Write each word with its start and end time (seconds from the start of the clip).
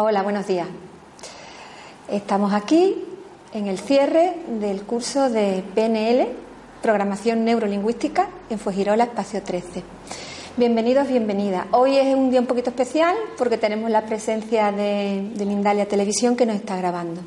Hola, 0.00 0.22
buenos 0.22 0.46
días. 0.46 0.68
Estamos 2.08 2.52
aquí 2.52 3.04
en 3.52 3.66
el 3.66 3.80
cierre 3.80 4.36
del 4.60 4.82
curso 4.82 5.28
de 5.28 5.64
PNL, 5.74 6.28
Programación 6.80 7.44
Neurolingüística, 7.44 8.28
en 8.48 8.60
Fujirola, 8.60 9.02
Espacio 9.02 9.42
13. 9.42 9.82
Bienvenidos, 10.56 11.08
bienvenidas. 11.08 11.66
Hoy 11.72 11.96
es 11.96 12.14
un 12.14 12.30
día 12.30 12.38
un 12.38 12.46
poquito 12.46 12.70
especial 12.70 13.16
porque 13.36 13.58
tenemos 13.58 13.90
la 13.90 14.06
presencia 14.06 14.70
de, 14.70 15.32
de 15.34 15.44
Mindalia 15.44 15.88
Televisión 15.88 16.36
que 16.36 16.46
nos 16.46 16.54
está 16.54 16.76
grabando. 16.76 17.20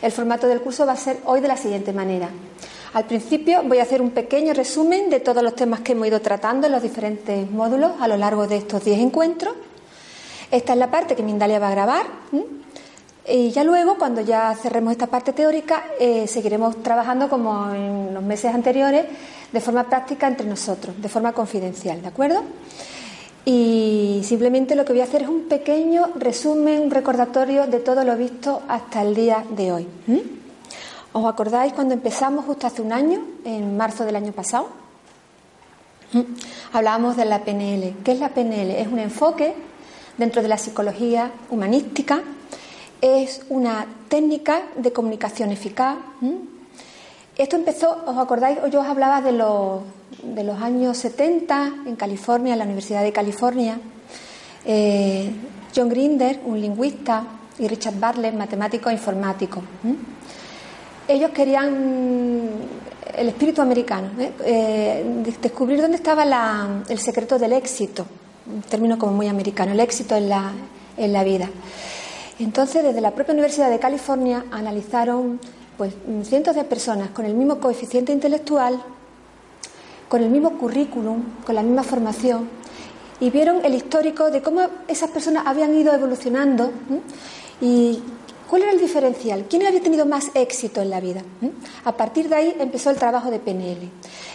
El 0.00 0.12
formato 0.12 0.46
del 0.46 0.60
curso 0.60 0.86
va 0.86 0.92
a 0.92 0.96
ser 0.96 1.18
hoy 1.24 1.40
de 1.40 1.48
la 1.48 1.56
siguiente 1.56 1.92
manera. 1.92 2.28
Al 2.92 3.06
principio 3.06 3.64
voy 3.64 3.78
a 3.78 3.82
hacer 3.82 4.00
un 4.00 4.10
pequeño 4.10 4.54
resumen 4.54 5.10
de 5.10 5.18
todos 5.18 5.42
los 5.42 5.56
temas 5.56 5.80
que 5.80 5.90
hemos 5.90 6.06
ido 6.06 6.20
tratando 6.20 6.68
en 6.68 6.74
los 6.74 6.82
diferentes 6.84 7.50
módulos 7.50 7.90
a 7.98 8.06
lo 8.06 8.16
largo 8.16 8.46
de 8.46 8.58
estos 8.58 8.84
10 8.84 9.00
encuentros 9.00 9.54
esta 10.50 10.72
es 10.72 10.78
la 10.78 10.90
parte 10.90 11.16
que 11.16 11.22
Mindalia 11.22 11.58
va 11.58 11.68
a 11.68 11.72
grabar. 11.72 12.06
Y 13.26 13.50
ya 13.50 13.64
luego, 13.64 13.96
cuando 13.96 14.20
ya 14.20 14.54
cerremos 14.54 14.92
esta 14.92 15.06
parte 15.06 15.32
teórica, 15.32 15.84
eh, 15.98 16.26
seguiremos 16.26 16.82
trabajando 16.82 17.30
como 17.30 17.72
en 17.72 18.12
los 18.12 18.22
meses 18.22 18.54
anteriores, 18.54 19.06
de 19.50 19.60
forma 19.60 19.84
práctica 19.84 20.26
entre 20.26 20.46
nosotros, 20.46 21.00
de 21.00 21.08
forma 21.08 21.32
confidencial, 21.32 22.02
¿de 22.02 22.08
acuerdo? 22.08 22.42
Y 23.46 24.20
simplemente 24.24 24.74
lo 24.74 24.84
que 24.84 24.92
voy 24.92 25.00
a 25.00 25.04
hacer 25.04 25.22
es 25.22 25.28
un 25.28 25.48
pequeño 25.48 26.10
resumen, 26.16 26.82
un 26.82 26.90
recordatorio 26.90 27.66
de 27.66 27.78
todo 27.80 28.04
lo 28.04 28.16
visto 28.16 28.62
hasta 28.68 29.02
el 29.02 29.14
día 29.14 29.44
de 29.50 29.72
hoy. 29.72 29.88
¿Os 31.12 31.24
acordáis 31.26 31.72
cuando 31.72 31.94
empezamos 31.94 32.44
justo 32.44 32.66
hace 32.66 32.82
un 32.82 32.92
año, 32.92 33.20
en 33.44 33.76
marzo 33.76 34.04
del 34.04 34.16
año 34.16 34.32
pasado? 34.32 34.68
Hablábamos 36.72 37.16
de 37.16 37.24
la 37.24 37.40
PNL. 37.40 37.94
¿Qué 38.02 38.12
es 38.12 38.20
la 38.20 38.30
PNL? 38.30 38.70
Es 38.70 38.86
un 38.88 38.98
enfoque 38.98 39.54
dentro 40.16 40.42
de 40.42 40.48
la 40.48 40.58
psicología 40.58 41.30
humanística. 41.50 42.22
Es 43.00 43.42
una 43.48 43.86
técnica 44.08 44.62
de 44.76 44.92
comunicación 44.92 45.50
eficaz. 45.50 45.96
Esto 47.36 47.56
empezó, 47.56 48.04
¿os 48.06 48.16
acordáis? 48.16 48.58
Yo 48.70 48.80
os 48.80 48.86
hablaba 48.86 49.20
de 49.20 49.32
los, 49.32 49.82
años 50.62 50.96
70 50.98 51.72
en 51.86 51.96
California, 51.96 52.52
en 52.52 52.58
la 52.58 52.64
Universidad 52.64 53.02
de 53.02 53.12
California. 53.12 53.78
Eh, 54.64 55.30
John 55.74 55.88
Grinder, 55.88 56.40
un 56.44 56.60
lingüista, 56.60 57.24
y 57.58 57.68
Richard 57.68 57.98
Bartlett, 57.98 58.34
matemático 58.34 58.90
e 58.90 58.92
informático. 58.92 59.62
Ellos 61.06 61.30
querían 61.30 62.48
el 63.16 63.28
espíritu 63.28 63.62
americano, 63.62 64.10
¿eh? 64.18 64.32
Eh, 64.44 65.22
descubrir 65.40 65.80
dónde 65.80 65.96
estaba 65.96 66.24
el 66.88 66.98
secreto 66.98 67.38
del 67.38 67.52
éxito 67.52 68.06
un 68.46 68.62
término 68.62 68.98
como 68.98 69.12
muy 69.12 69.28
americano, 69.28 69.72
el 69.72 69.80
éxito 69.80 70.14
en 70.16 70.28
la, 70.28 70.52
en 70.96 71.12
la 71.12 71.24
vida. 71.24 71.48
Entonces, 72.38 72.82
desde 72.82 73.00
la 73.00 73.12
propia 73.12 73.32
Universidad 73.32 73.70
de 73.70 73.78
California 73.78 74.44
analizaron 74.50 75.40
pues, 75.76 75.94
cientos 76.24 76.56
de 76.56 76.64
personas 76.64 77.10
con 77.10 77.24
el 77.24 77.34
mismo 77.34 77.60
coeficiente 77.60 78.12
intelectual, 78.12 78.82
con 80.08 80.22
el 80.22 80.30
mismo 80.30 80.58
currículum, 80.58 81.22
con 81.46 81.54
la 81.54 81.62
misma 81.62 81.82
formación, 81.82 82.48
y 83.20 83.30
vieron 83.30 83.64
el 83.64 83.74
histórico 83.74 84.30
de 84.30 84.42
cómo 84.42 84.62
esas 84.88 85.10
personas 85.10 85.44
habían 85.46 85.74
ido 85.74 85.92
evolucionando 85.94 86.72
y 87.60 88.02
cuál 88.50 88.62
era 88.62 88.72
el 88.72 88.80
diferencial, 88.80 89.46
quién 89.48 89.64
había 89.64 89.80
tenido 89.80 90.04
más 90.04 90.30
éxito 90.34 90.82
en 90.82 90.90
la 90.90 91.00
vida. 91.00 91.22
A 91.84 91.96
partir 91.96 92.28
de 92.28 92.34
ahí 92.34 92.56
empezó 92.58 92.90
el 92.90 92.96
trabajo 92.96 93.30
de 93.30 93.38
PNL. 93.38 93.88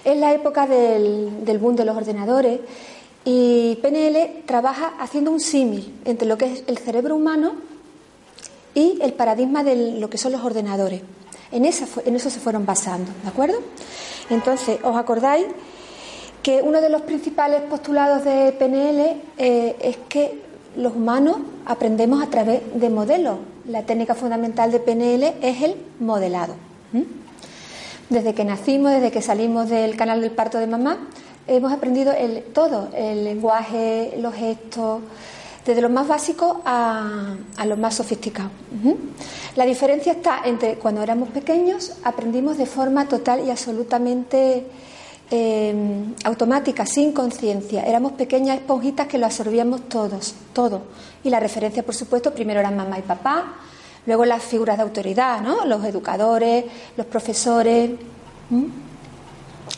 Es 0.04 0.18
la 0.18 0.34
época 0.34 0.66
del, 0.66 1.46
del 1.46 1.60
boom 1.60 1.76
de 1.76 1.86
los 1.86 1.96
ordenadores 1.96 2.62
y 3.32 3.76
PNL 3.76 4.44
trabaja 4.48 4.94
haciendo 5.00 5.30
un 5.30 5.40
símil 5.40 5.94
entre 6.04 6.28
lo 6.28 6.36
que 6.36 6.52
es 6.52 6.64
el 6.66 6.80
cerebro 6.80 7.16
humano 7.16 7.52
y 8.74 8.98
el 9.04 9.14
paradigma 9.14 9.64
de 9.64 10.00
lo 10.00 10.10
que 10.10 10.18
son 10.18 10.32
los 10.32 10.44
ordenadores. 10.44 11.04
En, 11.52 11.64
eso 11.64 11.86
se 12.06 12.40
fueron 12.40 12.66
basando, 12.66 13.12
¿de 13.22 13.30
acuerdo? 13.30 13.60
Entonces, 14.32 14.80
¿os 14.82 14.98
acordáis 14.98 15.46
que 16.42 16.64
uno 16.64 16.82
de 16.82 16.90
los 16.90 17.04
principales 17.04 17.62
postulados 17.62 18.24
de 18.24 18.52
PNL 18.54 19.22
eh, 19.38 19.76
es 19.80 19.98
que 20.10 20.42
los 20.76 20.96
humanos 20.96 21.38
aprendemos 21.68 22.24
a 22.24 22.32
través 22.32 22.62
de 22.74 22.90
modelos? 22.90 23.38
La 23.68 23.84
técnica 23.84 24.16
fundamental 24.16 24.72
de 24.72 24.80
PNL 24.80 25.36
es 25.44 25.62
el 25.62 25.76
modelado. 26.00 26.56
Desde 28.10 28.34
que 28.34 28.44
nacimos, 28.44 28.92
desde 28.92 29.12
que 29.12 29.22
salimos 29.22 29.70
del 29.70 29.96
canal 29.96 30.20
del 30.20 30.32
parto 30.32 30.58
de 30.58 30.66
mamá, 30.66 30.98
hemos 31.50 31.74
aprendido 31.74 32.14
el, 32.14 32.44
todo, 32.54 32.90
el 32.94 33.24
lenguaje, 33.24 34.16
los 34.20 34.34
gestos, 34.34 35.02
desde 35.66 35.82
lo 35.82 35.90
más 35.90 36.08
básico 36.08 36.62
a, 36.66 37.36
a 37.58 37.66
lo 37.66 37.78
más 37.78 37.96
sofisticado. 37.96 38.50
La 39.56 39.66
diferencia 39.66 40.14
está 40.14 40.42
entre 40.46 40.76
cuando 40.76 41.04
éramos 41.04 41.30
pequeños 41.30 41.94
aprendimos 42.04 42.58
de 42.58 42.66
forma 42.66 43.08
total 43.08 43.46
y 43.46 43.52
absolutamente 43.52 44.66
eh, 45.32 45.76
automática, 46.24 46.86
sin 46.86 47.12
conciencia. 47.12 47.84
Éramos 47.84 48.14
pequeñas 48.14 48.58
esponjitas 48.58 49.08
que 49.08 49.18
lo 49.18 49.28
absorbíamos 49.28 49.88
todos, 49.88 50.34
todo. 50.54 50.82
Y 51.24 51.30
la 51.30 51.40
referencia, 51.40 51.84
por 51.84 51.94
supuesto, 51.94 52.34
primero 52.34 52.60
eran 52.60 52.76
mamá 52.76 52.98
y 52.98 53.04
papá, 53.04 53.54
luego 54.06 54.26
las 54.26 54.42
figuras 54.42 54.78
de 54.78 54.84
autoridad, 54.84 55.42
¿no? 55.42 55.66
los 55.66 55.84
educadores, 55.86 56.66
los 56.98 57.06
profesores. 57.06 57.92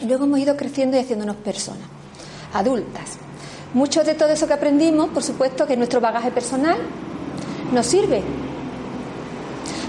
Luego 0.06 0.26
hemos 0.26 0.40
ido 0.40 0.56
creciendo 0.58 0.98
y 0.98 1.02
haciéndonos 1.02 1.36
personas, 1.38 1.88
adultas. 2.54 3.18
Mucho 3.74 4.04
de 4.04 4.16
todo 4.16 4.30
eso 4.30 4.48
que 4.48 4.54
aprendimos, 4.54 5.10
por 5.10 5.24
supuesto, 5.24 5.66
que 5.66 5.78
nuestro 5.78 6.02
bagaje 6.02 6.32
personal 6.32 6.78
nos 7.72 7.86
sirve. 7.86 8.22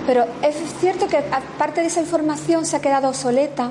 Pero 0.07 0.25
es 0.43 0.57
cierto 0.81 1.07
que 1.07 1.19
parte 1.59 1.81
de 1.81 1.87
esa 1.87 2.01
información 2.01 2.67
se 2.67 2.77
ha 2.77 2.81
quedado 2.81 3.09
obsoleta 3.09 3.71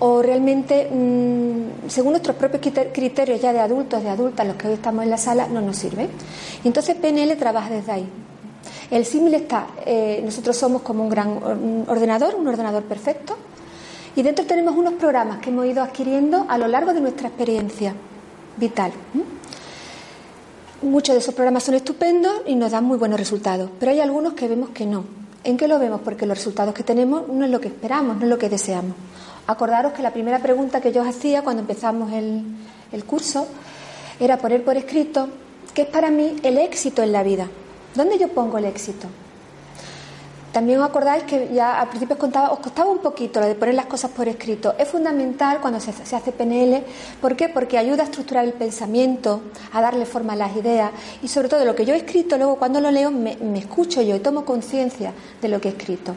o 0.00 0.22
realmente, 0.22 0.88
mm, 0.90 1.88
según 1.88 2.12
nuestros 2.12 2.36
propios 2.36 2.72
criterios 2.92 3.40
ya 3.40 3.52
de 3.52 3.60
adultos, 3.60 4.02
de 4.02 4.08
adultas, 4.08 4.46
los 4.46 4.56
que 4.56 4.68
hoy 4.68 4.74
estamos 4.74 5.04
en 5.04 5.10
la 5.10 5.18
sala, 5.18 5.46
no 5.46 5.60
nos 5.60 5.76
sirve. 5.76 6.08
Y 6.64 6.68
entonces 6.68 6.96
PNL 6.96 7.36
trabaja 7.36 7.68
desde 7.70 7.92
ahí. 7.92 8.08
El 8.90 9.04
símil 9.04 9.34
está, 9.34 9.68
eh, 9.84 10.20
nosotros 10.24 10.56
somos 10.56 10.82
como 10.82 11.04
un 11.04 11.10
gran 11.10 11.84
ordenador, 11.86 12.34
un 12.34 12.48
ordenador 12.48 12.82
perfecto, 12.84 13.36
y 14.16 14.22
dentro 14.22 14.46
tenemos 14.46 14.76
unos 14.76 14.94
programas 14.94 15.38
que 15.38 15.50
hemos 15.50 15.66
ido 15.66 15.82
adquiriendo 15.82 16.46
a 16.48 16.58
lo 16.58 16.66
largo 16.66 16.92
de 16.92 17.00
nuestra 17.00 17.28
experiencia 17.28 17.94
vital. 18.56 18.92
Muchos 20.82 21.14
de 21.14 21.20
esos 21.20 21.34
programas 21.34 21.64
son 21.64 21.74
estupendos 21.74 22.42
y 22.46 22.54
nos 22.54 22.72
dan 22.72 22.84
muy 22.84 22.96
buenos 22.96 23.20
resultados, 23.20 23.70
pero 23.78 23.92
hay 23.92 24.00
algunos 24.00 24.32
que 24.32 24.48
vemos 24.48 24.70
que 24.70 24.86
no. 24.86 25.04
¿En 25.44 25.56
qué 25.56 25.68
lo 25.68 25.78
vemos? 25.78 26.00
Porque 26.02 26.26
los 26.26 26.36
resultados 26.36 26.74
que 26.74 26.82
tenemos 26.82 27.28
no 27.28 27.44
es 27.44 27.50
lo 27.50 27.60
que 27.60 27.68
esperamos, 27.68 28.16
no 28.16 28.24
es 28.24 28.28
lo 28.28 28.38
que 28.38 28.48
deseamos. 28.48 28.94
Acordaros 29.46 29.92
que 29.92 30.02
la 30.02 30.12
primera 30.12 30.38
pregunta 30.38 30.80
que 30.80 30.92
yo 30.92 31.02
os 31.02 31.08
hacía 31.08 31.42
cuando 31.42 31.62
empezamos 31.62 32.12
el, 32.12 32.44
el 32.92 33.04
curso 33.04 33.46
era 34.18 34.36
poner 34.36 34.64
por 34.64 34.76
escrito 34.76 35.28
qué 35.74 35.82
es 35.82 35.88
para 35.88 36.10
mí 36.10 36.36
el 36.42 36.58
éxito 36.58 37.02
en 37.02 37.12
la 37.12 37.22
vida. 37.22 37.48
¿Dónde 37.94 38.18
yo 38.18 38.28
pongo 38.28 38.58
el 38.58 38.66
éxito? 38.66 39.08
También 40.52 40.80
os 40.80 40.88
acordáis 40.88 41.22
que 41.24 41.48
ya 41.54 41.80
al 41.80 41.88
principio 41.88 42.14
os, 42.14 42.20
contaba, 42.20 42.50
os 42.50 42.58
costaba 42.58 42.90
un 42.90 42.98
poquito 42.98 43.40
lo 43.40 43.46
de 43.46 43.54
poner 43.54 43.74
las 43.74 43.86
cosas 43.86 44.10
por 44.10 44.26
escrito. 44.26 44.74
Es 44.78 44.88
fundamental 44.88 45.60
cuando 45.60 45.78
se, 45.78 45.90
hace 45.90 46.32
PNL. 46.32 46.82
¿Por 47.20 47.36
qué? 47.36 47.48
Porque 47.48 47.78
ayuda 47.78 48.02
a 48.02 48.06
estructurar 48.06 48.44
el 48.44 48.54
pensamiento, 48.54 49.42
a 49.72 49.80
darle 49.80 50.06
forma 50.06 50.32
a 50.32 50.36
las 50.36 50.56
ideas 50.56 50.90
y 51.22 51.28
sobre 51.28 51.48
todo 51.48 51.64
lo 51.64 51.76
que 51.76 51.84
yo 51.84 51.94
he 51.94 51.98
escrito, 51.98 52.36
luego 52.36 52.56
cuando 52.56 52.80
lo 52.80 52.90
leo 52.90 53.12
me, 53.12 53.36
escucho 53.56 54.02
yo 54.02 54.16
y 54.16 54.20
tomo 54.20 54.44
conciencia 54.44 55.12
de 55.40 55.48
lo 55.48 55.60
que 55.60 55.68
he 55.68 55.72
escrito. 55.72 56.16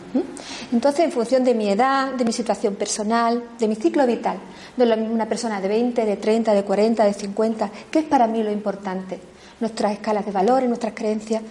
Entonces, 0.71 1.05
en 1.05 1.11
función 1.11 1.43
de 1.43 1.53
mi 1.53 1.69
edad, 1.69 2.13
de 2.13 2.25
mi 2.25 2.33
situación 2.33 2.73
personal, 2.75 3.43
de 3.59 3.67
mi 3.67 3.75
ciclo 3.75 4.07
vital, 4.07 4.37
es 4.75 4.87
lo 4.87 4.95
una 4.95 5.27
persona 5.27 5.61
de 5.61 5.67
20, 5.67 6.05
de 6.05 6.17
30, 6.17 6.53
de 6.53 6.63
40, 6.63 7.05
de 7.05 7.13
50, 7.13 7.69
¿qué 7.91 7.99
es 7.99 8.05
para 8.05 8.25
mí 8.25 8.41
lo 8.41 8.51
importante? 8.51 9.19
Nuestras 9.59 9.91
escalas 9.93 10.25
de 10.25 10.31
valores, 10.31 10.67
nuestras 10.67 10.93
creencias. 10.93 11.43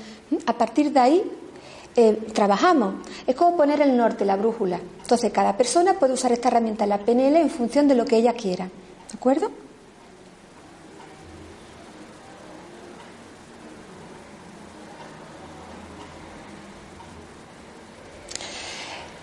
A 0.47 0.53
partir 0.55 0.93
de 0.93 1.01
ahí 1.01 1.23
eh, 1.95 2.19
trabajamos. 2.33 2.95
Es 3.27 3.35
como 3.37 3.57
poner 3.57 3.81
el 3.83 3.97
norte, 3.97 4.25
la 4.25 4.37
brújula. 4.37 4.81
Entonces, 5.03 5.31
cada 5.31 5.57
persona 5.57 5.95
puede 5.95 6.15
usar 6.15 6.33
esta 6.33 6.49
herramienta, 6.49 6.87
la 6.87 6.99
PNL, 6.99 7.37
en 7.37 7.51
función 7.51 7.87
de 7.87 7.95
lo 7.95 8.05
que 8.05 8.17
ella 8.17 8.33
quiera. 8.33 8.65
¿De 8.65 9.15
acuerdo? 9.15 9.51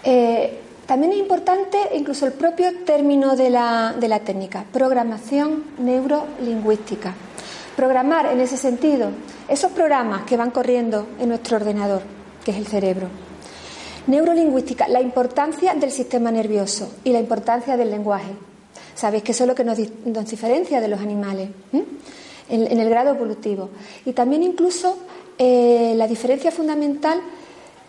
Eh, 0.04 0.60
también 0.86 1.12
es 1.14 1.20
importante 1.20 1.78
incluso 1.96 2.26
el 2.26 2.34
propio 2.34 2.84
término 2.84 3.36
de 3.36 3.50
la, 3.50 3.94
de 4.00 4.08
la 4.08 4.20
técnica, 4.20 4.66
programación 4.72 5.64
neurolingüística. 5.80 7.14
Programar 7.76 8.28
en 8.28 8.42
ese 8.42 8.58
sentido 8.58 9.10
esos 9.48 9.72
programas 9.72 10.24
que 10.24 10.38
van 10.38 10.52
corriendo 10.52 11.08
en 11.20 11.30
nuestro 11.30 11.58
ordenador 11.58 12.19
que 12.44 12.52
es 12.52 12.58
el 12.58 12.68
cerebro. 12.68 13.08
Neurolingüística, 14.08 14.88
la 14.88 15.02
importancia 15.02 15.74
del 15.76 15.92
sistema 15.92 16.32
nervioso 16.32 16.92
y 17.04 17.12
la 17.12 17.20
importancia 17.20 17.78
del 17.78 17.92
lenguaje. 17.92 18.32
Sabéis 18.96 19.24
que 19.24 19.32
eso 19.32 19.44
es 19.44 19.48
lo 19.48 19.56
que 19.56 19.64
nos, 19.64 19.78
diferencia 19.78 20.82
de 20.82 20.88
los 20.88 21.00
animales 21.00 21.50
en, 22.50 22.80
el 22.80 22.90
grado 22.90 23.12
evolutivo. 23.12 23.70
Y 24.06 24.14
también 24.14 24.44
incluso 24.44 24.98
eh, 25.38 25.94
la 25.96 26.08
diferencia 26.08 26.52
fundamental 26.52 27.22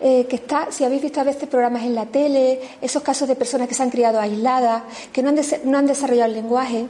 eh, 0.03 0.25
que 0.27 0.37
está, 0.37 0.71
si 0.71 0.83
habéis 0.83 1.03
visto 1.03 1.21
a 1.21 1.23
veces 1.23 1.47
programas 1.47 1.83
en 1.83 1.93
la 1.93 2.07
tele, 2.07 2.59
esos 2.81 3.03
casos 3.03 3.27
de 3.27 3.35
personas 3.35 3.67
que 3.67 3.75
se 3.75 3.83
han 3.83 3.91
criado 3.91 4.19
aisladas, 4.19 4.81
que 5.13 5.21
no 5.21 5.29
han, 5.29 5.39
no 5.65 5.77
han 5.77 5.85
desarrollado 5.85 6.29
el 6.29 6.33
lenguaje. 6.33 6.87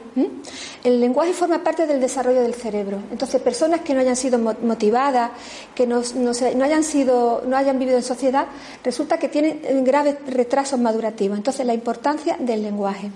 El 0.82 0.98
lenguaje 0.98 1.34
forma 1.34 1.62
parte 1.62 1.86
del 1.86 2.00
desarrollo 2.00 2.40
del 2.40 2.54
cerebro. 2.54 2.98
Entonces, 3.10 3.42
personas 3.42 3.82
que 3.82 3.92
no 3.92 4.00
hayan 4.00 4.16
sido 4.16 4.38
motivadas, 4.38 5.32
que 5.74 5.86
no, 5.86 6.02
no, 6.16 6.64
hayan 6.64 6.84
sido, 6.84 7.42
no 7.46 7.56
hayan 7.56 7.78
vivido 7.78 7.98
en 7.98 8.02
sociedad, 8.02 8.46
resulta 8.82 9.18
que 9.18 9.28
tienen 9.28 9.84
graves 9.84 10.16
retrasos 10.26 10.80
madurativos. 10.80 11.36
Entonces, 11.36 11.66
la 11.66 11.74
importancia 11.74 12.36
del 12.38 12.62
lenguaje. 12.62 13.10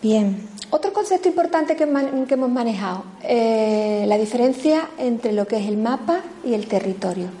Bien, 0.00 0.48
otro 0.70 0.92
concepto 0.92 1.28
importante 1.28 1.74
que, 1.74 1.82
hemos 1.82 2.50
manejado, 2.50 3.02
eh, 3.24 4.04
la 4.06 4.16
diferencia 4.16 4.88
entre 4.98 5.32
lo 5.32 5.48
que 5.48 5.56
es 5.56 5.66
el 5.66 5.76
mapa 5.76 6.20
y 6.44 6.54
el 6.54 6.68
territorio. 6.68 7.39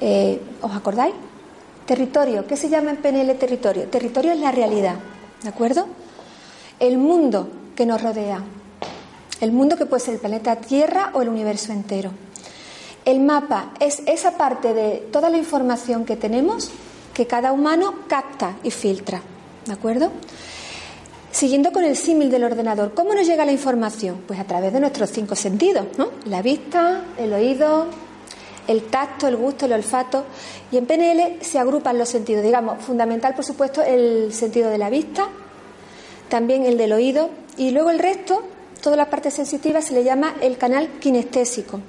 Eh, 0.00 0.40
¿Os 0.62 0.72
acordáis? 0.72 1.14
Territorio, 1.86 2.46
¿qué 2.46 2.56
se 2.56 2.68
llama 2.68 2.90
en 2.90 2.96
PNL 2.96 3.34
territorio? 3.38 3.84
Territorio 3.84 4.32
es 4.32 4.40
la 4.40 4.50
realidad, 4.50 4.96
¿de 5.42 5.48
acuerdo? 5.48 5.86
El 6.80 6.98
mundo 6.98 7.48
que 7.76 7.86
nos 7.86 8.02
rodea, 8.02 8.42
el 9.40 9.52
mundo 9.52 9.76
que 9.76 9.86
puede 9.86 10.00
ser 10.02 10.14
el 10.14 10.20
planeta 10.20 10.56
Tierra 10.56 11.10
o 11.14 11.22
el 11.22 11.28
universo 11.28 11.72
entero. 11.72 12.10
El 13.04 13.20
mapa 13.20 13.70
es 13.78 14.02
esa 14.06 14.36
parte 14.36 14.74
de 14.74 15.06
toda 15.12 15.30
la 15.30 15.38
información 15.38 16.04
que 16.04 16.16
tenemos 16.16 16.70
que 17.14 17.26
cada 17.26 17.52
humano 17.52 17.94
capta 18.08 18.56
y 18.64 18.70
filtra, 18.72 19.22
¿de 19.64 19.72
acuerdo? 19.72 20.10
Siguiendo 21.30 21.70
con 21.70 21.84
el 21.84 21.96
símil 21.96 22.30
del 22.30 22.44
ordenador, 22.44 22.94
¿cómo 22.94 23.14
nos 23.14 23.26
llega 23.26 23.44
la 23.44 23.52
información? 23.52 24.22
Pues 24.26 24.40
a 24.40 24.44
través 24.44 24.72
de 24.72 24.80
nuestros 24.80 25.10
cinco 25.10 25.36
sentidos, 25.36 25.86
¿no? 25.98 26.08
La 26.24 26.42
vista, 26.42 27.04
el 27.16 27.32
oído, 27.32 27.86
el 28.66 28.84
tacto, 28.84 29.28
el 29.28 29.36
gusto, 29.36 29.66
el 29.66 29.72
olfato. 29.72 30.24
Y 30.70 30.76
en 30.76 30.86
PNL 30.86 31.38
se 31.42 31.58
agrupan 31.58 31.98
los 31.98 32.08
sentidos, 32.08 32.42
digamos, 32.42 32.82
fundamental 32.82 33.34
por 33.34 33.44
supuesto 33.44 33.82
el 33.82 34.32
sentido 34.32 34.70
de 34.70 34.78
la 34.78 34.90
vista, 34.90 35.28
también 36.28 36.64
el 36.66 36.76
del 36.76 36.92
oído 36.92 37.30
y 37.56 37.70
luego 37.70 37.90
el 37.90 37.98
resto, 37.98 38.42
todas 38.82 38.96
las 38.96 39.08
partes 39.08 39.34
sensitivas 39.34 39.84
se 39.84 39.94
le 39.94 40.04
llama 40.04 40.34
el 40.40 40.58
canal 40.58 40.88
kinestésico. 41.00 41.80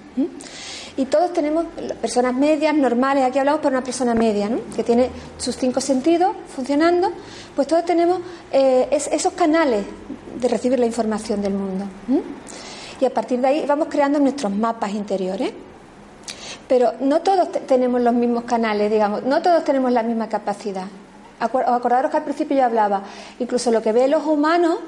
Y 0.96 1.06
todos 1.06 1.32
tenemos, 1.32 1.66
personas 2.02 2.34
medias, 2.34 2.74
normales, 2.74 3.24
aquí 3.24 3.38
hablamos 3.38 3.62
por 3.62 3.72
una 3.72 3.84
persona 3.84 4.16
media, 4.16 4.50
¿no? 4.50 4.60
que 4.76 4.84
tiene 4.84 5.10
sus 5.38 5.56
cinco 5.56 5.80
sentidos 5.80 6.36
funcionando, 6.56 7.12
pues 7.56 7.68
todos 7.68 7.86
tenemos 7.86 8.20
eh, 8.52 8.88
esos 8.92 9.34
canales 9.34 9.86
de 10.40 10.48
recibir 10.48 10.80
la 10.80 10.88
información 10.88 11.42
del 11.42 11.54
mundo. 11.54 11.86
Y 13.00 13.06
a 13.06 13.12
partir 13.12 13.40
de 13.40 13.48
ahí 13.48 13.66
vamos 13.68 13.90
creando 13.92 14.20
nuestros 14.20 14.52
mapas 14.52 14.92
interiores. 14.94 15.52
Pero 16.68 16.94
no 17.00 17.22
todos 17.22 17.52
tenemos 17.66 18.02
los 18.02 18.14
mismos 18.14 18.44
canales, 18.44 18.92
digamos, 18.92 19.24
no 19.24 19.42
todos 19.42 19.64
tenemos 19.64 19.92
la 19.92 20.04
misma 20.04 20.28
capacidad. 20.28 20.86
Acordaros 21.40 22.12
que 22.12 22.18
al 22.18 22.24
principio 22.24 22.58
yo 22.58 22.66
hablaba, 22.66 23.04
incluso 23.40 23.72
lo 23.72 23.82
que 23.82 23.92
ve 23.92 24.08
los 24.08 24.26
humanos, 24.26 24.80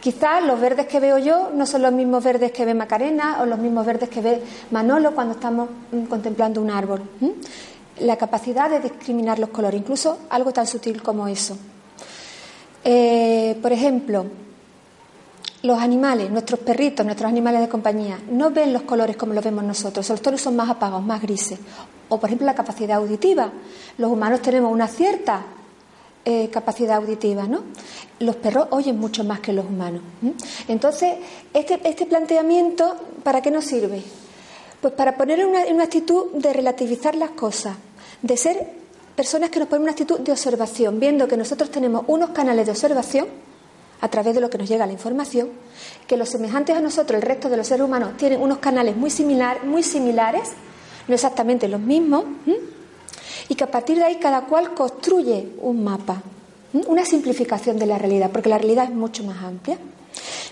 quizás 0.00 0.42
los 0.44 0.58
verdes 0.60 0.86
que 0.86 1.00
veo 1.00 1.18
yo 1.18 1.50
no 1.54 1.64
son 1.64 1.82
los 1.82 1.92
mismos 1.92 2.24
verdes 2.24 2.50
que 2.50 2.64
ve 2.64 2.74
Macarena 2.74 3.38
o 3.40 3.46
los 3.46 3.58
mismos 3.58 3.86
verdes 3.86 4.08
que 4.08 4.20
ve 4.20 4.42
Manolo 4.70 5.14
cuando 5.14 5.34
estamos 5.34 5.68
mm, 5.92 6.04
contemplando 6.04 6.60
un 6.60 6.70
árbol. 6.70 7.02
La 8.00 8.16
capacidad 8.16 8.68
de 8.68 8.80
discriminar 8.80 9.38
los 9.38 9.50
colores, 9.50 9.80
incluso 9.80 10.18
algo 10.30 10.52
tan 10.52 10.66
sutil 10.66 11.02
como 11.02 11.28
eso. 11.28 11.56
Eh, 12.82 13.56
por 13.62 13.70
ejemplo, 13.70 14.26
los 15.62 15.78
animales, 15.78 16.30
nuestros 16.30 16.60
perritos, 16.60 17.06
nuestros 17.06 17.30
animales 17.30 17.60
de 17.60 17.68
compañía, 17.68 18.18
no 18.30 18.50
ven 18.50 18.72
los 18.72 18.82
colores 18.82 19.16
como 19.16 19.32
los 19.32 19.44
vemos 19.44 19.62
nosotros, 19.62 20.08
los 20.08 20.20
tonos 20.20 20.40
son 20.40 20.56
más 20.56 20.68
apagados, 20.68 21.04
más 21.04 21.22
grises. 21.22 21.58
O, 22.08 22.18
por 22.18 22.28
ejemplo, 22.28 22.46
la 22.46 22.54
capacidad 22.54 22.98
auditiva. 22.98 23.50
Los 23.96 24.10
humanos 24.10 24.42
tenemos 24.42 24.72
una 24.72 24.88
cierta 24.88 25.42
eh, 26.24 26.50
capacidad 26.50 26.96
auditiva, 26.96 27.46
¿no? 27.46 27.62
Los 28.18 28.36
perros 28.36 28.68
oyen 28.70 28.98
mucho 28.98 29.24
más 29.24 29.40
que 29.40 29.52
los 29.52 29.64
humanos. 29.64 30.02
Entonces, 30.68 31.14
este, 31.54 31.80
este, 31.88 32.06
planteamiento, 32.06 32.96
¿para 33.22 33.40
qué 33.40 33.50
nos 33.50 33.64
sirve? 33.64 34.02
Pues 34.80 34.92
para 34.94 35.16
poner 35.16 35.40
en 35.40 35.48
una, 35.48 35.64
una 35.66 35.84
actitud 35.84 36.32
de 36.34 36.52
relativizar 36.52 37.14
las 37.14 37.30
cosas, 37.30 37.76
de 38.20 38.36
ser 38.36 38.68
personas 39.14 39.50
que 39.50 39.60
nos 39.60 39.68
ponen 39.68 39.84
una 39.84 39.92
actitud 39.92 40.18
de 40.20 40.32
observación, 40.32 40.98
viendo 40.98 41.28
que 41.28 41.36
nosotros 41.36 41.70
tenemos 41.70 42.04
unos 42.08 42.30
canales 42.30 42.66
de 42.66 42.72
observación 42.72 43.26
a 44.02 44.08
través 44.08 44.34
de 44.34 44.40
lo 44.40 44.50
que 44.50 44.58
nos 44.58 44.68
llega 44.68 44.84
la 44.84 44.92
información, 44.92 45.48
que 46.08 46.16
los 46.16 46.28
semejantes 46.28 46.76
a 46.76 46.80
nosotros, 46.80 47.16
el 47.16 47.22
resto 47.22 47.48
de 47.48 47.56
los 47.56 47.68
seres 47.68 47.86
humanos, 47.86 48.16
tienen 48.16 48.42
unos 48.42 48.58
canales 48.58 48.96
muy, 48.96 49.10
similar, 49.10 49.64
muy 49.64 49.84
similares, 49.84 50.50
no 51.06 51.14
exactamente 51.14 51.68
los 51.68 51.80
mismos, 51.80 52.24
y 53.48 53.54
que 53.54 53.62
a 53.62 53.70
partir 53.70 53.98
de 53.98 54.04
ahí 54.04 54.16
cada 54.16 54.42
cual 54.42 54.74
construye 54.74 55.50
un 55.60 55.84
mapa, 55.84 56.20
una 56.88 57.04
simplificación 57.04 57.78
de 57.78 57.86
la 57.86 57.96
realidad, 57.96 58.30
porque 58.32 58.48
la 58.48 58.58
realidad 58.58 58.86
es 58.86 58.90
mucho 58.90 59.22
más 59.22 59.40
amplia. 59.44 59.78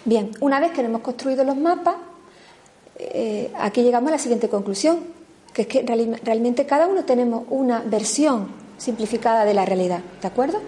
Bien, 0.05 0.31
una 0.39 0.61
vez 0.61 0.71
que 0.71 0.83
hemos 0.83 1.01
construido 1.01 1.43
los 1.43 1.57
mapas, 1.57 1.97
eh, 2.99 3.51
aquí 3.59 3.83
llegamos 3.83 4.09
a 4.11 4.13
la 4.13 4.19
siguiente 4.19 4.49
conclusión, 4.49 5.01
que 5.53 5.63
es 5.63 5.69
que 5.69 5.83
realmente 6.23 6.67
cada 6.67 6.87
uno 6.87 7.05
tenemos 7.05 7.45
una 7.51 7.81
versión 7.81 8.47
simplificada 8.79 9.45
de 9.45 9.55
la 9.55 9.65
realidad, 9.65 10.03
¿de 10.23 10.29
acuerdo? 10.29 10.61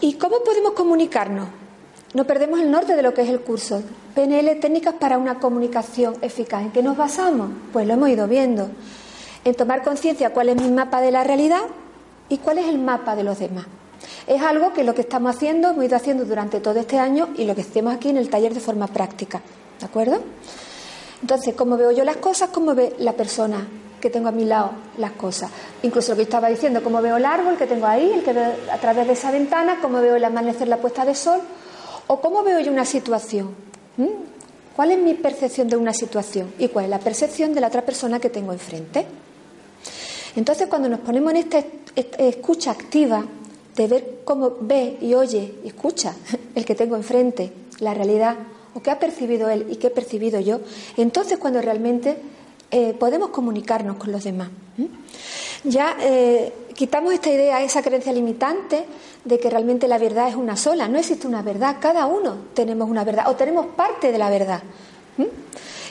¿Y 0.00 0.14
cómo 0.14 0.40
podemos 0.44 0.72
comunicarnos? 0.72 1.48
No 2.12 2.24
perdemos 2.24 2.60
el 2.60 2.70
norte 2.70 2.96
de 2.96 3.02
lo 3.02 3.14
que 3.14 3.22
es 3.22 3.28
el 3.28 3.40
curso. 3.40 3.82
PNL, 4.14 4.60
técnicas 4.60 4.94
para 4.94 5.18
una 5.18 5.38
comunicación 5.38 6.16
eficaz. 6.20 6.62
¿En 6.62 6.70
qué 6.70 6.82
nos 6.82 6.96
basamos? 6.96 7.50
Pues 7.72 7.86
lo 7.86 7.94
hemos 7.94 8.08
ido 8.10 8.28
viendo. 8.28 8.68
En 9.44 9.54
tomar 9.54 9.82
conciencia 9.82 10.30
cuál 10.30 10.50
es 10.50 10.60
mi 10.60 10.70
mapa 10.70 11.00
de 11.00 11.10
la 11.10 11.24
realidad 11.24 11.62
y 12.28 12.38
cuál 12.38 12.58
es 12.58 12.66
el 12.66 12.78
mapa 12.78 13.16
de 13.16 13.24
los 13.24 13.38
demás. 13.38 13.66
Es 14.26 14.42
algo 14.42 14.72
que 14.72 14.84
lo 14.84 14.94
que 14.94 15.02
estamos 15.02 15.34
haciendo, 15.34 15.70
hemos 15.70 15.84
ido 15.84 15.96
haciendo 15.96 16.24
durante 16.24 16.60
todo 16.60 16.78
este 16.78 16.98
año 16.98 17.28
y 17.36 17.44
lo 17.44 17.54
que 17.54 17.62
hacemos 17.62 17.94
aquí 17.94 18.10
en 18.10 18.16
el 18.18 18.28
taller 18.28 18.52
de 18.52 18.60
forma 18.60 18.86
práctica. 18.86 19.40
¿De 19.78 19.86
acuerdo? 19.86 20.20
Entonces, 21.22 21.54
¿cómo 21.54 21.76
veo 21.76 21.92
yo 21.92 22.04
las 22.04 22.16
cosas? 22.16 22.50
¿Cómo 22.50 22.74
ve 22.74 22.94
la 22.98 23.14
persona? 23.14 23.66
Que 24.06 24.10
tengo 24.10 24.28
a 24.28 24.32
mi 24.32 24.44
lado 24.44 24.70
las 24.98 25.10
cosas. 25.12 25.50
Incluso 25.82 26.12
lo 26.12 26.16
que 26.16 26.22
estaba 26.22 26.48
diciendo, 26.48 26.80
cómo 26.80 27.02
veo 27.02 27.16
el 27.16 27.24
árbol 27.24 27.56
que 27.56 27.66
tengo 27.66 27.86
ahí, 27.86 28.12
el 28.12 28.22
que 28.22 28.32
veo 28.32 28.52
a 28.72 28.78
través 28.78 29.08
de 29.08 29.14
esa 29.14 29.32
ventana, 29.32 29.78
cómo 29.82 30.00
veo 30.00 30.14
el 30.14 30.24
amanecer, 30.24 30.68
la 30.68 30.76
puesta 30.76 31.04
de 31.04 31.16
sol, 31.16 31.40
o 32.06 32.20
cómo 32.20 32.44
veo 32.44 32.60
yo 32.60 32.70
una 32.70 32.84
situación. 32.84 33.52
¿Cuál 34.76 34.92
es 34.92 34.98
mi 35.00 35.14
percepción 35.14 35.66
de 35.66 35.76
una 35.76 35.92
situación? 35.92 36.52
¿Y 36.60 36.68
cuál 36.68 36.84
es 36.84 36.90
la 36.92 37.00
percepción 37.00 37.52
de 37.52 37.60
la 37.60 37.66
otra 37.66 37.82
persona 37.82 38.20
que 38.20 38.30
tengo 38.30 38.52
enfrente? 38.52 39.04
Entonces, 40.36 40.68
cuando 40.68 40.88
nos 40.88 41.00
ponemos 41.00 41.32
en 41.32 41.38
esta 41.38 41.64
escucha 41.96 42.70
activa, 42.70 43.24
de 43.74 43.86
ver 43.88 44.18
cómo 44.24 44.56
ve 44.60 44.98
y 45.00 45.14
oye 45.14 45.52
y 45.64 45.66
escucha 45.66 46.14
el 46.54 46.64
que 46.64 46.76
tengo 46.76 46.94
enfrente, 46.94 47.52
la 47.80 47.92
realidad, 47.92 48.36
o 48.72 48.82
qué 48.82 48.92
ha 48.92 49.00
percibido 49.00 49.50
él 49.50 49.66
y 49.68 49.76
qué 49.76 49.88
he 49.88 49.90
percibido 49.90 50.38
yo, 50.38 50.60
entonces 50.96 51.38
cuando 51.38 51.60
realmente 51.60 52.16
eh, 52.70 52.94
podemos 52.98 53.30
comunicarnos 53.30 53.96
con 53.96 54.12
los 54.12 54.24
demás. 54.24 54.48
Ya 55.64 55.96
eh, 56.00 56.52
quitamos 56.74 57.12
esta 57.12 57.30
idea, 57.30 57.62
esa 57.62 57.82
creencia 57.82 58.12
limitante 58.12 58.84
de 59.24 59.38
que 59.38 59.50
realmente 59.50 59.88
la 59.88 59.98
verdad 59.98 60.28
es 60.28 60.36
una 60.36 60.56
sola. 60.56 60.88
No 60.88 60.98
existe 60.98 61.26
una 61.26 61.42
verdad, 61.42 61.76
cada 61.80 62.06
uno 62.06 62.36
tenemos 62.54 62.88
una 62.88 63.04
verdad 63.04 63.28
o 63.28 63.36
tenemos 63.36 63.66
parte 63.66 64.12
de 64.12 64.18
la 64.18 64.30
verdad. 64.30 64.62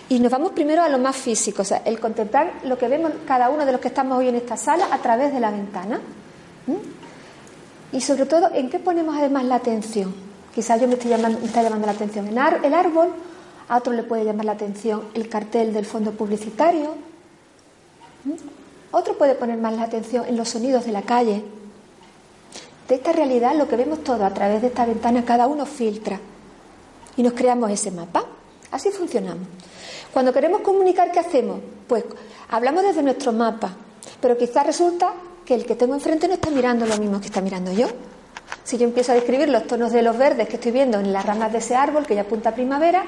Y 0.07 0.19
nos 0.19 0.31
vamos 0.31 0.51
primero 0.51 0.83
a 0.83 0.89
lo 0.89 0.99
más 0.99 1.15
físico, 1.15 1.63
o 1.63 1.65
sea, 1.65 1.81
el 1.83 1.99
contemplar 1.99 2.59
lo 2.63 2.77
que 2.77 2.87
vemos 2.87 3.11
cada 3.25 3.49
uno 3.49 3.65
de 3.65 3.71
los 3.71 3.81
que 3.81 3.87
estamos 3.87 4.19
hoy 4.19 4.27
en 4.27 4.35
esta 4.35 4.55
sala 4.55 4.87
a 4.91 4.99
través 4.99 5.33
de 5.33 5.39
la 5.39 5.49
ventana. 5.49 5.99
Y 7.91 8.01
sobre 8.01 8.25
todo, 8.25 8.51
¿en 8.53 8.69
qué 8.69 8.77
ponemos 8.77 9.15
además 9.17 9.45
la 9.45 9.55
atención? 9.55 10.13
Quizás 10.53 10.79
yo 10.79 10.87
me, 10.87 10.93
estoy 10.93 11.09
llamando, 11.09 11.39
me 11.39 11.47
está 11.47 11.63
llamando 11.63 11.87
la 11.87 11.93
atención 11.93 12.27
el 12.27 12.37
árbol, 12.73 13.09
a 13.67 13.77
otro 13.77 13.93
le 13.93 14.03
puede 14.03 14.25
llamar 14.25 14.45
la 14.45 14.51
atención 14.53 15.03
el 15.13 15.27
cartel 15.29 15.73
del 15.73 15.85
fondo 15.85 16.11
publicitario. 16.11 16.95
Otro 18.91 19.17
puede 19.17 19.35
poner 19.35 19.57
más 19.57 19.73
la 19.73 19.83
atención 19.83 20.25
en 20.27 20.37
los 20.37 20.49
sonidos 20.49 20.85
de 20.85 20.91
la 20.91 21.01
calle. 21.01 21.43
De 22.87 22.95
esta 22.95 23.11
realidad, 23.11 23.55
lo 23.55 23.67
que 23.67 23.75
vemos 23.75 24.03
todo 24.03 24.25
a 24.25 24.33
través 24.33 24.61
de 24.61 24.67
esta 24.67 24.85
ventana, 24.85 25.25
cada 25.25 25.47
uno 25.47 25.65
filtra 25.65 26.19
y 27.17 27.23
nos 27.23 27.33
creamos 27.33 27.71
ese 27.71 27.91
mapa. 27.91 28.25
Así 28.71 28.91
funcionamos. 28.91 29.47
Cuando 30.13 30.31
queremos 30.31 30.61
comunicar, 30.61 31.11
¿qué 31.11 31.19
hacemos? 31.19 31.59
Pues 31.87 32.03
hablamos 32.49 32.83
desde 32.83 33.01
nuestro 33.01 33.31
mapa, 33.31 33.75
pero 34.21 34.37
quizás 34.37 34.65
resulta 34.65 35.13
que 35.43 35.55
el 35.55 35.65
que 35.65 35.75
tengo 35.75 35.93
enfrente 35.93 36.27
no 36.27 36.35
está 36.35 36.49
mirando 36.49 36.85
lo 36.85 36.97
mismo 36.97 37.19
que 37.19 37.27
está 37.27 37.41
mirando 37.41 37.71
yo. 37.71 37.87
Si 38.63 38.77
yo 38.77 38.85
empiezo 38.85 39.11
a 39.11 39.15
describir 39.15 39.49
los 39.49 39.67
tonos 39.67 39.91
de 39.91 40.01
los 40.01 40.17
verdes 40.17 40.47
que 40.47 40.55
estoy 40.55 40.71
viendo 40.71 40.99
en 40.99 41.11
las 41.11 41.25
ramas 41.25 41.51
de 41.51 41.59
ese 41.59 41.75
árbol 41.75 42.05
que 42.05 42.15
ya 42.15 42.21
apunta 42.21 42.49
a 42.49 42.55
primavera, 42.55 43.05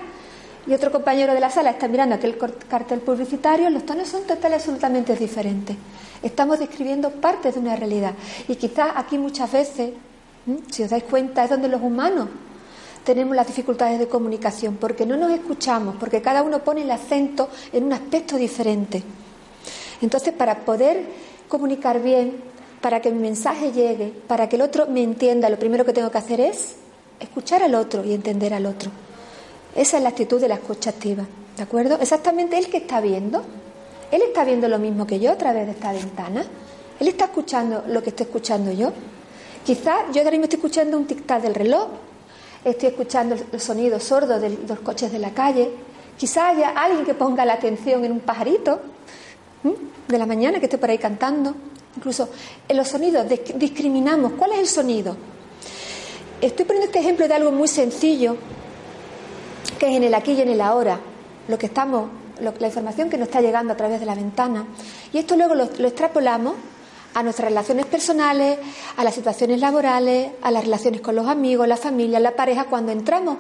y 0.67 0.73
otro 0.73 0.91
compañero 0.91 1.33
de 1.33 1.39
la 1.39 1.49
sala 1.49 1.71
está 1.71 1.87
mirando 1.87 2.15
aquel 2.15 2.37
cartel 2.67 2.99
publicitario, 2.99 3.69
los 3.69 3.85
tonos 3.85 4.09
son 4.09 4.21
totalmente 4.23 4.55
absolutamente 4.55 5.15
diferentes. 5.15 5.77
Estamos 6.21 6.59
describiendo 6.59 7.09
partes 7.09 7.53
de 7.53 7.61
una 7.61 7.75
realidad. 7.75 8.13
Y 8.47 8.55
quizás 8.55 8.89
aquí 8.95 9.17
muchas 9.17 9.51
veces, 9.51 9.91
si 10.69 10.83
os 10.83 10.89
dais 10.89 11.03
cuenta, 11.03 11.45
es 11.45 11.49
donde 11.49 11.69
los 11.69 11.81
humanos 11.81 12.27
tenemos 13.05 13.33
las 13.33 13.47
dificultades 13.47 13.97
de 13.97 14.09
comunicación, 14.09 14.75
porque 14.75 15.05
no 15.05 15.15
nos 15.15 15.31
escuchamos, 15.31 15.95
porque 15.95 16.21
cada 16.21 16.43
uno 16.43 16.59
pone 16.59 16.81
el 16.81 16.91
acento 16.91 17.49
en 17.71 17.85
un 17.85 17.93
aspecto 17.93 18.35
diferente. 18.35 19.01
Entonces, 20.01 20.33
para 20.33 20.65
poder 20.65 21.05
comunicar 21.47 22.01
bien, 22.01 22.41
para 22.81 22.99
que 22.99 23.09
mi 23.09 23.19
mensaje 23.19 23.71
llegue, 23.71 24.11
para 24.27 24.49
que 24.49 24.57
el 24.57 24.61
otro 24.61 24.87
me 24.87 25.01
entienda, 25.01 25.49
lo 25.49 25.57
primero 25.57 25.85
que 25.85 25.93
tengo 25.93 26.11
que 26.11 26.17
hacer 26.17 26.41
es 26.41 26.75
escuchar 27.21 27.63
al 27.63 27.75
otro 27.75 28.03
y 28.03 28.13
entender 28.13 28.53
al 28.53 28.65
otro. 28.65 28.91
Esa 29.75 29.97
es 29.97 30.03
la 30.03 30.09
actitud 30.09 30.41
de 30.41 30.47
la 30.47 30.55
escucha 30.55 30.89
activa, 30.89 31.25
¿de 31.55 31.63
acuerdo? 31.63 31.97
Exactamente 32.01 32.57
él 32.57 32.67
que 32.69 32.77
está 32.77 32.99
viendo. 32.99 33.43
Él 34.11 34.21
está 34.21 34.43
viendo 34.43 34.67
lo 34.67 34.79
mismo 34.79 35.05
que 35.05 35.19
yo 35.19 35.31
a 35.31 35.37
través 35.37 35.65
de 35.65 35.73
esta 35.73 35.91
ventana. 35.91 36.45
Él 36.99 37.07
está 37.07 37.25
escuchando 37.25 37.83
lo 37.87 38.01
que 38.01 38.09
estoy 38.09 38.25
escuchando 38.25 38.71
yo. 38.71 38.91
Quizás 39.65 40.05
yo 40.13 40.21
ahora 40.21 40.31
mismo 40.31 40.45
estoy 40.45 40.57
escuchando 40.57 40.97
un 40.97 41.05
tic-tac 41.05 41.41
del 41.41 41.53
reloj, 41.53 41.89
estoy 42.63 42.89
escuchando 42.89 43.35
el 43.51 43.59
sonido 43.59 43.99
sordo 43.99 44.39
de 44.39 44.57
los 44.67 44.79
coches 44.79 45.11
de 45.11 45.19
la 45.19 45.31
calle. 45.31 45.69
Quizás 46.17 46.55
haya 46.55 46.69
alguien 46.69 47.05
que 47.05 47.13
ponga 47.13 47.45
la 47.45 47.53
atención 47.53 48.03
en 48.05 48.13
un 48.13 48.21
pajarito 48.21 48.79
de 50.07 50.17
la 50.17 50.25
mañana 50.25 50.59
que 50.59 50.65
esté 50.65 50.77
por 50.77 50.89
ahí 50.89 50.97
cantando. 50.97 51.53
Incluso 51.97 52.29
en 52.67 52.77
los 52.77 52.87
sonidos 52.87 53.25
discriminamos. 53.55 54.33
¿Cuál 54.37 54.53
es 54.53 54.59
el 54.59 54.67
sonido? 54.67 55.17
Estoy 56.39 56.65
poniendo 56.65 56.85
este 56.85 56.99
ejemplo 56.99 57.27
de 57.27 57.33
algo 57.33 57.51
muy 57.51 57.67
sencillo, 57.67 58.37
que 59.79 59.87
es 59.87 59.95
en 59.95 60.03
el 60.03 60.13
aquí 60.13 60.33
y 60.33 60.41
en 60.41 60.49
el 60.49 60.61
ahora, 60.61 60.99
lo 61.47 61.57
que 61.57 61.67
estamos, 61.67 62.09
la 62.39 62.67
información 62.67 63.09
que 63.09 63.17
nos 63.17 63.27
está 63.27 63.41
llegando 63.41 63.73
a 63.73 63.77
través 63.77 63.99
de 63.99 64.05
la 64.05 64.15
ventana. 64.15 64.65
Y 65.13 65.17
esto 65.17 65.35
luego 65.35 65.55
lo 65.55 65.63
extrapolamos 65.63 66.55
a 67.13 67.23
nuestras 67.23 67.49
relaciones 67.49 67.87
personales, 67.87 68.59
a 68.95 69.03
las 69.03 69.15
situaciones 69.15 69.59
laborales, 69.59 70.31
a 70.41 70.51
las 70.51 70.65
relaciones 70.65 71.01
con 71.01 71.15
los 71.15 71.27
amigos, 71.27 71.67
la 71.67 71.77
familia, 71.77 72.19
la 72.19 72.35
pareja, 72.35 72.65
cuando 72.65 72.91
entramos 72.91 73.37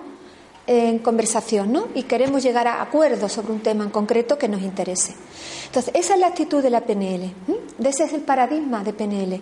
en 0.65 0.97
conversación 0.99 1.71
¿no? 1.71 1.87
y 1.93 2.03
queremos 2.03 2.41
llegar 2.41 2.67
a 2.67 2.81
acuerdos 2.81 3.31
sobre 3.31 3.53
un 3.53 3.59
tema 3.61 3.83
en 3.83 3.91
concreto 3.91 4.37
que 4.37 4.47
nos 4.47 4.63
interese. 4.63 5.13
Entonces, 5.67 5.93
esa 5.93 6.15
es 6.15 6.19
la 6.19 6.27
actitud 6.27 6.63
de 6.63 6.71
la 6.71 6.81
PNL, 6.81 7.31
ese 7.83 8.05
es 8.05 8.13
el 8.13 8.21
paradigma 8.21 8.83
de 8.83 8.93
PNL. 8.93 9.41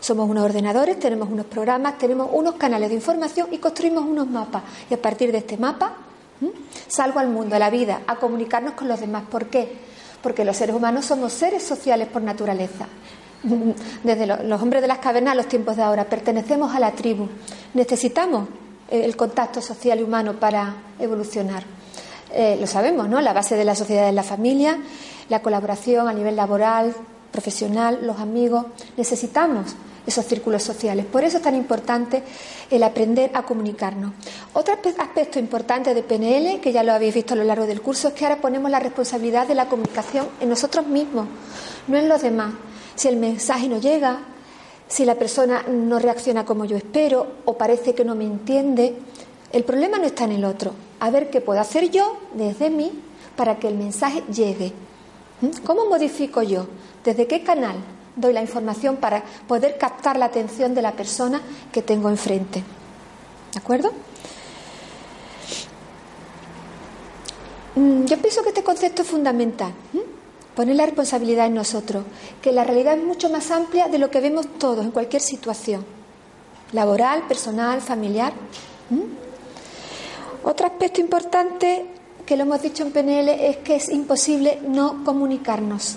Somos 0.00 0.28
unos 0.28 0.44
ordenadores, 0.44 0.98
tenemos 0.98 1.28
unos 1.28 1.46
programas, 1.46 1.98
tenemos 1.98 2.28
unos 2.32 2.54
canales 2.54 2.88
de 2.88 2.96
información 2.96 3.48
y 3.52 3.58
construimos 3.58 4.04
unos 4.04 4.28
mapas. 4.28 4.62
Y 4.90 4.94
a 4.94 5.02
partir 5.02 5.30
de 5.30 5.38
este 5.38 5.56
mapa 5.56 6.07
salgo 6.86 7.18
al 7.20 7.28
mundo, 7.28 7.56
a 7.56 7.58
la 7.58 7.70
vida, 7.70 8.02
a 8.06 8.16
comunicarnos 8.16 8.74
con 8.74 8.88
los 8.88 9.00
demás. 9.00 9.24
¿Por 9.30 9.46
qué? 9.46 9.70
Porque 10.22 10.44
los 10.44 10.56
seres 10.56 10.74
humanos 10.74 11.04
somos 11.04 11.32
seres 11.32 11.62
sociales 11.62 12.08
por 12.08 12.22
naturaleza 12.22 12.86
desde 14.02 14.26
los 14.26 14.62
hombres 14.62 14.82
de 14.82 14.88
las 14.88 14.98
cavernas 14.98 15.32
a 15.32 15.36
los 15.36 15.46
tiempos 15.46 15.76
de 15.76 15.82
ahora. 15.82 16.04
Pertenecemos 16.04 16.74
a 16.74 16.80
la 16.80 16.92
tribu. 16.92 17.28
Necesitamos 17.74 18.48
eh, 18.90 19.04
el 19.04 19.16
contacto 19.16 19.60
social 19.60 20.00
y 20.00 20.02
humano 20.02 20.34
para 20.34 20.74
evolucionar. 20.98 21.62
Eh, 22.32 22.56
lo 22.60 22.66
sabemos, 22.66 23.08
¿no? 23.08 23.20
La 23.20 23.32
base 23.32 23.56
de 23.56 23.64
la 23.64 23.74
sociedad 23.74 24.08
es 24.08 24.14
la 24.14 24.22
familia, 24.22 24.78
la 25.28 25.40
colaboración 25.40 26.08
a 26.08 26.12
nivel 26.12 26.36
laboral, 26.36 26.94
profesional, 27.32 28.00
los 28.02 28.18
amigos. 28.18 28.66
Necesitamos 28.96 29.74
esos 30.08 30.26
círculos 30.26 30.62
sociales. 30.62 31.06
Por 31.06 31.22
eso 31.22 31.36
es 31.36 31.42
tan 31.42 31.54
importante 31.54 32.22
el 32.70 32.82
aprender 32.82 33.30
a 33.34 33.42
comunicarnos. 33.42 34.12
Otro 34.54 34.74
aspecto 34.98 35.38
importante 35.38 35.94
de 35.94 36.02
PNL, 36.02 36.60
que 36.60 36.72
ya 36.72 36.82
lo 36.82 36.92
habéis 36.92 37.14
visto 37.14 37.34
a 37.34 37.36
lo 37.36 37.44
largo 37.44 37.66
del 37.66 37.82
curso, 37.82 38.08
es 38.08 38.14
que 38.14 38.24
ahora 38.24 38.40
ponemos 38.40 38.70
la 38.70 38.80
responsabilidad 38.80 39.46
de 39.46 39.54
la 39.54 39.68
comunicación 39.68 40.26
en 40.40 40.48
nosotros 40.48 40.86
mismos, 40.86 41.26
no 41.86 41.98
en 41.98 42.08
los 42.08 42.22
demás 42.22 42.54
si 42.96 43.06
el 43.06 43.16
mensaje 43.16 43.68
no 43.68 43.78
llega, 43.78 44.18
si 44.88 45.04
la 45.04 45.14
persona 45.14 45.62
no 45.68 46.00
reacciona 46.00 46.44
como 46.44 46.64
yo 46.64 46.76
espero 46.76 47.26
o 47.44 47.56
parece 47.56 47.94
que 47.94 48.04
no 48.04 48.16
me 48.16 48.24
entiende, 48.24 48.96
el 49.52 49.62
problema 49.62 49.98
no 49.98 50.04
está 50.04 50.24
en 50.24 50.32
el 50.32 50.44
otro. 50.44 50.72
A 50.98 51.10
ver 51.10 51.30
qué 51.30 51.40
puedo 51.40 51.60
hacer 51.60 51.90
yo 51.90 52.16
desde 52.34 52.70
mí 52.70 52.90
para 53.36 53.58
que 53.58 53.68
el 53.68 53.76
mensaje 53.76 54.24
llegue. 54.32 54.72
¿Mm? 55.40 55.64
¿Cómo 55.64 55.86
modifico 55.86 56.42
yo? 56.42 56.66
¿Desde 57.04 57.28
qué 57.28 57.44
canal 57.44 57.76
doy 58.20 58.32
la 58.32 58.42
información 58.42 58.96
para 58.96 59.22
poder 59.46 59.78
captar 59.78 60.18
la 60.18 60.26
atención 60.26 60.74
de 60.74 60.82
la 60.82 60.92
persona 60.92 61.40
que 61.72 61.82
tengo 61.82 62.08
enfrente? 62.08 62.62
¿De 63.52 63.58
acuerdo? 63.58 63.92
Mm, 67.74 68.04
yo 68.04 68.18
pienso 68.18 68.42
que 68.42 68.48
este 68.48 68.62
concepto 68.62 69.02
es 69.02 69.08
fundamental 69.08 69.72
poner 70.58 70.74
la 70.74 70.86
responsabilidad 70.86 71.46
en 71.46 71.54
nosotros, 71.54 72.04
que 72.42 72.50
la 72.50 72.64
realidad 72.64 72.98
es 72.98 73.04
mucho 73.04 73.30
más 73.30 73.52
amplia 73.52 73.86
de 73.86 73.98
lo 73.98 74.10
que 74.10 74.18
vemos 74.18 74.48
todos 74.58 74.84
en 74.84 74.90
cualquier 74.90 75.22
situación, 75.22 75.84
laboral, 76.72 77.28
personal, 77.28 77.80
familiar. 77.80 78.32
Otro 80.42 80.66
aspecto 80.66 81.00
importante 81.00 81.86
que 82.26 82.36
lo 82.36 82.42
hemos 82.42 82.60
dicho 82.60 82.82
en 82.82 82.90
PNL 82.90 83.28
es 83.28 83.58
que 83.58 83.76
es 83.76 83.88
imposible 83.88 84.58
no 84.66 85.04
comunicarnos. 85.04 85.94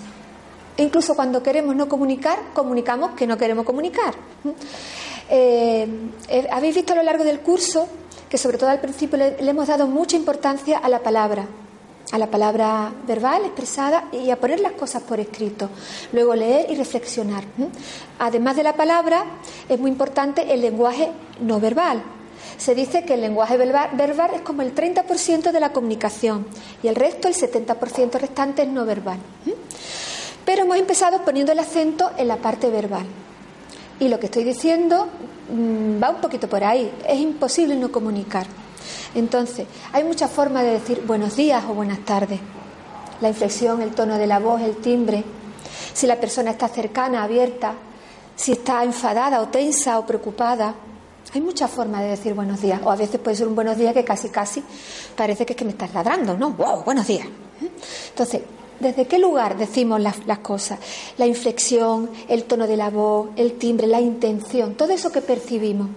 Incluso 0.76 1.14
cuando 1.14 1.42
queremos 1.42 1.76
no 1.76 1.88
comunicar, 1.88 2.38
comunicamos 2.52 3.12
que 3.12 3.26
no 3.26 3.36
queremos 3.36 3.64
comunicar. 3.64 4.14
Eh, 5.30 5.88
eh, 6.28 6.48
habéis 6.50 6.74
visto 6.74 6.92
a 6.92 6.96
lo 6.96 7.02
largo 7.02 7.24
del 7.24 7.40
curso 7.40 7.88
que 8.28 8.38
sobre 8.38 8.58
todo 8.58 8.70
al 8.70 8.80
principio 8.80 9.18
le 9.18 9.36
hemos 9.38 9.68
dado 9.68 9.86
mucha 9.86 10.16
importancia 10.16 10.78
a 10.78 10.88
la 10.88 11.00
palabra 11.00 11.46
a 12.12 12.18
la 12.18 12.30
palabra 12.30 12.92
verbal 13.06 13.46
expresada 13.46 14.04
y 14.12 14.30
a 14.30 14.38
poner 14.38 14.60
las 14.60 14.72
cosas 14.72 15.02
por 15.02 15.18
escrito. 15.18 15.70
Luego 16.12 16.34
leer 16.34 16.70
y 16.70 16.76
reflexionar. 16.76 17.42
Además 18.18 18.54
de 18.56 18.62
la 18.62 18.74
palabra, 18.74 19.24
es 19.68 19.80
muy 19.80 19.90
importante 19.90 20.52
el 20.52 20.60
lenguaje 20.60 21.10
no 21.40 21.58
verbal. 21.58 22.02
Se 22.58 22.74
dice 22.74 23.04
que 23.04 23.14
el 23.14 23.22
lenguaje 23.22 23.56
verbal 23.56 24.30
es 24.34 24.42
como 24.42 24.60
el 24.60 24.74
30% 24.74 25.52
de 25.52 25.60
la 25.60 25.72
comunicación 25.72 26.46
y 26.82 26.88
el 26.88 26.96
resto, 26.96 27.28
el 27.28 27.34
70% 27.34 28.12
restante, 28.20 28.62
es 28.62 28.68
no 28.68 28.84
verbal. 28.84 29.18
Pero 30.44 30.62
hemos 30.62 30.76
empezado 30.76 31.24
poniendo 31.24 31.52
el 31.52 31.58
acento 31.58 32.10
en 32.16 32.28
la 32.28 32.36
parte 32.36 32.68
verbal. 32.70 33.06
Y 34.00 34.08
lo 34.08 34.18
que 34.18 34.26
estoy 34.26 34.44
diciendo 34.44 35.06
mm, 35.50 36.02
va 36.02 36.10
un 36.10 36.20
poquito 36.20 36.48
por 36.48 36.64
ahí. 36.64 36.90
Es 37.06 37.20
imposible 37.20 37.76
no 37.76 37.92
comunicar. 37.92 38.46
Entonces, 39.14 39.66
hay 39.92 40.04
muchas 40.04 40.30
formas 40.30 40.64
de 40.64 40.72
decir 40.72 41.02
buenos 41.06 41.36
días 41.36 41.62
o 41.68 41.74
buenas 41.74 42.00
tardes. 42.00 42.40
La 43.20 43.28
inflexión, 43.28 43.80
el 43.82 43.94
tono 43.94 44.18
de 44.18 44.26
la 44.26 44.40
voz, 44.40 44.60
el 44.62 44.76
timbre, 44.76 45.22
si 45.94 46.06
la 46.06 46.18
persona 46.18 46.50
está 46.50 46.68
cercana, 46.68 47.22
abierta, 47.22 47.74
si 48.34 48.52
está 48.52 48.82
enfadada 48.82 49.40
o 49.40 49.48
tensa 49.48 49.98
o 49.98 50.06
preocupada. 50.06 50.74
Hay 51.34 51.40
muchas 51.40 51.70
formas 51.70 52.02
de 52.02 52.08
decir 52.08 52.34
buenos 52.34 52.60
días. 52.60 52.80
O 52.82 52.90
a 52.90 52.96
veces 52.96 53.20
puede 53.20 53.36
ser 53.36 53.46
un 53.46 53.54
buenos 53.54 53.76
días 53.76 53.94
que 53.94 54.04
casi, 54.04 54.28
casi 54.30 54.62
parece 55.16 55.46
que 55.46 55.52
es 55.52 55.56
que 55.56 55.64
me 55.64 55.70
estás 55.70 55.94
ladrando, 55.94 56.36
¿no? 56.36 56.50
¡Wow! 56.50 56.82
Buenos 56.84 57.06
días. 57.06 57.26
Entonces, 58.08 58.42
¿desde 58.82 59.06
qué 59.06 59.18
lugar 59.18 59.56
decimos 59.56 60.00
las, 60.00 60.18
cosas? 60.40 60.78
La 61.16 61.26
inflexión, 61.26 62.10
el 62.28 62.44
tono 62.44 62.66
de 62.66 62.76
la 62.76 62.90
voz, 62.90 63.28
el 63.36 63.52
timbre, 63.52 63.86
la 63.86 64.00
intención, 64.00 64.74
todo 64.74 64.92
eso 64.92 65.10
que 65.10 65.20
percibimos. 65.20 65.88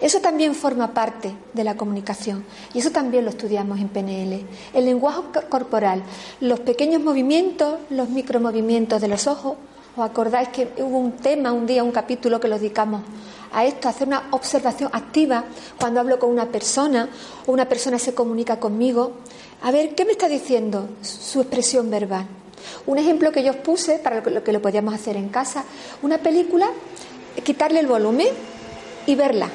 Eso 0.00 0.20
también 0.20 0.54
forma 0.54 0.94
parte 0.94 1.32
de 1.52 1.62
la 1.62 1.76
comunicación 1.76 2.44
y 2.72 2.78
eso 2.78 2.90
también 2.90 3.24
lo 3.24 3.30
estudiamos 3.30 3.78
en 3.78 3.88
PNL. 3.88 4.46
El 4.72 4.84
lenguaje 4.86 5.20
corporal, 5.48 6.02
los 6.40 6.60
pequeños 6.60 7.02
movimientos, 7.02 7.78
los 7.90 8.08
micromovimientos 8.08 9.00
de 9.00 9.08
los 9.08 9.26
ojos. 9.26 9.56
¿Os 9.96 10.04
acordáis 10.04 10.48
que 10.48 10.72
hubo 10.78 10.98
un 10.98 11.12
tema, 11.12 11.52
un 11.52 11.66
día, 11.66 11.84
un 11.84 11.92
capítulo 11.92 12.40
que 12.40 12.48
lo 12.48 12.58
dedicamos 12.58 13.02
a 13.52 13.64
esto, 13.64 13.88
a 13.88 13.90
hacer 13.90 14.06
una 14.06 14.28
observación 14.30 14.88
activa 14.92 15.44
cuando 15.78 16.00
hablo 16.00 16.18
con 16.18 16.30
una 16.30 16.46
persona 16.46 17.08
o 17.46 17.52
una 17.52 17.68
persona 17.68 17.98
se 17.98 18.14
comunica 18.14 18.58
conmigo? 18.58 19.12
A 19.62 19.70
ver, 19.70 19.94
¿qué 19.94 20.04
me 20.04 20.12
está 20.12 20.28
diciendo 20.28 20.88
su 21.02 21.40
expresión 21.40 21.90
verbal? 21.90 22.26
Un 22.86 22.98
ejemplo 22.98 23.30
que 23.30 23.42
yo 23.42 23.50
os 23.50 23.56
puse 23.58 23.98
para 23.98 24.20
lo 24.22 24.42
que 24.42 24.52
lo 24.52 24.62
podíamos 24.62 24.94
hacer 24.94 25.16
en 25.16 25.28
casa, 25.28 25.64
una 26.02 26.18
película, 26.18 26.70
quitarle 27.44 27.80
el 27.80 27.86
volumen 27.86 28.28
y 29.06 29.14
verla. 29.14 29.48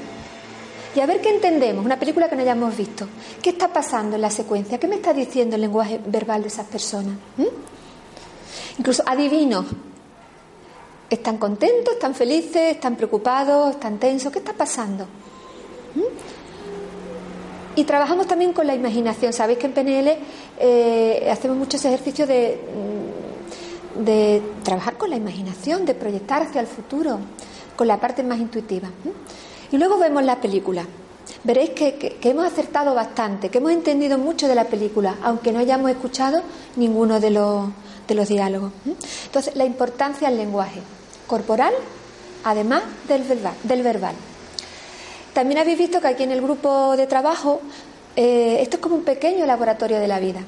Y 0.95 0.99
a 0.99 1.05
ver 1.05 1.21
qué 1.21 1.29
entendemos, 1.29 1.83
una 1.83 1.99
película 1.99 2.29
que 2.29 2.35
no 2.35 2.41
hayamos 2.41 2.77
visto. 2.77 3.07
¿Qué 3.41 3.49
está 3.49 3.67
pasando 3.67 4.15
en 4.15 4.21
la 4.21 4.29
secuencia? 4.29 4.79
¿Qué 4.79 4.87
me 4.87 4.95
está 4.95 5.13
diciendo 5.13 5.55
el 5.55 5.61
lenguaje 5.61 5.99
verbal 6.05 6.41
de 6.41 6.47
esas 6.47 6.67
personas? 6.67 7.15
¿Mm? 7.37 7.43
Incluso 8.79 9.03
adivino. 9.05 9.65
¿Están 11.09 11.37
contentos? 11.37 11.95
¿Están 11.95 12.15
felices? 12.15 12.75
¿Están 12.75 12.95
preocupados? 12.95 13.71
¿Están 13.71 13.97
tensos? 13.97 14.31
¿Qué 14.31 14.39
está 14.39 14.53
pasando? 14.53 15.05
¿Mm? 15.95 16.34
Y 17.75 17.83
trabajamos 17.83 18.27
también 18.27 18.53
con 18.53 18.67
la 18.67 18.75
imaginación. 18.75 19.33
Sabéis 19.33 19.59
que 19.59 19.67
en 19.67 19.73
PNL 19.73 20.17
eh, 20.59 21.27
hacemos 21.31 21.57
muchos 21.57 21.83
ejercicios 21.83 22.27
de, 22.27 22.59
mm, 23.97 24.03
de 24.03 24.41
trabajar 24.63 24.97
con 24.97 25.09
la 25.09 25.15
imaginación, 25.15 25.85
de 25.85 25.93
proyectar 25.93 26.41
hacia 26.41 26.61
el 26.61 26.67
futuro 26.67 27.19
con 27.75 27.87
la 27.87 27.99
parte 27.99 28.23
más 28.23 28.39
intuitiva. 28.39 28.89
Y 29.71 29.77
luego 29.77 29.97
vemos 29.97 30.23
la 30.23 30.39
película. 30.39 30.85
Veréis 31.43 31.71
que, 31.71 32.17
hemos 32.23 32.45
acertado 32.45 32.95
bastante, 32.95 33.49
que 33.49 33.59
hemos 33.59 33.71
entendido 33.71 34.17
mucho 34.17 34.47
de 34.47 34.55
la 34.55 34.65
película, 34.65 35.15
aunque 35.21 35.51
no 35.51 35.59
hayamos 35.59 35.91
escuchado 35.91 36.41
ninguno 36.75 37.19
de 37.19 37.29
los, 37.31 37.69
de 38.07 38.15
los 38.15 38.27
diálogos. 38.27 38.71
Entonces, 39.25 39.55
la 39.55 39.65
importancia 39.65 40.29
del 40.29 40.37
lenguaje 40.37 40.81
corporal, 41.27 41.73
además 42.43 42.83
del 43.07 43.23
verbal. 43.23 43.53
Del 43.63 43.83
verbal. 43.83 44.15
También 45.35 45.59
habéis 45.59 45.77
visto 45.77 45.99
que 45.99 46.07
aquí 46.07 46.23
en 46.23 46.31
el 46.31 46.39
grupo 46.39 46.95
de 46.95 47.07
trabajo, 47.07 47.59
eh, 48.15 48.59
esto 48.61 48.77
es 48.77 48.81
como 48.81 48.95
un 48.95 49.03
pequeño 49.03 49.45
laboratorio 49.45 49.99
de 49.99 50.07
la 50.07 50.17
vida. 50.17 50.39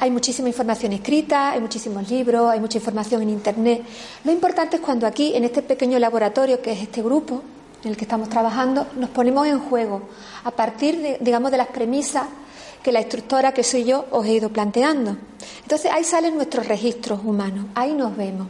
Hay 0.00 0.10
muchísima 0.10 0.48
información 0.48 0.92
escrita, 0.94 1.52
hay 1.52 1.60
muchísimos 1.60 2.10
libros, 2.10 2.50
hay 2.50 2.58
mucha 2.58 2.78
información 2.78 3.22
en 3.22 3.30
Internet. 3.30 3.84
Lo 4.24 4.32
importante 4.32 4.76
es 4.76 4.82
cuando 4.82 5.06
aquí, 5.06 5.36
en 5.36 5.44
este 5.44 5.62
pequeño 5.62 6.00
laboratorio 6.00 6.60
que 6.60 6.72
es 6.72 6.82
este 6.82 7.02
grupo 7.02 7.40
en 7.84 7.90
el 7.90 7.96
que 7.96 8.02
estamos 8.02 8.28
trabajando, 8.28 8.88
nos 8.96 9.10
ponemos 9.10 9.46
en 9.46 9.60
juego 9.60 10.02
a 10.42 10.50
partir, 10.50 11.00
de, 11.00 11.18
digamos, 11.20 11.52
de 11.52 11.58
las 11.58 11.68
premisas 11.68 12.24
que 12.82 12.90
la 12.90 13.00
instructora, 13.00 13.54
que 13.54 13.62
soy 13.62 13.84
yo, 13.84 14.06
os 14.10 14.26
he 14.26 14.32
ido 14.32 14.48
planteando. 14.48 15.16
Entonces 15.62 15.92
ahí 15.92 16.02
salen 16.02 16.34
nuestros 16.34 16.66
registros 16.66 17.20
humanos, 17.24 17.66
ahí 17.76 17.94
nos 17.94 18.16
vemos. 18.16 18.48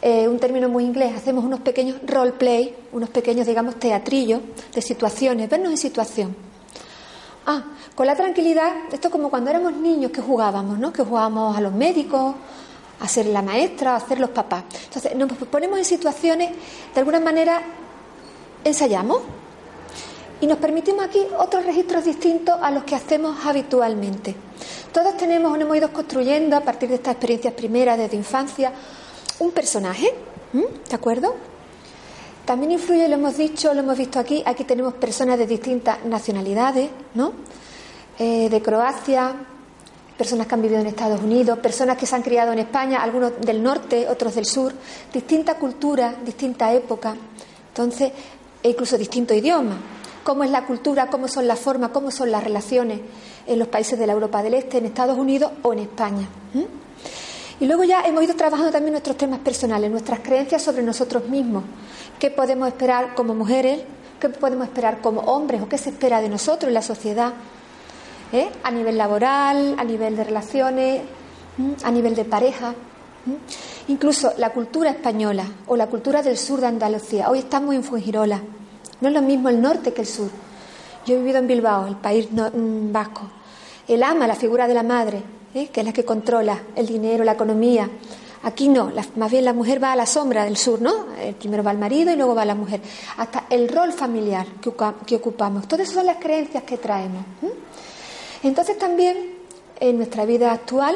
Eh, 0.00 0.28
un 0.28 0.38
término 0.38 0.68
muy 0.68 0.84
inglés, 0.84 1.12
hacemos 1.16 1.44
unos 1.44 1.60
pequeños 1.60 1.98
role 2.06 2.32
play, 2.32 2.74
unos 2.92 3.10
pequeños, 3.10 3.46
digamos, 3.46 3.76
teatrillos 3.76 4.40
de 4.72 4.80
situaciones, 4.80 5.50
vernos 5.50 5.70
en 5.72 5.76
situación. 5.76 6.36
Ah, 7.46 7.64
con 7.96 8.06
la 8.06 8.14
tranquilidad, 8.14 8.70
esto 8.92 9.08
es 9.08 9.12
como 9.12 9.28
cuando 9.28 9.50
éramos 9.50 9.72
niños 9.72 10.12
que 10.12 10.20
jugábamos, 10.20 10.78
¿no? 10.78 10.92
Que 10.92 11.02
jugábamos 11.02 11.56
a 11.56 11.60
los 11.60 11.72
médicos, 11.72 12.34
a 13.00 13.08
ser 13.08 13.26
la 13.26 13.42
maestra, 13.42 13.96
a 13.96 14.00
ser 14.00 14.20
los 14.20 14.30
papás. 14.30 14.64
Entonces, 14.84 15.16
nos 15.16 15.32
ponemos 15.48 15.78
en 15.78 15.84
situaciones, 15.84 16.50
de 16.94 17.00
alguna 17.00 17.18
manera, 17.18 17.60
ensayamos 18.62 19.22
y 20.40 20.46
nos 20.46 20.58
permitimos 20.58 21.04
aquí 21.04 21.20
otros 21.38 21.66
registros 21.66 22.04
distintos 22.04 22.56
a 22.60 22.70
los 22.70 22.84
que 22.84 22.94
hacemos 22.94 23.44
habitualmente. 23.44 24.36
Todos 24.92 25.16
tenemos, 25.16 25.58
hemos 25.58 25.76
ido 25.76 25.92
construyendo 25.92 26.56
a 26.56 26.60
partir 26.60 26.88
de 26.88 26.96
estas 26.96 27.14
experiencias 27.14 27.54
primeras 27.54 27.98
desde 27.98 28.16
infancia, 28.16 28.72
un 29.40 29.52
personaje, 29.52 30.12
¿de 30.52 30.94
acuerdo? 30.94 31.34
También 32.44 32.72
influye, 32.72 33.08
lo 33.08 33.14
hemos 33.14 33.36
dicho, 33.36 33.74
lo 33.74 33.80
hemos 33.80 33.98
visto 33.98 34.18
aquí, 34.18 34.42
aquí 34.44 34.64
tenemos 34.64 34.94
personas 34.94 35.38
de 35.38 35.46
distintas 35.46 36.04
nacionalidades, 36.04 36.88
¿no? 37.14 37.32
Eh, 38.18 38.48
de 38.48 38.62
Croacia, 38.62 39.34
personas 40.16 40.46
que 40.46 40.54
han 40.54 40.62
vivido 40.62 40.80
en 40.80 40.86
Estados 40.86 41.20
Unidos, 41.20 41.58
personas 41.60 41.96
que 41.96 42.06
se 42.06 42.16
han 42.16 42.22
criado 42.22 42.52
en 42.52 42.58
España, 42.58 43.02
algunos 43.02 43.40
del 43.40 43.62
norte, 43.62 44.08
otros 44.08 44.34
del 44.34 44.46
sur, 44.46 44.72
distinta 45.12 45.56
cultura, 45.56 46.16
distinta 46.24 46.72
época, 46.72 47.14
entonces, 47.68 48.12
e 48.62 48.70
incluso 48.70 48.98
distinto 48.98 49.34
idioma. 49.34 49.76
Cómo 50.24 50.42
es 50.42 50.50
la 50.50 50.66
cultura, 50.66 51.08
cómo 51.08 51.28
son 51.28 51.46
las 51.46 51.58
formas, 51.58 51.90
cómo 51.90 52.10
son 52.10 52.30
las 52.32 52.42
relaciones 52.42 53.00
en 53.46 53.58
los 53.58 53.68
países 53.68 53.98
de 53.98 54.06
la 54.06 54.14
Europa 54.14 54.42
del 54.42 54.54
Este, 54.54 54.78
en 54.78 54.86
Estados 54.86 55.16
Unidos 55.16 55.52
o 55.62 55.72
en 55.72 55.78
España. 55.78 56.28
Y 57.60 57.66
luego 57.66 57.82
ya 57.82 58.02
hemos 58.02 58.22
ido 58.22 58.36
trabajando 58.36 58.70
también 58.70 58.92
nuestros 58.92 59.16
temas 59.16 59.40
personales, 59.40 59.90
nuestras 59.90 60.20
creencias 60.20 60.62
sobre 60.62 60.82
nosotros 60.82 61.28
mismos. 61.28 61.64
¿Qué 62.18 62.30
podemos 62.30 62.68
esperar 62.68 63.14
como 63.14 63.34
mujeres? 63.34 63.80
¿Qué 64.20 64.28
podemos 64.28 64.68
esperar 64.68 65.00
como 65.00 65.22
hombres? 65.22 65.62
¿O 65.62 65.68
qué 65.68 65.76
se 65.76 65.90
espera 65.90 66.20
de 66.20 66.28
nosotros 66.28 66.68
en 66.68 66.74
la 66.74 66.82
sociedad? 66.82 67.32
¿Eh? 68.32 68.48
A 68.62 68.70
nivel 68.70 68.96
laboral, 68.96 69.74
a 69.76 69.84
nivel 69.84 70.16
de 70.16 70.24
relaciones, 70.24 71.02
a 71.82 71.90
nivel 71.90 72.14
de 72.14 72.24
pareja. 72.24 72.74
Incluso 73.88 74.32
la 74.38 74.50
cultura 74.50 74.90
española 74.90 75.44
o 75.66 75.76
la 75.76 75.88
cultura 75.88 76.22
del 76.22 76.38
sur 76.38 76.60
de 76.60 76.68
Andalucía. 76.68 77.28
Hoy 77.28 77.40
estamos 77.40 77.74
en 77.74 77.82
Fuengirola. 77.82 78.40
No 79.00 79.08
es 79.08 79.14
lo 79.14 79.22
mismo 79.22 79.48
el 79.48 79.60
norte 79.60 79.92
que 79.92 80.02
el 80.02 80.06
sur. 80.06 80.30
Yo 81.06 81.14
he 81.14 81.18
vivido 81.18 81.38
en 81.38 81.46
Bilbao, 81.48 81.86
el 81.86 81.96
país 81.96 82.28
mm, 82.30 82.92
vasco. 82.92 83.22
El 83.88 84.02
ama, 84.02 84.26
la 84.26 84.34
figura 84.34 84.68
de 84.68 84.74
la 84.74 84.82
madre, 84.82 85.22
¿eh? 85.58 85.68
que 85.72 85.80
es 85.80 85.86
la 85.86 85.92
que 85.92 86.04
controla 86.04 86.62
el 86.76 86.86
dinero, 86.86 87.24
la 87.24 87.32
economía. 87.32 87.88
Aquí 88.42 88.68
no, 88.68 88.92
más 89.16 89.30
bien 89.30 89.44
la 89.44 89.52
mujer 89.52 89.82
va 89.82 89.92
a 89.92 89.96
la 89.96 90.06
sombra 90.06 90.44
del 90.44 90.56
sur, 90.56 90.80
¿no? 90.80 91.06
Eh, 91.18 91.34
primero 91.36 91.64
va 91.64 91.72
el 91.72 91.78
marido 91.78 92.12
y 92.12 92.16
luego 92.16 92.34
va 92.34 92.44
la 92.44 92.54
mujer. 92.54 92.80
Hasta 93.16 93.46
el 93.50 93.68
rol 93.68 93.92
familiar 93.92 94.46
que, 95.06 95.16
ocupamos. 95.16 95.66
Todas 95.66 95.84
esas 95.84 95.96
son 95.96 96.06
las 96.06 96.18
creencias 96.18 96.62
que 96.62 96.78
traemos. 96.78 97.24
Entonces 98.42 98.78
también 98.78 99.38
en 99.80 99.96
nuestra 99.96 100.24
vida 100.24 100.52
actual, 100.52 100.94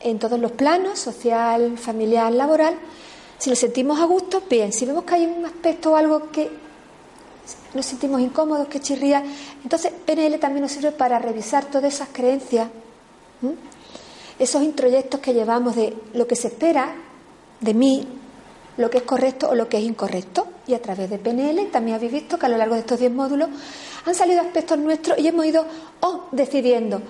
en 0.00 0.18
todos 0.18 0.38
los 0.40 0.52
planos, 0.52 0.98
social, 0.98 1.76
familiar, 1.76 2.32
laboral, 2.32 2.74
si 3.38 3.50
nos 3.50 3.58
sentimos 3.58 4.00
a 4.00 4.04
gusto, 4.04 4.42
bien. 4.48 4.72
Si 4.72 4.86
vemos 4.86 5.04
que 5.04 5.14
hay 5.14 5.26
un 5.26 5.44
aspecto 5.44 5.92
o 5.92 5.96
algo 5.96 6.30
que 6.30 6.50
nos 7.74 7.84
sentimos 7.84 8.20
incómodos, 8.20 8.66
que 8.68 8.80
chirría, 8.80 9.22
entonces 9.62 9.92
PNL 10.06 10.38
también 10.38 10.62
nos 10.62 10.72
sirve 10.72 10.92
para 10.92 11.18
revisar 11.18 11.66
todas 11.66 11.94
esas 11.94 12.08
creencias 12.08 12.68
esos 14.38 14.62
introyectos 14.62 15.20
que 15.20 15.34
llevamos 15.34 15.76
de 15.76 15.94
lo 16.14 16.26
que 16.26 16.36
se 16.36 16.48
espera 16.48 16.94
de 17.60 17.74
mí, 17.74 18.06
lo 18.76 18.88
que 18.90 18.98
es 18.98 19.04
correcto 19.04 19.50
o 19.50 19.54
lo 19.54 19.68
que 19.68 19.78
es 19.78 19.84
incorrecto. 19.84 20.46
Y 20.66 20.74
a 20.74 20.82
través 20.82 21.10
de 21.10 21.18
PNL 21.18 21.70
también 21.70 21.96
habéis 21.96 22.12
visto 22.12 22.38
que 22.38 22.46
a 22.46 22.48
lo 22.48 22.56
largo 22.56 22.74
de 22.74 22.80
estos 22.80 22.98
10 22.98 23.12
módulos 23.12 23.48
han 24.04 24.14
salido 24.14 24.40
aspectos 24.40 24.78
nuestros 24.78 25.18
y 25.18 25.28
hemos 25.28 25.46
ido 25.46 25.64
oh, 26.00 26.26
decidiendo. 26.32 27.02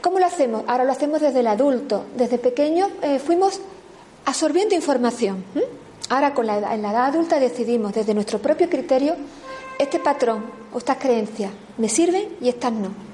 ¿Cómo 0.00 0.18
lo 0.18 0.26
hacemos? 0.26 0.64
Ahora 0.66 0.84
lo 0.84 0.92
hacemos 0.92 1.20
desde 1.20 1.40
el 1.40 1.46
adulto. 1.46 2.04
Desde 2.16 2.38
pequeño 2.38 2.88
eh, 3.02 3.18
fuimos 3.18 3.60
absorbiendo 4.24 4.74
información. 4.74 5.44
Ahora 6.10 6.34
con 6.34 6.48
en 6.48 6.82
la 6.82 6.90
edad 6.90 7.06
adulta 7.06 7.38
decidimos 7.38 7.94
desde 7.94 8.14
nuestro 8.14 8.38
propio 8.38 8.68
criterio 8.68 9.16
este 9.78 9.98
patrón 9.98 10.44
o 10.72 10.78
estas 10.78 10.98
creencias 10.98 11.50
me 11.78 11.88
sirven 11.88 12.36
y 12.40 12.48
estas 12.48 12.72
no. 12.72 13.13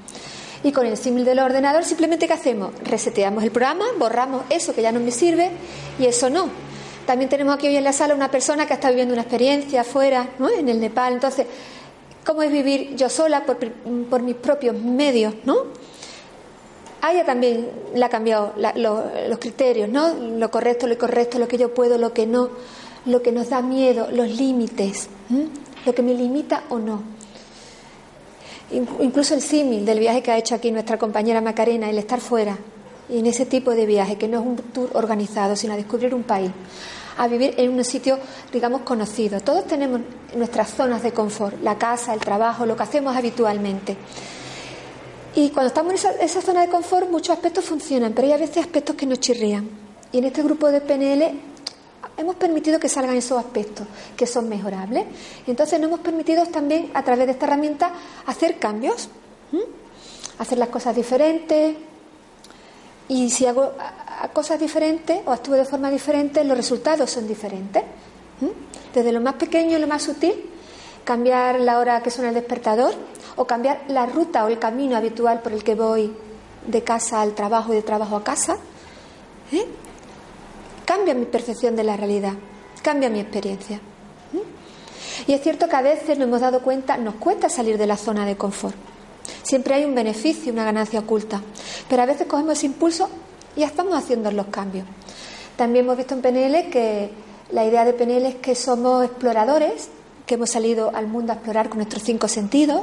Y 0.62 0.72
con 0.72 0.86
el 0.86 0.96
símil 0.96 1.24
del 1.24 1.38
ordenador, 1.38 1.84
simplemente 1.84 2.26
¿qué 2.26 2.34
hacemos? 2.34 2.72
Reseteamos 2.84 3.42
el 3.44 3.50
programa, 3.50 3.86
borramos 3.98 4.42
eso 4.50 4.74
que 4.74 4.82
ya 4.82 4.92
no 4.92 5.00
me 5.00 5.10
sirve 5.10 5.50
y 5.98 6.06
eso 6.06 6.28
no. 6.28 6.48
También 7.06 7.30
tenemos 7.30 7.54
aquí 7.54 7.66
hoy 7.66 7.76
en 7.76 7.84
la 7.84 7.92
sala 7.92 8.14
una 8.14 8.30
persona 8.30 8.66
que 8.66 8.74
está 8.74 8.90
viviendo 8.90 9.14
una 9.14 9.22
experiencia 9.22 9.80
afuera, 9.80 10.28
¿no? 10.38 10.50
en 10.50 10.68
el 10.68 10.80
Nepal. 10.80 11.14
Entonces, 11.14 11.46
¿cómo 12.24 12.42
es 12.42 12.52
vivir 12.52 12.94
yo 12.94 13.08
sola 13.08 13.44
por, 13.44 13.58
por 14.10 14.22
mis 14.22 14.36
propios 14.36 14.76
medios? 14.76 15.34
¿no? 15.44 15.64
A 17.02 17.24
también 17.24 17.70
le 17.94 18.04
ha 18.04 18.10
cambiado 18.10 18.52
los 18.56 19.38
criterios, 19.38 19.88
¿no? 19.88 20.14
Lo 20.14 20.50
correcto, 20.50 20.86
lo 20.86 20.94
incorrecto, 20.94 21.38
lo 21.38 21.48
que 21.48 21.56
yo 21.56 21.72
puedo, 21.72 21.96
lo 21.96 22.12
que 22.12 22.26
no, 22.26 22.50
lo 23.06 23.22
que 23.22 23.32
nos 23.32 23.48
da 23.48 23.62
miedo, 23.62 24.08
los 24.12 24.28
límites, 24.28 25.08
lo 25.86 25.94
que 25.94 26.02
me 26.02 26.12
limita 26.12 26.64
o 26.68 26.78
no. 26.78 27.02
Incluso 28.72 29.34
el 29.34 29.42
símil 29.42 29.84
del 29.84 29.98
viaje 29.98 30.22
que 30.22 30.30
ha 30.30 30.38
hecho 30.38 30.54
aquí 30.54 30.70
nuestra 30.70 30.96
compañera 30.98 31.40
Macarena, 31.40 31.90
el 31.90 31.98
estar 31.98 32.20
fuera, 32.20 32.56
y 33.08 33.18
en 33.18 33.26
ese 33.26 33.44
tipo 33.44 33.72
de 33.72 33.86
viaje, 33.86 34.16
que 34.16 34.28
no 34.28 34.40
es 34.40 34.46
un 34.46 34.56
tour 34.56 34.90
organizado, 34.94 35.56
sino 35.56 35.72
a 35.72 35.76
descubrir 35.76 36.14
un 36.14 36.22
país, 36.22 36.52
a 37.18 37.26
vivir 37.26 37.54
en 37.56 37.70
un 37.70 37.84
sitio, 37.84 38.18
digamos, 38.52 38.82
conocido. 38.82 39.40
Todos 39.40 39.66
tenemos 39.66 40.00
nuestras 40.36 40.70
zonas 40.70 41.02
de 41.02 41.12
confort, 41.12 41.60
la 41.62 41.76
casa, 41.76 42.14
el 42.14 42.20
trabajo, 42.20 42.64
lo 42.64 42.76
que 42.76 42.84
hacemos 42.84 43.16
habitualmente. 43.16 43.96
Y 45.34 45.50
cuando 45.50 45.68
estamos 45.68 45.90
en 45.90 45.96
esa, 45.96 46.10
esa 46.12 46.40
zona 46.40 46.62
de 46.62 46.68
confort, 46.68 47.10
muchos 47.10 47.30
aspectos 47.30 47.64
funcionan, 47.64 48.12
pero 48.12 48.28
hay 48.28 48.34
a 48.34 48.38
veces 48.38 48.58
aspectos 48.58 48.94
que 48.94 49.06
nos 49.06 49.18
chirrían. 49.18 49.68
Y 50.12 50.18
en 50.18 50.24
este 50.24 50.42
grupo 50.42 50.70
de 50.70 50.80
PNL 50.80 51.49
hemos 52.20 52.36
permitido 52.36 52.78
que 52.78 52.88
salgan 52.88 53.16
esos 53.16 53.38
aspectos 53.38 53.86
que 54.16 54.26
son 54.26 54.48
mejorables. 54.48 55.06
Entonces 55.46 55.80
nos 55.80 55.88
hemos 55.88 56.00
permitido 56.00 56.46
también 56.46 56.90
a 56.94 57.02
través 57.02 57.26
de 57.26 57.32
esta 57.32 57.46
herramienta 57.46 57.92
hacer 58.26 58.58
cambios, 58.58 59.08
hacer 60.38 60.58
las 60.58 60.68
cosas 60.68 60.94
diferentes. 60.94 61.76
Y 63.08 63.30
si 63.30 63.46
hago 63.46 63.72
cosas 64.32 64.60
diferentes 64.60 65.20
o 65.26 65.32
actúo 65.32 65.54
de 65.54 65.64
forma 65.64 65.90
diferente, 65.90 66.44
los 66.44 66.56
resultados 66.56 67.10
son 67.10 67.26
diferentes. 67.26 67.82
Desde 68.94 69.12
lo 69.12 69.20
más 69.20 69.34
pequeño 69.34 69.76
y 69.76 69.80
lo 69.80 69.86
más 69.86 70.02
sutil, 70.02 70.34
cambiar 71.04 71.60
la 71.60 71.78
hora 71.78 72.02
que 72.02 72.10
suena 72.10 72.28
el 72.28 72.34
despertador 72.34 72.94
o 73.36 73.46
cambiar 73.46 73.82
la 73.88 74.06
ruta 74.06 74.44
o 74.44 74.48
el 74.48 74.58
camino 74.58 74.96
habitual 74.96 75.40
por 75.40 75.52
el 75.52 75.64
que 75.64 75.74
voy 75.74 76.12
de 76.66 76.84
casa 76.84 77.20
al 77.20 77.34
trabajo 77.34 77.72
y 77.72 77.76
de 77.76 77.82
trabajo 77.82 78.16
a 78.16 78.24
casa. 78.24 78.58
Cambia 80.90 81.14
mi 81.14 81.24
percepción 81.24 81.76
de 81.76 81.84
la 81.84 81.96
realidad, 81.96 82.32
cambia 82.82 83.08
mi 83.08 83.20
experiencia. 83.20 83.76
¿eh? 83.76 84.42
Y 85.28 85.34
es 85.34 85.40
cierto 85.40 85.68
que 85.68 85.76
a 85.76 85.82
veces 85.82 86.18
nos 86.18 86.26
hemos 86.26 86.40
dado 86.40 86.62
cuenta, 86.62 86.96
nos 86.96 87.14
cuesta 87.14 87.48
salir 87.48 87.78
de 87.78 87.86
la 87.86 87.96
zona 87.96 88.26
de 88.26 88.36
confort. 88.36 88.74
Siempre 89.44 89.74
hay 89.74 89.84
un 89.84 89.94
beneficio, 89.94 90.52
una 90.52 90.64
ganancia 90.64 90.98
oculta. 90.98 91.42
Pero 91.88 92.02
a 92.02 92.06
veces 92.06 92.26
cogemos 92.26 92.58
ese 92.58 92.66
impulso 92.66 93.08
y 93.54 93.60
ya 93.60 93.66
estamos 93.66 93.94
haciendo 93.94 94.32
los 94.32 94.46
cambios. 94.46 94.84
También 95.54 95.84
hemos 95.84 95.96
visto 95.96 96.14
en 96.14 96.22
PNL 96.22 96.70
que 96.70 97.12
la 97.52 97.64
idea 97.64 97.84
de 97.84 97.92
PNL 97.92 98.26
es 98.26 98.34
que 98.34 98.56
somos 98.56 99.04
exploradores, 99.04 99.90
que 100.26 100.34
hemos 100.34 100.50
salido 100.50 100.90
al 100.92 101.06
mundo 101.06 101.30
a 101.30 101.36
explorar 101.36 101.68
con 101.68 101.78
nuestros 101.78 102.02
cinco 102.02 102.26
sentidos, 102.26 102.82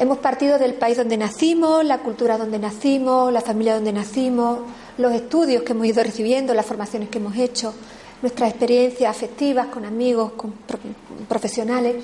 Hemos 0.00 0.16
partido 0.16 0.58
del 0.58 0.72
país 0.72 0.96
donde 0.96 1.18
nacimos, 1.18 1.84
la 1.84 1.98
cultura 1.98 2.38
donde 2.38 2.58
nacimos, 2.58 3.30
la 3.30 3.42
familia 3.42 3.74
donde 3.74 3.92
nacimos, 3.92 4.60
los 4.96 5.12
estudios 5.12 5.62
que 5.62 5.72
hemos 5.72 5.86
ido 5.86 6.02
recibiendo, 6.02 6.54
las 6.54 6.64
formaciones 6.64 7.10
que 7.10 7.18
hemos 7.18 7.36
hecho, 7.36 7.74
nuestras 8.22 8.48
experiencias 8.48 9.14
afectivas 9.14 9.66
con 9.66 9.84
amigos, 9.84 10.32
con 10.32 10.54
profesionales. 11.28 11.96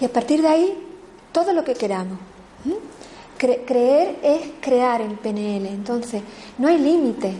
Y 0.00 0.06
a 0.06 0.08
partir 0.08 0.40
de 0.40 0.48
ahí, 0.48 0.74
todo 1.32 1.52
lo 1.52 1.62
que 1.62 1.74
queramos. 1.74 2.18
creer 3.36 4.16
es 4.22 4.40
crear 4.62 5.02
en 5.02 5.18
PNL. 5.18 5.66
Entonces, 5.66 6.22
no 6.56 6.68
hay 6.68 6.78
límites. 6.78 7.34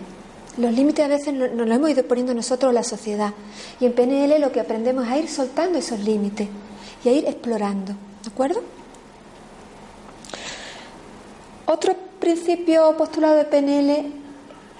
Los 0.58 0.74
límites 0.74 1.02
a 1.02 1.08
veces 1.08 1.32
nos 1.32 1.50
los 1.50 1.70
hemos 1.74 1.88
ido 1.88 2.04
poniendo 2.04 2.34
nosotros 2.34 2.74
la 2.74 2.82
sociedad. 2.84 3.32
Y 3.80 3.86
en 3.86 3.94
PNL 3.94 4.38
lo 4.38 4.52
que 4.52 4.60
aprendemos 4.60 5.06
es 5.06 5.12
a 5.12 5.16
ir 5.16 5.30
soltando 5.30 5.78
esos 5.78 6.00
límites 6.00 6.46
y 7.02 7.08
a 7.08 7.12
ir 7.12 7.24
explorando. 7.26 7.94
¿De 8.22 8.28
acuerdo? 8.30 8.81
Otro 11.66 11.94
principio 12.18 12.96
postulado 12.96 13.36
de 13.36 13.44
PNL 13.44 14.12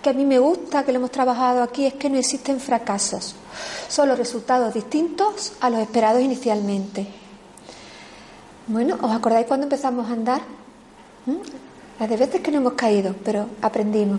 que 0.02 0.10
a 0.10 0.12
mí 0.12 0.24
me 0.24 0.38
gusta, 0.38 0.84
que 0.84 0.92
lo 0.92 0.98
hemos 0.98 1.12
trabajado 1.12 1.62
aquí, 1.62 1.86
es 1.86 1.94
que 1.94 2.10
no 2.10 2.18
existen 2.18 2.58
fracasos, 2.58 3.36
solo 3.88 4.16
resultados 4.16 4.74
distintos 4.74 5.52
a 5.60 5.70
los 5.70 5.80
esperados 5.80 6.20
inicialmente. 6.20 7.06
Bueno, 8.66 8.98
¿os 9.00 9.12
acordáis 9.12 9.46
cuando 9.46 9.64
empezamos 9.64 10.08
a 10.08 10.12
andar? 10.12 10.42
¿Mm? 11.26 11.36
Las 12.00 12.08
de 12.10 12.16
veces 12.16 12.40
que 12.40 12.50
no 12.50 12.58
hemos 12.58 12.72
caído, 12.72 13.14
pero 13.24 13.46
aprendimos. 13.60 14.18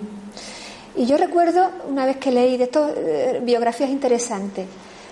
Y 0.96 1.06
yo 1.06 1.18
recuerdo 1.18 1.70
una 1.90 2.06
vez 2.06 2.18
que 2.18 2.32
leí 2.32 2.56
de 2.56 2.66
estas 2.66 2.92
eh, 2.96 3.42
biografías 3.44 3.90
interesantes, 3.90 4.68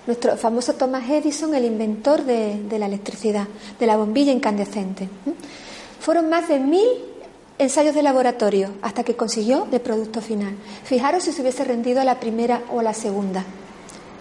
nuestro 0.06 0.38
famoso 0.38 0.74
Thomas 0.74 1.10
Edison, 1.10 1.54
el 1.54 1.66
inventor 1.66 2.24
de, 2.24 2.78
la 2.78 2.86
electricidad, 2.86 3.48
de 3.80 3.86
la 3.86 3.98
bombilla 3.98 4.32
incandescente. 4.32 5.10
Fueron 6.02 6.30
más 6.30 6.48
de 6.48 6.60
mil 6.60 6.88
ensayos 7.60 7.94
de 7.94 8.02
laboratorio 8.02 8.72
hasta 8.82 9.04
que 9.04 9.16
consiguió 9.16 9.68
el 9.72 9.82
producto 9.82 10.20
final. 10.20 10.56
Fijaros 10.84 11.24
si 11.24 11.32
se 11.32 11.44
hubiese 11.44 11.64
rendido 11.64 12.02
a 12.02 12.04
la 12.04 12.20
primera 12.20 12.64
o 12.72 12.80
a 12.80 12.84
la 12.84 12.96
segunda, 12.96 13.46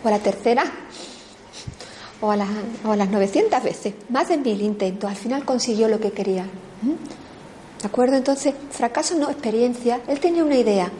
o 0.05 0.09
a 0.09 0.11
la 0.11 0.19
tercera, 0.19 0.63
o 2.21 2.31
a, 2.31 2.37
las 2.37 3.11
900 3.11 3.63
veces, 3.63 3.95
más 4.11 4.29
de 4.29 4.37
mil 4.37 4.61
intentos. 4.61 5.09
Al 5.09 5.17
final 5.17 5.47
consiguió 5.47 5.89
lo 5.89 5.99
que 5.99 6.13
quería. 6.13 6.45
¿Mm? 6.45 7.81
¿De 7.81 7.87
acuerdo? 7.87 8.17
Entonces, 8.17 8.55
fracaso 8.71 9.17
no, 9.17 9.31
experiencia. 9.31 10.03
Él 10.07 10.21
tenía 10.21 10.45
una 10.45 10.57
idea, 10.57 10.91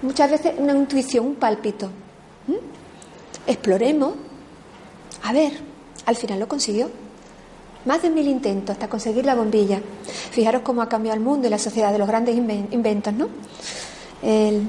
muchas 0.00 0.30
veces 0.30 0.54
una 0.56 0.72
intuición, 0.72 1.26
un 1.26 1.34
pálpito. 1.34 1.88
¿Mm? 2.46 3.46
Exploremos. 3.46 4.14
A 5.22 5.34
ver, 5.34 5.52
al 6.06 6.16
final 6.16 6.40
lo 6.40 6.48
consiguió. 6.48 6.88
Más 7.88 8.02
de 8.02 8.10
mil 8.10 8.28
intentos 8.28 8.74
hasta 8.74 8.86
conseguir 8.86 9.24
la 9.24 9.34
bombilla. 9.34 9.80
Fijaros 10.30 10.60
cómo 10.60 10.82
ha 10.82 10.90
cambiado 10.90 11.16
el 11.16 11.24
mundo 11.24 11.46
y 11.46 11.50
la 11.50 11.56
sociedad 11.56 11.90
de 11.90 11.98
los 11.98 12.06
grandes 12.06 12.36
inventos, 12.36 13.14
¿no? 13.14 13.30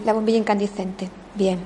la 0.06 0.14
bombilla 0.14 0.38
incandescente. 0.38 1.10
Bien. 1.36 1.60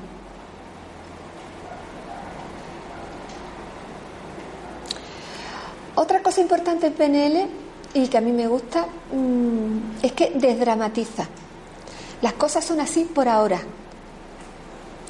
Otra 5.93 6.23
cosa 6.23 6.41
importante 6.41 6.87
en 6.87 6.93
PNL 6.93 7.47
y 7.93 8.07
que 8.07 8.17
a 8.17 8.21
mí 8.21 8.31
me 8.31 8.47
gusta 8.47 8.87
mm, 9.11 10.03
es 10.03 10.11
que 10.13 10.31
desdramatiza. 10.31 11.27
Las 12.23 12.33
cosas 12.33 12.65
son 12.65 12.79
así 12.79 13.03
por 13.03 13.27
ahora. 13.29 13.61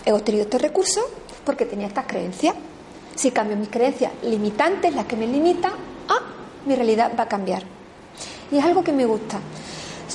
He 0.05 0.11
obtenido 0.11 0.43
estos 0.43 0.61
recursos 0.61 1.05
porque 1.45 1.65
tenía 1.65 1.87
estas 1.87 2.05
creencias. 2.05 2.53
Si 3.15 3.31
cambio 3.31 3.55
mis 3.55 3.69
creencias 3.69 4.11
limitantes, 4.23 4.93
las 4.93 5.05
que 5.05 5.15
me 5.15 5.25
limitan, 5.25 5.71
ah, 6.09 6.32
mi 6.65 6.75
realidad 6.75 7.11
va 7.17 7.23
a 7.23 7.27
cambiar. 7.27 7.63
Y 8.51 8.57
es 8.57 8.63
algo 8.63 8.83
que 8.83 8.91
me 8.91 9.05
gusta. 9.05 9.39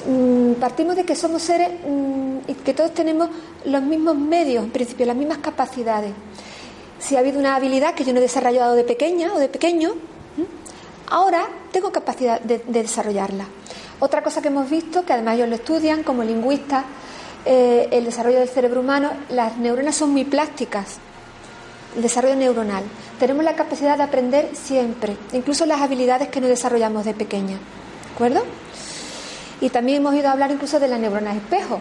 Mm, 0.07 0.53
partimos 0.55 0.97
de 0.97 1.05
que 1.05 1.17
somos 1.17 1.43
seres 1.43 1.71
mm, 1.87 2.51
y 2.51 2.55
que 2.55 2.75
todos 2.75 2.95
tenemos 2.95 3.29
los 3.65 3.83
mismos 3.83 4.17
medios, 4.17 4.65
en 4.65 4.71
principio, 4.71 5.07
las 5.07 5.17
mismas 5.17 5.39
capacidades. 5.39 6.13
Si 6.99 7.17
ha 7.17 7.21
habido 7.21 7.39
una 7.39 7.57
habilidad 7.57 7.95
que 7.95 8.05
yo 8.05 8.13
no 8.13 8.19
he 8.19 8.23
desarrollado 8.23 8.75
de 8.75 8.85
pequeña 8.85 9.33
o 9.35 9.39
de 9.39 9.49
pequeño, 9.49 9.95
ahora 11.11 11.47
tengo 11.73 11.91
capacidad 11.91 12.41
de, 12.41 12.59
desarrollarla. 12.67 13.47
Otra 14.01 14.23
cosa 14.23 14.43
que 14.43 14.49
hemos 14.49 14.69
visto, 14.71 15.05
que 15.05 15.13
además 15.13 15.37
ellos 15.37 15.49
lo 15.49 15.55
estudian 15.57 16.03
como 16.03 16.23
lingüistas, 16.23 16.85
eh, 17.45 17.89
el 17.93 18.05
desarrollo 18.05 18.39
del 18.39 18.49
cerebro 18.49 18.81
humano, 18.81 19.11
las 19.31 19.57
neuronas 19.59 19.97
son 19.97 20.11
muy 20.11 20.25
plásticas, 20.25 20.99
el 21.97 22.03
desarrollo 22.03 22.37
neuronal. 22.37 22.85
Tenemos 23.19 23.45
la 23.45 23.55
capacidad 23.55 23.97
de 23.97 24.05
aprender 24.05 24.51
siempre, 24.55 25.17
incluso 25.33 25.67
las 25.67 25.81
habilidades 25.81 26.29
que 26.29 26.41
no 26.41 26.47
desarrollamos 26.47 27.05
de 27.05 27.15
pequeña. 27.15 27.57
¿De 27.57 28.15
acuerdo? 28.15 28.43
Y 29.61 29.71
también 29.71 29.99
hemos 29.99 30.15
ido 30.15 30.29
a 30.29 30.33
hablar 30.33 30.51
incluso 30.51 30.79
de 30.79 30.89
la 30.89 30.99
neurona 30.99 31.35
espejo. 31.35 31.81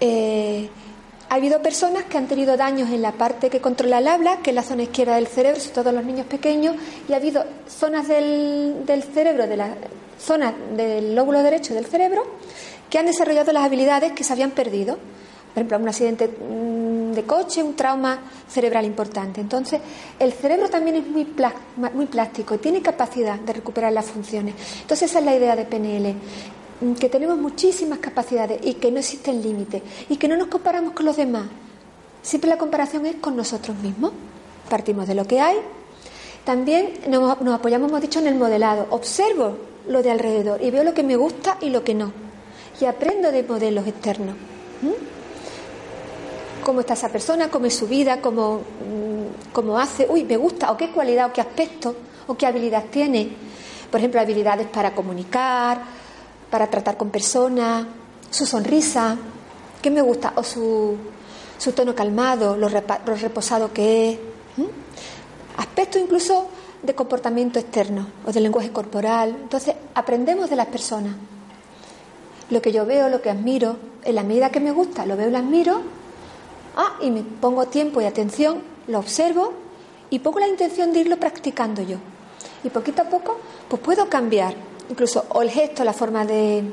Eh, 0.00 0.68
ha 1.28 1.36
habido 1.36 1.62
personas 1.62 2.04
que 2.04 2.18
han 2.18 2.26
tenido 2.26 2.56
daños 2.56 2.90
en 2.90 3.02
la 3.02 3.12
parte 3.12 3.50
que 3.50 3.60
controla 3.60 3.98
el 3.98 4.08
habla, 4.08 4.38
que 4.38 4.50
es 4.50 4.56
la 4.56 4.62
zona 4.62 4.82
izquierda 4.82 5.16
del 5.16 5.26
cerebro, 5.26 5.60
sobre 5.60 5.74
todo 5.74 5.92
los 5.92 6.04
niños 6.04 6.26
pequeños, 6.26 6.76
y 7.08 7.12
ha 7.12 7.16
habido 7.16 7.44
zonas 7.68 8.06
del, 8.08 8.84
del 8.86 9.02
cerebro, 9.02 9.46
de 9.46 9.56
la 9.56 9.74
zona 10.18 10.54
del 10.76 11.14
lóbulo 11.14 11.42
derecho 11.42 11.74
del 11.74 11.86
cerebro, 11.86 12.24
que 12.90 12.98
han 12.98 13.06
desarrollado 13.06 13.52
las 13.52 13.64
habilidades 13.64 14.12
que 14.12 14.24
se 14.24 14.32
habían 14.32 14.50
perdido 14.50 14.98
por 15.54 15.60
ejemplo, 15.60 15.78
un 15.78 15.88
accidente 15.88 16.26
mm, 16.26 17.12
de 17.12 17.22
coche, 17.22 17.62
un 17.62 17.76
trauma 17.76 18.18
cerebral 18.48 18.84
importante. 18.84 19.40
Entonces, 19.40 19.80
el 20.18 20.32
cerebro 20.32 20.68
también 20.68 20.96
es 20.96 21.06
muy, 21.06 21.24
muy 21.94 22.06
plástico 22.06 22.56
y 22.56 22.58
tiene 22.58 22.82
capacidad 22.82 23.38
de 23.38 23.52
recuperar 23.52 23.92
las 23.92 24.06
funciones. 24.06 24.56
Entonces, 24.82 25.08
esa 25.08 25.20
es 25.20 25.24
la 25.24 25.36
idea 25.36 25.54
de 25.54 25.64
PNL, 25.64 26.16
mm, 26.80 26.94
que 26.94 27.08
tenemos 27.08 27.38
muchísimas 27.38 28.00
capacidades 28.00 28.58
y 28.64 28.74
que 28.74 28.90
no 28.90 28.98
existen 28.98 29.40
límites 29.40 29.80
y 30.08 30.16
que 30.16 30.26
no 30.26 30.36
nos 30.36 30.48
comparamos 30.48 30.92
con 30.92 31.06
los 31.06 31.16
demás. 31.16 31.44
Siempre 32.20 32.50
la 32.50 32.58
comparación 32.58 33.06
es 33.06 33.14
con 33.16 33.36
nosotros 33.36 33.76
mismos. 33.76 34.10
Partimos 34.68 35.06
de 35.06 35.14
lo 35.14 35.24
que 35.24 35.38
hay. 35.38 35.58
También 36.44 36.94
nos, 37.06 37.30
apoyamos, 37.30 37.90
hemos 37.90 38.00
dicho, 38.00 38.18
en 38.18 38.26
el 38.26 38.34
modelado. 38.34 38.88
Observo 38.90 39.56
lo 39.86 40.02
de 40.02 40.10
alrededor 40.10 40.60
y 40.60 40.72
veo 40.72 40.82
lo 40.82 40.94
que 40.94 41.04
me 41.04 41.14
gusta 41.14 41.58
y 41.60 41.70
lo 41.70 41.84
que 41.84 41.94
no. 41.94 42.12
Y 42.80 42.86
aprendo 42.86 43.30
de 43.30 43.44
modelos 43.44 43.86
externos 43.86 44.34
cómo 46.64 46.80
está 46.80 46.94
esa 46.94 47.10
persona, 47.10 47.50
cómo 47.50 47.66
es 47.66 47.76
su 47.76 47.86
vida, 47.86 48.20
cómo, 48.20 48.56
mm, 48.56 49.52
cómo 49.52 49.78
hace, 49.78 50.06
uy, 50.08 50.24
me 50.24 50.36
gusta, 50.36 50.72
o 50.72 50.76
qué 50.76 50.90
cualidad, 50.90 51.26
o 51.28 51.32
qué 51.32 51.40
aspecto, 51.40 51.94
o 52.26 52.34
qué 52.34 52.46
habilidad 52.46 52.84
tiene. 52.90 53.28
Por 53.90 54.00
ejemplo, 54.00 54.20
habilidades 54.20 54.66
para 54.66 54.94
comunicar, 54.94 55.82
para 56.50 56.66
tratar 56.68 56.96
con 56.96 57.10
personas, 57.10 57.86
su 58.30 58.46
sonrisa, 58.46 59.16
qué 59.80 59.90
me 59.90 60.02
gusta, 60.02 60.32
o 60.36 60.42
su, 60.42 60.96
su 61.58 61.72
tono 61.72 61.94
calmado, 61.94 62.56
lo, 62.56 62.68
reposado 62.68 63.72
que 63.72 64.10
es. 64.10 64.18
Aspectos 65.56 66.02
incluso 66.02 66.48
de 66.82 66.94
comportamiento 66.94 67.58
externo 67.58 68.08
o 68.26 68.32
de 68.32 68.40
lenguaje 68.40 68.70
corporal. 68.70 69.36
Entonces, 69.42 69.74
aprendemos 69.94 70.50
de 70.50 70.56
las 70.56 70.66
personas. 70.66 71.14
Lo 72.50 72.60
que 72.60 72.72
yo 72.72 72.84
veo, 72.84 73.08
lo 73.08 73.22
que 73.22 73.30
admiro, 73.30 73.76
en 74.02 74.14
la 74.14 74.22
medida 74.22 74.50
que 74.50 74.60
me 74.60 74.72
gusta, 74.72 75.06
lo 75.06 75.16
veo 75.16 75.28
y 75.28 75.30
lo 75.30 75.38
admiro, 75.38 75.80
Ah, 76.76 76.96
y 77.00 77.10
me 77.10 77.22
pongo 77.22 77.66
tiempo 77.66 78.00
y 78.00 78.04
atención, 78.04 78.62
lo 78.88 78.98
observo 78.98 79.52
y 80.10 80.18
pongo 80.18 80.40
la 80.40 80.48
intención 80.48 80.92
de 80.92 81.00
irlo 81.00 81.16
practicando 81.18 81.82
yo. 81.82 81.98
Y 82.62 82.70
poquito 82.70 83.02
a 83.02 83.04
poco, 83.04 83.38
pues 83.68 83.80
puedo 83.80 84.08
cambiar, 84.08 84.54
incluso 84.88 85.24
o 85.30 85.42
el 85.42 85.50
gesto, 85.50 85.84
la 85.84 85.92
forma 85.92 86.24
de 86.24 86.64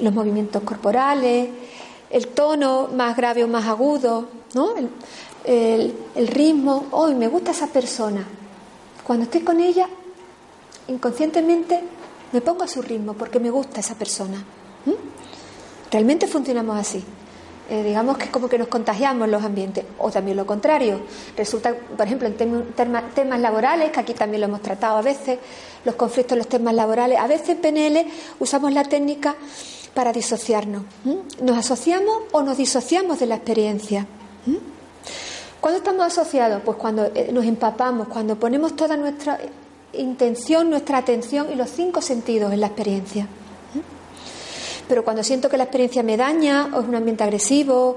los 0.00 0.14
movimientos 0.14 0.62
corporales, 0.62 1.48
el 2.10 2.28
tono 2.28 2.88
más 2.94 3.16
grave 3.16 3.44
o 3.44 3.48
más 3.48 3.66
agudo, 3.66 4.28
¿no? 4.54 4.74
el, 5.44 6.26
ritmo, 6.28 6.86
hoy 6.92 7.14
me 7.14 7.28
gusta 7.28 7.50
esa 7.50 7.66
persona. 7.66 8.24
Cuando 9.06 9.24
estoy 9.24 9.42
con 9.42 9.60
ella, 9.60 9.88
inconscientemente 10.88 11.80
me 12.32 12.40
pongo 12.40 12.64
a 12.64 12.68
su 12.68 12.82
ritmo 12.82 13.14
porque 13.14 13.38
me 13.38 13.50
gusta 13.50 13.80
esa 13.80 13.94
persona. 13.94 14.42
Realmente 15.90 16.26
funcionamos 16.26 16.76
así. 16.76 17.04
Eh, 17.70 17.82
digamos 17.82 18.18
que 18.18 18.24
es 18.24 18.30
como 18.30 18.48
que 18.48 18.58
nos 18.58 18.68
contagiamos 18.68 19.26
los 19.28 19.42
ambientes, 19.42 19.84
o 19.98 20.10
también 20.10 20.36
lo 20.36 20.44
contrario. 20.44 21.00
Resulta, 21.36 21.74
por 21.74 22.06
ejemplo, 22.06 22.28
en 22.28 22.36
temas 22.74 23.40
laborales, 23.40 23.90
que 23.90 24.00
aquí 24.00 24.12
también 24.12 24.42
lo 24.42 24.48
hemos 24.48 24.60
tratado 24.60 24.98
a 24.98 25.02
veces, 25.02 25.38
los 25.84 25.94
conflictos 25.94 26.32
en 26.32 26.38
los 26.38 26.48
temas 26.48 26.74
laborales, 26.74 27.18
a 27.18 27.26
veces 27.26 27.50
en 27.50 27.58
PNL 27.58 28.06
usamos 28.38 28.72
la 28.72 28.84
técnica 28.84 29.34
para 29.94 30.12
disociarnos. 30.12 30.82
Nos 31.40 31.56
asociamos 31.56 32.14
o 32.32 32.42
nos 32.42 32.58
disociamos 32.58 33.18
de 33.20 33.26
la 33.26 33.36
experiencia. 33.36 34.06
¿Cuándo 35.60 35.78
estamos 35.78 36.06
asociados? 36.06 36.60
Pues 36.62 36.76
cuando 36.76 37.06
eh, 37.14 37.30
nos 37.32 37.46
empapamos, 37.46 38.08
cuando 38.08 38.38
ponemos 38.38 38.76
toda 38.76 38.98
nuestra 38.98 39.38
intención, 39.94 40.68
nuestra 40.68 40.98
atención 40.98 41.50
y 41.50 41.54
los 41.54 41.70
cinco 41.70 42.02
sentidos 42.02 42.52
en 42.52 42.60
la 42.60 42.66
experiencia. 42.66 43.26
Pero 44.88 45.04
cuando 45.04 45.22
siento 45.22 45.48
que 45.48 45.56
la 45.56 45.64
experiencia 45.64 46.02
me 46.02 46.16
daña, 46.16 46.70
o 46.74 46.80
es 46.80 46.88
un 46.88 46.94
ambiente 46.94 47.24
agresivo, 47.24 47.96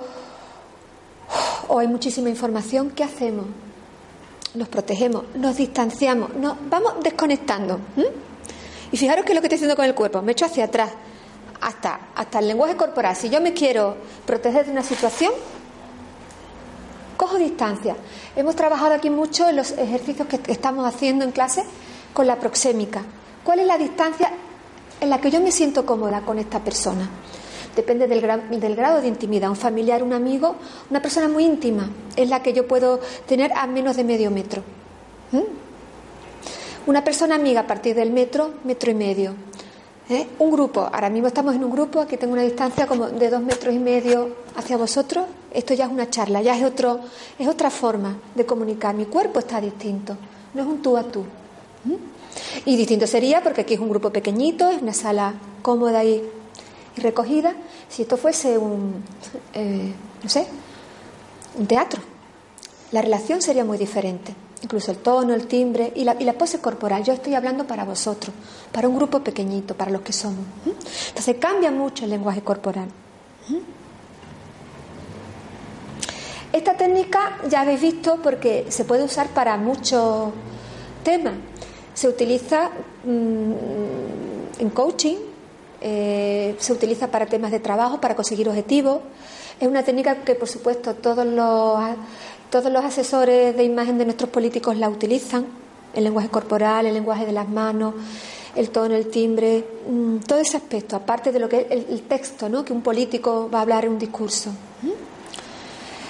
o 1.68 1.80
hay 1.80 1.88
muchísima 1.88 2.30
información, 2.30 2.92
¿qué 2.92 3.04
hacemos? 3.04 3.46
Nos 4.54 4.70
protegemos, 4.70 5.24
nos 5.36 5.58
distanciamos, 5.58 6.34
nos 6.36 6.56
vamos 6.70 6.94
desconectando. 7.04 7.80
Y 8.92 8.98
fijaros 8.98 9.26
qué 9.26 9.34
es 9.34 9.36
lo 9.36 9.42
que 9.42 9.48
estoy 9.48 9.58
haciendo 9.58 9.76
con 9.76 9.86
el 9.86 9.94
cuerpo. 9.94 10.22
Me 10.22 10.32
echo 10.32 10.46
hacia 10.46 10.66
atrás, 10.66 10.92
hasta, 11.60 12.00
hasta 12.16 12.40
el 12.40 12.48
lenguaje 12.48 12.78
corporal. 12.78 13.16
Si 13.16 13.30
yo 13.30 13.42
me 13.42 13.54
quiero 13.54 13.98
proteger 14.26 14.66
de 14.66 14.72
una 14.72 14.84
situación, 14.84 15.34
cojo 17.18 17.38
distancia. 17.38 17.98
Hemos 18.36 18.56
trabajado 18.56 18.94
aquí 18.94 19.10
mucho 19.10 19.50
en 19.50 19.58
los 19.58 19.72
ejercicios 19.72 20.28
que 20.28 20.40
estamos 20.52 20.86
haciendo 20.86 21.26
en 21.26 21.32
clase 21.32 21.64
con 22.14 22.28
la 22.28 22.38
proxémica. 22.38 23.04
¿Cuál 23.44 23.60
es 23.60 23.68
la 23.68 23.78
distancia 23.78 24.32
en 25.00 25.10
la 25.10 25.22
que 25.22 25.32
yo 25.32 25.42
me 25.42 25.52
siento 25.52 25.86
cómoda 25.86 26.22
con 26.22 26.40
esta 26.40 26.60
persona. 26.64 27.10
Depende 27.76 28.08
del, 28.08 28.22
grado 28.76 29.02
de 29.02 29.08
intimidad. 29.08 29.50
Un 29.52 29.56
familiar, 29.56 30.02
un 30.02 30.12
amigo, 30.12 30.56
una 30.90 31.00
persona 31.00 31.28
muy 31.28 31.46
íntima 31.46 31.88
es 32.16 32.28
la 32.28 32.42
que 32.42 32.52
yo 32.52 32.68
puedo 32.68 33.00
tener 33.28 33.52
a 33.54 33.68
menos 33.68 33.96
de 33.96 34.04
medio 34.04 34.32
metro. 34.32 34.64
¿Mm? 35.32 35.42
Una 36.88 37.04
persona 37.04 37.36
amiga 37.36 37.62
a 37.62 37.68
partir 37.68 37.96
del 37.96 38.12
metro, 38.12 38.52
metro 38.64 38.90
y 38.90 38.96
medio. 38.96 39.36
¿Eh? 40.10 40.26
Un 40.40 40.52
grupo, 40.52 40.90
ahora 40.92 41.10
mismo 41.10 41.28
estamos 41.28 41.54
en 41.54 41.64
un 41.64 41.72
grupo, 41.72 42.00
aquí 42.00 42.18
tengo 42.18 42.34
una 42.34 42.42
distancia 42.42 42.88
como 42.88 43.10
de 43.10 43.30
dos 43.30 43.42
metros 43.42 43.76
y 43.76 43.80
medio 43.80 44.38
hacia 44.56 44.78
vosotros. 44.78 45.26
Esto 45.54 45.76
ya 45.76 45.86
es 45.86 45.92
una 45.92 46.10
charla, 46.10 46.42
ya 46.42 46.58
es, 46.58 46.64
otro, 46.64 47.02
es 47.38 47.48
otra 47.48 47.70
forma 47.70 48.18
de 48.34 48.46
comunicar. 48.46 48.96
Mi 48.96 49.06
cuerpo 49.06 49.38
está 49.38 49.62
distinto, 49.62 50.18
no 50.56 50.62
es 50.62 50.68
un 50.68 50.82
tú 50.82 50.98
a 50.98 51.04
tú. 51.04 51.24
¿Mm? 51.84 52.17
Y 52.66 52.76
distinto 52.76 53.08
sería, 53.08 53.42
porque 53.44 53.62
aquí 53.62 53.74
es 53.76 53.80
un 53.80 53.90
grupo 53.90 54.12
pequeñito, 54.12 54.70
es 54.70 54.82
una 54.82 54.94
sala 54.94 55.36
cómoda 55.62 56.04
y, 56.04 56.24
recogida, 56.98 57.54
si 57.90 58.02
esto 58.02 58.18
fuese 58.18 58.58
un, 58.58 59.04
eh, 59.54 59.94
no 60.24 60.30
sé, 60.30 60.48
un 61.58 61.68
teatro. 61.68 62.02
La 62.92 63.02
relación 63.02 63.42
sería 63.42 63.64
muy 63.64 63.78
diferente, 63.78 64.34
incluso 64.64 64.92
el 64.92 64.98
tono, 64.98 65.36
el 65.36 65.46
timbre 65.46 65.92
y 65.96 66.04
la, 66.04 66.16
y 66.20 66.24
la 66.24 66.34
pose 66.34 66.60
corporal. 66.60 67.04
Yo 67.04 67.14
estoy 67.14 67.36
hablando 67.36 67.68
para 67.68 67.86
vosotros, 67.86 68.34
para 68.72 68.88
un 68.88 68.96
grupo 68.96 69.20
pequeñito, 69.20 69.76
para 69.76 69.92
los 69.92 70.02
que 70.02 70.14
somos. 70.14 70.44
Entonces 71.10 71.36
cambia 71.40 71.70
mucho 71.70 72.06
el 72.06 72.10
lenguaje 72.10 72.42
corporal. 72.42 72.88
Esta 76.52 76.76
técnica 76.76 77.38
ya 77.48 77.62
habéis 77.62 77.82
visto 77.82 78.20
porque 78.24 78.66
se 78.70 78.86
puede 78.86 79.04
usar 79.04 79.28
para 79.28 79.58
muchos 79.58 80.32
temas 81.04 81.34
se 81.98 82.08
utiliza 82.08 82.70
mm, 83.06 84.62
en 84.62 84.70
coaching, 84.70 85.16
eh, 85.82 86.56
se 86.60 86.72
utiliza 86.72 87.08
para 87.08 87.26
temas 87.26 87.50
de 87.50 87.60
trabajo, 87.60 88.00
para 88.00 88.16
conseguir 88.16 88.48
objetivos. 88.48 89.00
Es 89.60 89.68
una 89.68 89.82
técnica 89.82 90.18
que, 90.18 90.36
por 90.36 90.48
supuesto, 90.48 90.94
todos 90.94 91.26
los, 91.26 91.80
todos 92.52 92.72
los 92.72 92.86
asesores 92.86 93.58
de 93.58 93.64
imagen 93.64 93.98
de 93.98 94.06
nuestros 94.06 94.30
políticos 94.30 94.78
la 94.78 94.90
utilizan. 94.90 95.48
El 95.96 96.04
lenguaje 96.04 96.30
corporal, 96.30 96.86
el 96.86 96.94
lenguaje 96.94 97.26
de 97.26 97.32
las 97.32 97.50
manos, 97.50 97.96
el 98.56 98.70
tono, 98.70 98.94
el 98.94 99.08
timbre, 99.08 99.66
mm, 99.90 100.18
todo 100.18 100.38
ese 100.38 100.58
aspecto, 100.58 100.96
aparte 100.96 101.32
de 101.32 101.40
lo 101.40 101.50
que 101.50 101.66
es 101.68 101.90
el, 101.90 102.02
texto, 102.04 102.48
¿no? 102.48 102.64
que 102.64 102.74
un 102.74 102.84
político 102.84 103.50
va 103.52 103.58
a 103.58 103.62
hablar 103.64 103.86
en 103.86 103.94
un 103.94 103.98
discurso. 103.98 104.52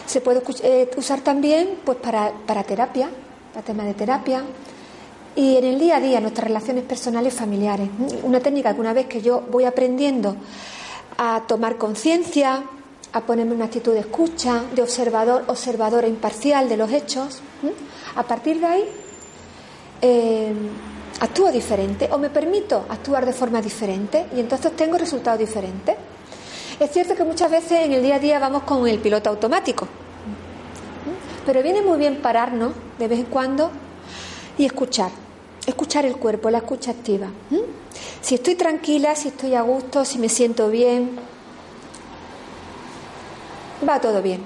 Se 0.05 0.19
puede 0.19 0.41
eh, 0.63 0.91
usar 0.97 1.21
también 1.21 1.79
pues, 1.85 1.97
para, 1.97 2.33
para 2.45 2.65
terapia, 2.65 3.09
para 3.53 3.65
temas 3.65 3.85
de 3.85 3.93
terapia, 3.93 4.43
y 5.37 5.55
en 5.55 5.65
el 5.65 5.77
día 5.77 5.97
a 5.97 5.99
día, 5.99 6.19
nuestras 6.19 6.47
relaciones 6.47 6.83
personales 6.85 7.31
familiares. 7.31 7.87
Una 8.23 8.39
técnica 8.39 8.73
que 8.73 8.81
una 8.81 8.91
vez 8.91 9.05
que 9.05 9.21
yo 9.21 9.43
voy 9.51 9.65
aprendiendo 9.65 10.35
a 11.15 11.43
tomar 11.47 11.77
conciencia, 11.77 12.63
a 13.13 13.21
ponerme 13.21 13.53
una 13.53 13.65
actitud 13.65 13.93
de 13.93 13.99
escucha, 13.99 14.63
de 14.73 14.81
observador, 14.81 15.43
observadora 15.45 16.07
imparcial 16.07 16.67
de 16.67 16.75
los 16.75 16.91
hechos, 16.91 17.41
a 18.15 18.23
partir 18.23 18.59
de 18.59 18.65
ahí 18.65 18.83
eh, 20.01 20.53
actúo 21.19 21.51
diferente 21.51 22.09
o 22.11 22.17
me 22.17 22.31
permito 22.31 22.85
actuar 22.89 23.23
de 23.23 23.33
forma 23.33 23.61
diferente 23.61 24.25
y 24.35 24.39
entonces 24.39 24.75
tengo 24.75 24.97
resultados 24.97 25.39
diferentes. 25.39 25.95
Es 26.79 26.89
cierto 26.89 27.13
que 27.13 27.23
muchas 27.23 27.51
veces 27.51 27.85
en 27.85 27.93
el 27.93 28.01
día 28.01 28.15
a 28.15 28.19
día 28.19 28.39
vamos 28.39 28.63
con 28.63 28.87
el 28.87 28.97
piloto 28.97 29.29
automático, 29.29 29.87
pero 31.45 31.61
viene 31.61 31.83
muy 31.83 31.99
bien 31.99 32.23
pararnos 32.23 32.73
de 32.97 33.07
vez 33.07 33.19
en 33.19 33.25
cuando 33.25 33.69
y 34.57 34.65
escuchar 34.65 35.26
escuchar 35.67 36.05
el 36.05 36.15
cuerpo, 36.15 36.49
la 36.49 36.59
escucha 36.59 36.91
activa. 36.91 37.27
Si 38.21 38.35
estoy 38.35 38.55
tranquila, 38.55 39.15
si 39.15 39.27
estoy 39.27 39.53
a 39.53 39.61
gusto, 39.61 40.05
si 40.05 40.17
me 40.17 40.29
siento 40.29 40.69
bien, 40.69 41.19
va 43.87 43.99
todo 43.99 44.21
bien. 44.21 44.41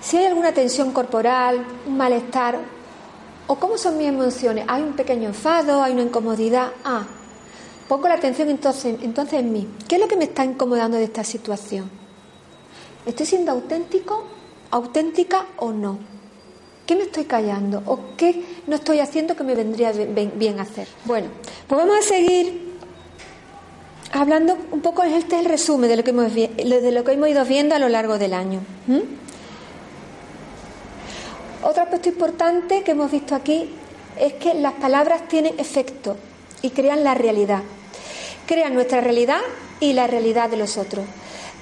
Si 0.00 0.16
hay 0.16 0.26
alguna 0.26 0.52
tensión 0.52 0.92
corporal, 0.92 1.66
un 1.86 1.96
malestar, 1.96 2.58
o 3.46 3.56
cómo 3.56 3.76
son 3.76 3.98
mis 3.98 4.08
emociones, 4.08 4.64
hay 4.68 4.82
un 4.82 4.94
pequeño 4.94 5.28
enfado, 5.28 5.82
hay 5.82 5.92
una 5.92 6.02
incomodidad, 6.02 6.72
ah, 6.84 7.04
pongo 7.88 8.08
la 8.08 8.14
atención 8.14 8.48
entonces, 8.48 8.96
entonces 9.02 9.40
en 9.40 9.52
mí. 9.52 9.68
¿Qué 9.88 9.96
es 9.96 10.00
lo 10.00 10.08
que 10.08 10.16
me 10.16 10.24
está 10.24 10.44
incomodando 10.44 10.96
de 10.96 11.04
esta 11.04 11.24
situación? 11.24 11.90
¿Estoy 13.04 13.26
siendo 13.26 13.52
auténtico, 13.52 14.24
auténtica 14.70 15.46
o 15.56 15.72
no? 15.72 15.98
¿Qué 16.86 16.96
me 16.96 17.02
estoy 17.02 17.24
callando? 17.24 17.82
¿O 17.86 18.16
qué 18.16 18.53
no 18.66 18.76
estoy 18.76 19.00
haciendo 19.00 19.36
que 19.36 19.44
me 19.44 19.54
vendría 19.54 19.92
bien 19.92 20.60
hacer? 20.60 20.88
Bueno, 21.04 21.28
pues 21.66 21.78
vamos 21.78 21.96
a 21.98 22.02
seguir 22.02 22.74
hablando 24.12 24.56
un 24.70 24.80
poco, 24.80 25.02
este 25.02 25.36
es 25.36 25.42
el 25.42 25.48
resumen 25.48 25.90
de 25.90 25.96
lo 25.96 26.04
que 26.04 26.10
hemos, 26.10 26.32
de 26.34 26.92
lo 26.92 27.04
que 27.04 27.12
hemos 27.12 27.28
ido 27.28 27.44
viendo 27.44 27.74
a 27.74 27.78
lo 27.78 27.88
largo 27.88 28.18
del 28.18 28.34
año. 28.34 28.60
Otro 31.62 31.82
aspecto 31.82 32.08
importante 32.08 32.82
que 32.82 32.92
hemos 32.92 33.10
visto 33.10 33.34
aquí 33.34 33.70
es 34.18 34.34
que 34.34 34.54
las 34.54 34.74
palabras 34.74 35.26
tienen 35.28 35.58
efecto 35.58 36.16
y 36.62 36.70
crean 36.70 37.04
la 37.04 37.14
realidad. 37.14 37.62
Crean 38.46 38.74
nuestra 38.74 39.00
realidad 39.00 39.40
y 39.80 39.94
la 39.94 40.06
realidad 40.06 40.50
de 40.50 40.56
los 40.56 40.76
otros. 40.76 41.04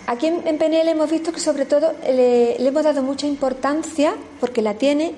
Aquí 0.06 0.26
en, 0.26 0.58
PNL 0.58 0.88
hemos 0.88 1.10
visto 1.10 1.32
que 1.32 1.40
sobre 1.40 1.64
todo 1.64 1.94
le, 2.04 2.56
hemos 2.66 2.82
dado 2.82 3.02
mucha 3.02 3.26
importancia, 3.26 4.14
porque 4.40 4.60
la 4.60 4.74
tiene, 4.74 5.14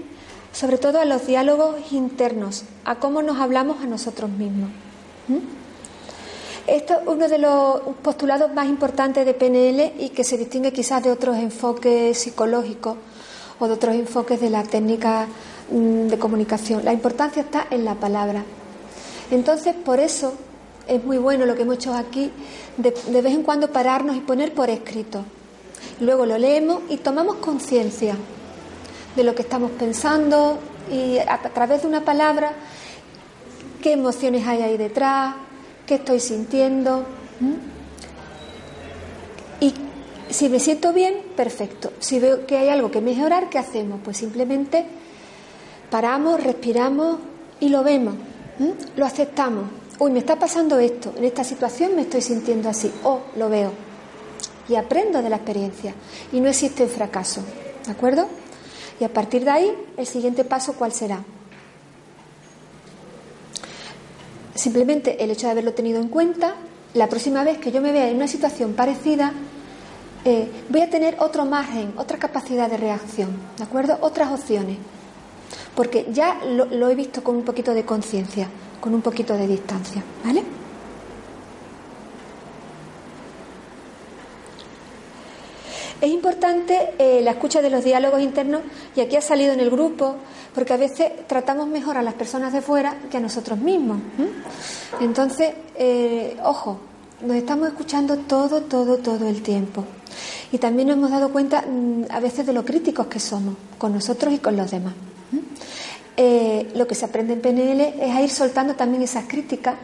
sobre 0.55 0.79
todo 0.79 1.01
a 1.01 1.05
los 1.05 1.27
diálogos 1.27 1.75
internos, 1.93 2.62
a 2.85 2.95
cómo 2.95 3.23
nos 3.23 3.38
hablamos 3.38 3.83
a 3.83 3.87
nosotros 3.87 4.31
mismos. 4.31 4.71
¿Mm? 5.29 5.38
Esto 6.69 6.95
es 6.95 7.01
uno 7.07 7.29
de 7.29 7.38
los 7.38 7.81
postulados 8.03 8.55
más 8.55 8.69
importantes 8.69 9.27
de 9.27 9.35
PNL 9.35 9.93
y 9.99 10.11
que 10.11 10.25
se 10.25 10.38
distingue 10.38 10.73
quizás 10.73 11.03
de 11.03 11.11
otros 11.11 11.37
enfoques 11.37 12.17
psicológicos 12.17 12.97
o 13.59 13.67
de 13.67 13.75
otros 13.75 13.95
enfoques 13.97 14.40
de 14.40 14.49
la 14.49 14.62
técnica 14.62 15.27
mm, 15.71 16.07
de 16.07 16.19
comunicación. 16.19 16.85
La 16.85 16.93
importancia 16.93 17.43
está 17.43 17.67
en 17.71 17.85
la 17.85 17.97
palabra. 17.97 18.45
Entonces, 19.31 19.75
por 19.75 19.99
eso 19.99 20.35
es 20.87 21.05
muy 21.05 21.19
bueno 21.19 21.47
lo 21.47 21.57
que 21.57 21.62
hemos 21.62 21.77
hecho 21.77 21.95
aquí, 21.95 22.31
de, 22.77 22.90
vez 23.21 23.35
en 23.35 23.43
cuando 23.43 23.73
pararnos 23.73 24.17
y 24.17 24.21
poner 24.21 24.55
por 24.55 24.71
escrito. 24.71 25.25
Luego 26.01 26.27
lo 26.27 26.38
leemos 26.38 26.83
y 26.88 26.99
tomamos 26.99 27.37
conciencia 27.37 28.17
de 29.16 29.24
lo 29.24 29.35
que 29.35 29.42
estamos 29.42 29.70
pensando 29.72 30.59
y 30.90 31.18
a, 31.18 31.38
través 31.38 31.83
de 31.83 31.88
una 31.88 32.05
palabra 32.05 32.53
qué 33.83 33.92
emociones 33.92 34.46
hay 34.46 34.62
ahí 34.62 34.77
detrás, 34.77 35.35
qué 35.87 35.96
estoy 35.96 36.18
sintiendo. 36.18 37.05
Y 39.61 39.74
si 40.31 40.48
me 40.48 40.59
siento 40.59 40.92
bien, 40.92 41.14
perfecto. 41.37 41.92
Si 41.98 42.18
veo 42.18 42.46
que 42.46 42.57
hay 42.57 42.70
algo 42.70 42.90
que 42.90 43.00
mejorar, 43.00 43.50
¿qué 43.50 43.59
hacemos? 43.59 44.00
Pues 44.03 44.16
simplemente 44.16 44.87
paramos, 45.90 46.42
respiramos 46.42 47.18
y 47.61 47.68
lo 47.68 47.85
vemos, 47.85 48.14
lo 48.96 49.05
aceptamos 49.05 49.64
uy, 49.98 50.11
me 50.11 50.18
está 50.18 50.37
pasando 50.37 50.79
esto, 50.79 51.12
en 51.16 51.24
esta 51.24 51.44
situación 51.44 51.94
me 51.96 52.03
estoy 52.03 52.20
sintiendo 52.20 52.68
así, 52.68 52.92
o 53.05 53.20
lo 53.37 53.48
veo. 53.48 53.72
Y 54.68 54.77
aprendo 54.77 55.22
de 55.22 55.29
la 55.29 55.37
experiencia. 55.37 55.94
Y 56.33 56.40
no 56.40 56.48
existe 56.48 56.85
el 56.85 56.88
fracaso, 56.88 57.42
¿de 57.85 57.92
acuerdo? 57.92 58.27
Y 59.01 59.05
a 59.05 59.13
partir 59.13 59.45
de 59.45 59.51
ahí, 59.51 59.75
el 59.97 60.07
siguiente 60.07 60.45
paso, 60.45 60.75
¿cuál 60.75 60.93
será? 60.93 61.23
Simplemente 64.55 65.23
el 65.23 65.31
hecho 65.31 65.47
de 65.47 65.53
haberlo 65.53 65.75
tenido 65.75 66.01
en 66.01 66.09
cuenta, 66.09 66.55
la 66.95 67.09
próxima 67.09 67.43
vez 67.43 67.59
que 67.59 67.73
yo 67.73 67.81
me 67.81 67.93
vea 67.93 68.09
en 68.09 68.17
una 68.17 68.29
situación 68.29 68.75
parecida, 68.75 69.33
eh, 70.25 70.49
voy 70.71 70.81
a 70.81 70.89
tener 70.89 71.17
otro 71.19 71.45
margen, 71.45 71.93
otra 71.97 72.19
capacidad 72.19 72.71
de 72.71 72.77
reacción, 72.77 73.31
¿de 73.59 73.65
acuerdo? 73.65 73.99
Otras 74.01 74.31
opciones. 74.31 74.79
Porque 75.75 76.07
ya 76.13 76.41
lo, 76.45 76.67
lo 76.67 76.89
he 76.89 76.95
visto 76.95 77.23
con 77.25 77.37
un 77.37 77.45
poquito 77.45 77.75
de 77.75 77.85
conciencia, 77.85 78.49
con 78.81 78.95
un 78.95 79.03
poquito 79.03 79.35
de 79.35 79.49
distancia, 79.49 80.03
¿vale? 80.25 80.45
Es 86.01 86.11
importante 86.11 86.95
eh, 86.99 87.21
la 87.23 87.33
escucha 87.33 87.63
de 87.63 87.71
los 87.71 87.85
diálogos 87.85 88.21
internos 88.21 88.63
y 88.97 89.01
aquí 89.01 89.17
ha 89.17 89.21
salido 89.21 89.53
en 89.53 89.61
el 89.61 89.71
grupo, 89.71 90.17
porque 90.55 90.73
a 90.73 90.77
veces 90.77 91.27
tratamos 91.27 91.69
mejor 91.69 91.97
a 91.97 92.03
las 92.03 92.15
personas 92.15 92.53
de 92.53 92.61
fuera 92.61 92.97
que 93.11 93.17
a 93.17 93.21
nosotros 93.21 93.59
mismos. 93.59 93.99
Entonces, 95.01 95.53
eh, 95.77 96.37
ojo, 96.43 96.79
nos 97.25 97.37
estamos 97.37 97.69
escuchando 97.69 98.17
todo, 98.19 98.63
todo, 98.63 98.99
todo 98.99 99.29
el 99.29 99.43
tiempo. 99.43 99.85
Y 100.53 100.59
también 100.59 100.89
nos 100.89 100.99
hemos 100.99 101.11
dado 101.11 101.31
cuenta 101.31 101.63
mm, 101.63 102.05
a 102.11 102.21
veces 102.21 102.47
de 102.47 102.53
lo 102.53 102.65
críticos 102.65 103.07
que 103.07 103.21
somos 103.21 103.55
con 103.79 103.93
nosotros 103.93 104.35
y 104.35 104.39
con 104.39 104.57
los 104.57 104.71
demás. 104.71 104.95
Eh, 106.17 106.71
lo 106.77 106.87
que 106.87 106.95
se 106.95 107.05
aprende 107.05 107.33
en 107.33 107.41
PNL 107.41 107.81
es 108.01 108.15
a 108.15 108.23
ir 108.23 108.31
soltando 108.31 108.75
también 108.75 109.03
esas 109.03 109.25
críticas 109.27 109.75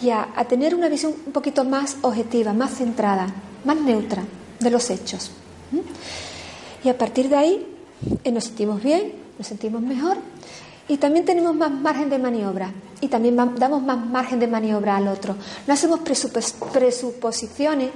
y 0.00 0.10
a 0.10 0.26
tener 0.48 0.74
una 0.74 0.88
visión 0.88 1.12
un 1.26 1.32
poquito 1.32 1.64
más 1.64 1.96
objetiva, 2.02 2.52
más 2.52 2.72
centrada, 2.72 3.26
más 3.64 3.76
neutra 3.76 4.22
de 4.60 4.70
los 4.70 4.90
hechos. 4.90 5.32
Y 6.84 6.88
a 6.88 6.98
partir 6.98 7.28
de 7.28 7.36
ahí 7.36 7.66
eh, 8.24 8.32
nos 8.32 8.44
sentimos 8.44 8.82
bien, 8.82 9.12
nos 9.38 9.46
sentimos 9.46 9.80
mejor 9.82 10.16
y 10.88 10.96
también 10.96 11.24
tenemos 11.24 11.54
más 11.54 11.70
margen 11.70 12.10
de 12.10 12.18
maniobra 12.18 12.72
y 13.00 13.08
también 13.08 13.36
damos 13.36 13.82
más 13.82 14.04
margen 14.04 14.40
de 14.40 14.46
maniobra 14.46 14.96
al 14.96 15.08
otro. 15.08 15.36
No 15.66 15.74
hacemos 15.74 16.00
presuposiciones 16.00 17.90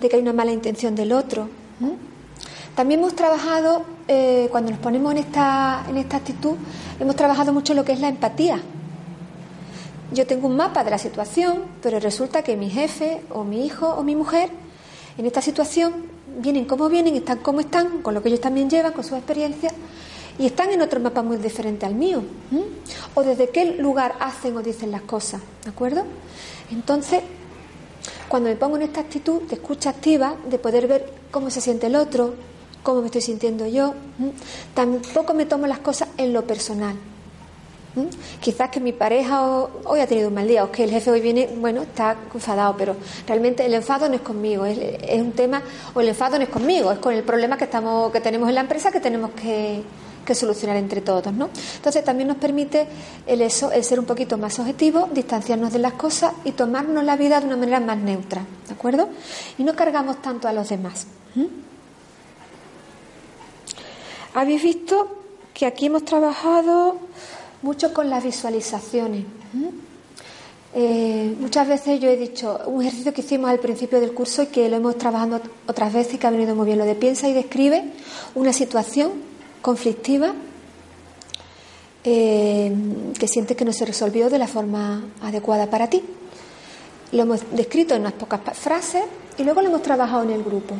de 0.00 0.08
que 0.08 0.16
hay 0.16 0.22
una 0.22 0.32
mala 0.32 0.52
intención 0.52 0.94
del 0.94 1.12
otro. 1.12 1.48
También 2.74 3.00
hemos 3.00 3.14
trabajado, 3.14 3.84
eh, 4.06 4.48
cuando 4.50 4.70
nos 4.70 4.80
ponemos 4.80 5.12
en 5.12 5.18
esta, 5.18 5.84
en 5.88 5.96
esta 5.96 6.18
actitud, 6.18 6.56
hemos 7.00 7.16
trabajado 7.16 7.52
mucho 7.52 7.72
lo 7.72 7.84
que 7.84 7.92
es 7.92 8.00
la 8.00 8.08
empatía. 8.08 8.60
Yo 10.12 10.26
tengo 10.26 10.46
un 10.46 10.56
mapa 10.56 10.84
de 10.84 10.90
la 10.90 10.98
situación, 10.98 11.64
pero 11.82 11.98
resulta 12.00 12.42
que 12.42 12.56
mi 12.56 12.70
jefe 12.70 13.22
o 13.30 13.44
mi 13.44 13.64
hijo 13.64 13.88
o 13.88 14.02
mi 14.02 14.14
mujer 14.14 14.50
en 15.18 15.26
esta 15.26 15.40
situación 15.40 16.15
vienen 16.36 16.64
como 16.64 16.88
vienen, 16.88 17.16
están 17.16 17.38
como 17.38 17.60
están, 17.60 18.02
con 18.02 18.14
lo 18.14 18.22
que 18.22 18.28
ellos 18.28 18.40
también 18.40 18.70
llevan, 18.70 18.92
con 18.92 19.04
su 19.04 19.14
experiencia, 19.14 19.70
y 20.38 20.46
están 20.46 20.70
en 20.70 20.82
otro 20.82 21.00
mapa 21.00 21.22
muy 21.22 21.38
diferente 21.38 21.86
al 21.86 21.94
mío. 21.94 22.22
O 23.14 23.22
desde 23.22 23.48
qué 23.50 23.76
lugar 23.76 24.14
hacen 24.20 24.56
o 24.56 24.62
dicen 24.62 24.90
las 24.90 25.02
cosas, 25.02 25.40
¿de 25.64 25.70
acuerdo? 25.70 26.04
Entonces, 26.70 27.22
cuando 28.28 28.48
me 28.48 28.56
pongo 28.56 28.76
en 28.76 28.82
esta 28.82 29.00
actitud 29.00 29.42
de 29.42 29.54
escucha 29.54 29.90
activa, 29.90 30.36
de 30.48 30.58
poder 30.58 30.86
ver 30.86 31.12
cómo 31.30 31.50
se 31.50 31.60
siente 31.60 31.86
el 31.86 31.96
otro, 31.96 32.34
cómo 32.82 33.00
me 33.00 33.06
estoy 33.06 33.22
sintiendo 33.22 33.66
yo, 33.66 33.94
tampoco 34.74 35.32
me 35.34 35.46
tomo 35.46 35.66
las 35.66 35.78
cosas 35.78 36.08
en 36.16 36.32
lo 36.32 36.46
personal. 36.46 36.96
Quizás 38.40 38.68
que 38.68 38.78
mi 38.78 38.92
pareja 38.92 39.42
hoy 39.84 40.00
ha 40.00 40.06
tenido 40.06 40.28
un 40.28 40.34
mal 40.34 40.46
día 40.46 40.64
o 40.64 40.70
que 40.70 40.84
el 40.84 40.90
jefe 40.90 41.10
hoy 41.10 41.20
viene, 41.22 41.48
bueno, 41.56 41.82
está 41.82 42.14
enfadado, 42.34 42.74
pero 42.76 42.96
realmente 43.26 43.64
el 43.64 43.72
enfado 43.72 44.08
no 44.08 44.16
es 44.16 44.20
conmigo, 44.20 44.66
es, 44.66 44.78
un 45.18 45.32
tema, 45.32 45.62
o 45.94 46.00
el 46.00 46.08
enfado 46.08 46.36
no 46.36 46.44
es 46.44 46.50
conmigo, 46.50 46.92
es 46.92 46.98
con 46.98 47.14
el 47.14 47.22
problema 47.22 47.56
que, 47.56 47.64
estamos, 47.64 48.12
que 48.12 48.20
tenemos 48.20 48.48
en 48.50 48.54
la 48.54 48.60
empresa 48.60 48.90
que 48.92 49.00
tenemos 49.00 49.30
que, 49.30 49.82
solucionar 50.34 50.76
entre 50.76 51.00
todos, 51.00 51.32
¿no? 51.32 51.48
Entonces 51.76 52.04
también 52.04 52.26
nos 52.26 52.36
permite 52.38 52.88
el, 53.26 53.40
eso, 53.42 53.70
el 53.70 53.84
ser 53.84 54.00
un 54.00 54.06
poquito 54.06 54.36
más 54.36 54.58
objetivo, 54.58 55.08
distanciarnos 55.12 55.72
de 55.72 55.78
las 55.78 55.92
cosas 55.92 56.32
y 56.44 56.50
tomarnos 56.50 57.04
la 57.04 57.16
vida 57.16 57.38
de 57.38 57.46
una 57.46 57.56
manera 57.56 57.78
más 57.78 57.96
neutra, 57.96 58.44
¿de 58.66 58.74
acuerdo? 58.74 59.08
Y 59.56 59.62
no 59.62 59.76
cargamos 59.76 60.20
tanto 60.20 60.48
a 60.48 60.52
los 60.52 60.68
demás. 60.68 61.06
Habéis 64.34 64.62
visto 64.62 65.16
que 65.54 65.64
aquí 65.64 65.86
hemos 65.86 66.04
trabajado 66.04 66.98
mucho 67.62 67.92
con 67.92 68.10
las 68.10 68.22
visualizaciones. 68.24 69.24
Eh, 70.74 71.34
muchas 71.40 71.66
veces 71.66 72.00
yo 72.00 72.10
he 72.10 72.16
dicho, 72.16 72.60
un 72.66 72.82
ejercicio 72.82 73.14
que 73.14 73.22
hicimos 73.22 73.48
al 73.48 73.58
principio 73.58 73.98
del 73.98 74.12
curso 74.12 74.42
y 74.42 74.46
que 74.46 74.68
lo 74.68 74.76
hemos 74.76 74.98
trabajado 74.98 75.40
otras 75.66 75.92
veces 75.92 76.14
y 76.14 76.18
que 76.18 76.26
ha 76.26 76.30
venido 76.30 76.54
muy 76.54 76.66
bien, 76.66 76.78
lo 76.78 76.84
de 76.84 76.94
piensa 76.94 77.28
y 77.28 77.32
describe 77.32 77.82
una 78.34 78.52
situación 78.52 79.12
conflictiva 79.62 80.34
eh, 82.04 82.72
que 83.18 83.26
sientes 83.26 83.56
que 83.56 83.64
no 83.64 83.72
se 83.72 83.86
resolvió 83.86 84.28
de 84.28 84.38
la 84.38 84.46
forma 84.46 85.02
adecuada 85.22 85.70
para 85.70 85.88
ti. 85.88 86.04
Lo 87.12 87.22
hemos 87.22 87.40
descrito 87.52 87.94
en 87.94 88.02
unas 88.02 88.12
pocas 88.12 88.40
frases 88.52 89.02
y 89.38 89.44
luego 89.44 89.62
lo 89.62 89.68
hemos 89.68 89.82
trabajado 89.82 90.24
en 90.24 90.30
el 90.30 90.44
grupo. 90.44 90.74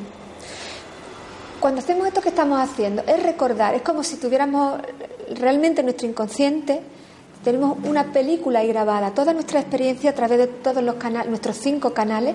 Cuando 1.58 1.80
hacemos 1.80 2.06
esto 2.06 2.20
que 2.20 2.28
estamos 2.28 2.60
haciendo, 2.60 3.02
es 3.06 3.22
recordar, 3.22 3.74
es 3.74 3.82
como 3.82 4.04
si 4.04 4.16
tuviéramos 4.16 4.78
realmente 5.34 5.82
nuestro 5.82 6.08
inconsciente, 6.08 6.80
tenemos 7.44 7.78
una 7.84 8.12
película 8.12 8.60
ahí 8.60 8.68
grabada, 8.68 9.12
toda 9.12 9.32
nuestra 9.32 9.60
experiencia 9.60 10.10
a 10.10 10.14
través 10.14 10.38
de 10.38 10.46
todos 10.46 10.82
los 10.82 10.96
canales, 10.96 11.28
nuestros 11.28 11.56
cinco 11.56 11.92
canales 11.92 12.34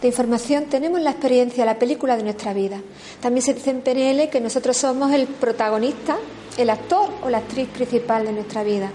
de 0.00 0.08
información, 0.08 0.66
tenemos 0.66 1.00
la 1.00 1.10
experiencia, 1.10 1.64
la 1.64 1.78
película 1.78 2.16
de 2.16 2.22
nuestra 2.22 2.52
vida. 2.52 2.80
También 3.20 3.42
se 3.42 3.54
dice 3.54 3.70
en 3.70 3.80
PNL 3.80 4.28
que 4.28 4.40
nosotros 4.40 4.76
somos 4.76 5.12
el 5.12 5.26
protagonista, 5.26 6.18
el 6.56 6.70
actor 6.70 7.10
o 7.24 7.30
la 7.30 7.38
actriz 7.38 7.68
principal 7.68 8.26
de 8.26 8.32
nuestra 8.32 8.62
vida. 8.62 8.92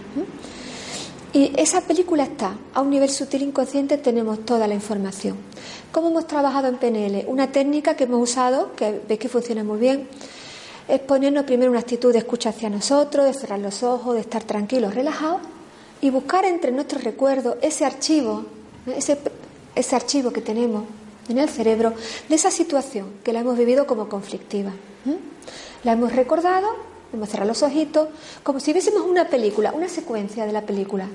Y 1.34 1.52
esa 1.58 1.82
película 1.82 2.23
está 2.23 2.56
a 2.73 2.82
un 2.82 2.89
nivel 2.89 3.10
sutil 3.10 3.43
inconsciente, 3.43 3.97
tenemos 3.97 4.45
toda 4.45 4.67
la 4.67 4.73
información. 4.73 5.38
¿Cómo 5.91 6.10
hemos 6.10 6.28
trabajado 6.28 6.67
en 6.67 6.78
PNL? 6.78 7.25
Una 7.28 7.52
técnica 7.52 7.95
que 7.95 8.06
hemos 8.06 8.30
usado, 8.30 8.75
que 8.75 9.02
veis 9.08 9.19
que 9.19 9.30
funciona 9.30 9.63
muy 9.63 9.80
bien, 9.80 10.08
es 10.89 10.99
ponernos 10.99 11.45
primero 11.45 11.71
una 11.71 11.80
actitud 11.80 12.12
de 12.12 12.19
escucha 12.19 12.49
hacia 12.49 12.69
nosotros, 12.69 13.25
de 13.25 13.34
cerrar 13.34 13.60
los 13.60 13.84
ojos, 13.84 14.15
de 14.15 14.21
estar 14.21 14.43
tranquilos, 14.43 14.95
relajados 14.95 15.41
y 16.02 16.10
buscar 16.10 16.45
entre 16.45 16.71
nuestros 16.71 17.04
recuerdos 17.04 17.58
ese 17.62 17.86
archivo, 17.86 18.45
ese, 18.88 19.95
archivo 19.95 20.32
que 20.32 20.41
tenemos 20.41 20.84
en 21.30 21.38
el 21.38 21.47
cerebro 21.47 21.93
de 22.28 22.36
esa 22.36 22.49
situación 22.49 23.13
que 23.23 23.34
la 23.34 23.41
hemos 23.41 23.58
vivido 23.58 23.86
como 23.86 24.10
conflictiva. 24.10 24.71
La 25.84 25.93
hemos 25.93 26.13
recordado 26.13 26.89
Hemos 27.12 27.30
cerrado 27.30 27.47
los 27.47 27.63
ojitos, 27.63 28.08
como 28.43 28.60
si 28.60 28.71
viésemos 28.71 29.02
una 29.02 29.28
película, 29.28 29.71
una 29.71 29.89
secuencia 29.89 30.45
de 30.45 30.54
la 30.54 30.62
película. 30.62 31.08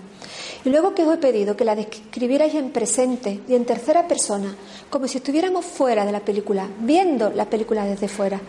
Y 0.64 0.70
luego 0.70 0.92
que 0.92 1.04
os 1.04 1.14
he 1.14 1.18
pedido 1.18 1.56
que 1.56 1.64
la 1.64 1.76
describierais 1.76 2.52
en 2.56 2.70
presente 2.70 3.40
y 3.46 3.54
en 3.54 3.64
tercera 3.64 4.08
persona, 4.08 4.56
como 4.90 5.06
si 5.06 5.18
estuviéramos 5.18 5.64
fuera 5.64 6.04
de 6.04 6.10
la 6.10 6.18
película, 6.18 6.68
viendo 6.80 7.30
la 7.30 7.48
película 7.48 7.84
desde 7.84 8.08
fuera. 8.08 8.40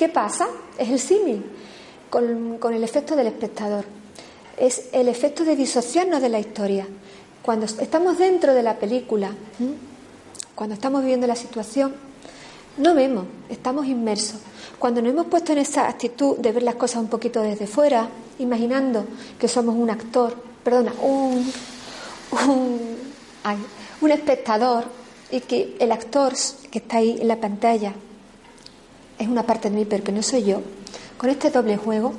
¿Qué 0.00 0.08
pasa? 0.08 0.48
Es 0.78 0.88
el 0.88 0.98
símil 0.98 1.44
con, 2.08 2.72
el 2.72 2.82
efecto 2.82 3.14
del 3.14 3.26
espectador. 3.26 3.84
Es 4.56 4.84
el 4.92 5.08
efecto 5.08 5.44
de 5.44 5.54
disociarnos 5.54 6.22
de 6.22 6.30
la 6.30 6.38
historia. 6.40 6.88
Cuando 7.42 7.66
estamos 7.66 8.16
dentro 8.16 8.54
de 8.54 8.62
la 8.62 8.78
película, 8.78 9.28
cuando 10.54 10.74
estamos 10.74 11.02
viviendo 11.02 11.26
la 11.26 11.36
situación, 11.36 11.94
no 12.78 12.94
vemos, 12.94 13.26
estamos 13.50 13.84
inmersos. 13.88 14.40
Cuando 14.78 15.02
nos 15.02 15.12
hemos 15.12 15.26
puesto 15.26 15.52
en 15.52 15.58
esa 15.58 15.86
actitud 15.86 16.38
de 16.38 16.52
ver 16.52 16.62
las 16.62 16.76
cosas 16.76 17.02
un 17.02 17.08
poquito 17.08 17.42
desde 17.42 17.66
fuera, 17.66 18.08
imaginando 18.38 19.04
que 19.38 19.48
somos 19.48 19.76
un 19.76 19.90
actor, 19.90 20.34
perdona, 20.64 20.94
un, 21.02 21.52
un, 24.00 24.10
espectador 24.10 24.84
y 25.30 25.40
que 25.40 25.76
el 25.78 25.92
actor 25.92 26.32
que 26.70 26.78
está 26.78 26.96
ahí 26.96 27.18
en 27.20 27.28
la 27.28 27.36
pantalla 27.38 27.92
es 29.20 29.28
una 29.28 29.44
parte 29.44 29.70
de 29.70 29.76
mí, 29.76 29.84
pero 29.84 30.02
que 30.02 30.12
no 30.12 30.22
soy 30.22 30.44
yo, 30.44 30.62
con 31.18 31.28
este 31.28 31.50
doble 31.50 31.76
juego, 31.76 32.14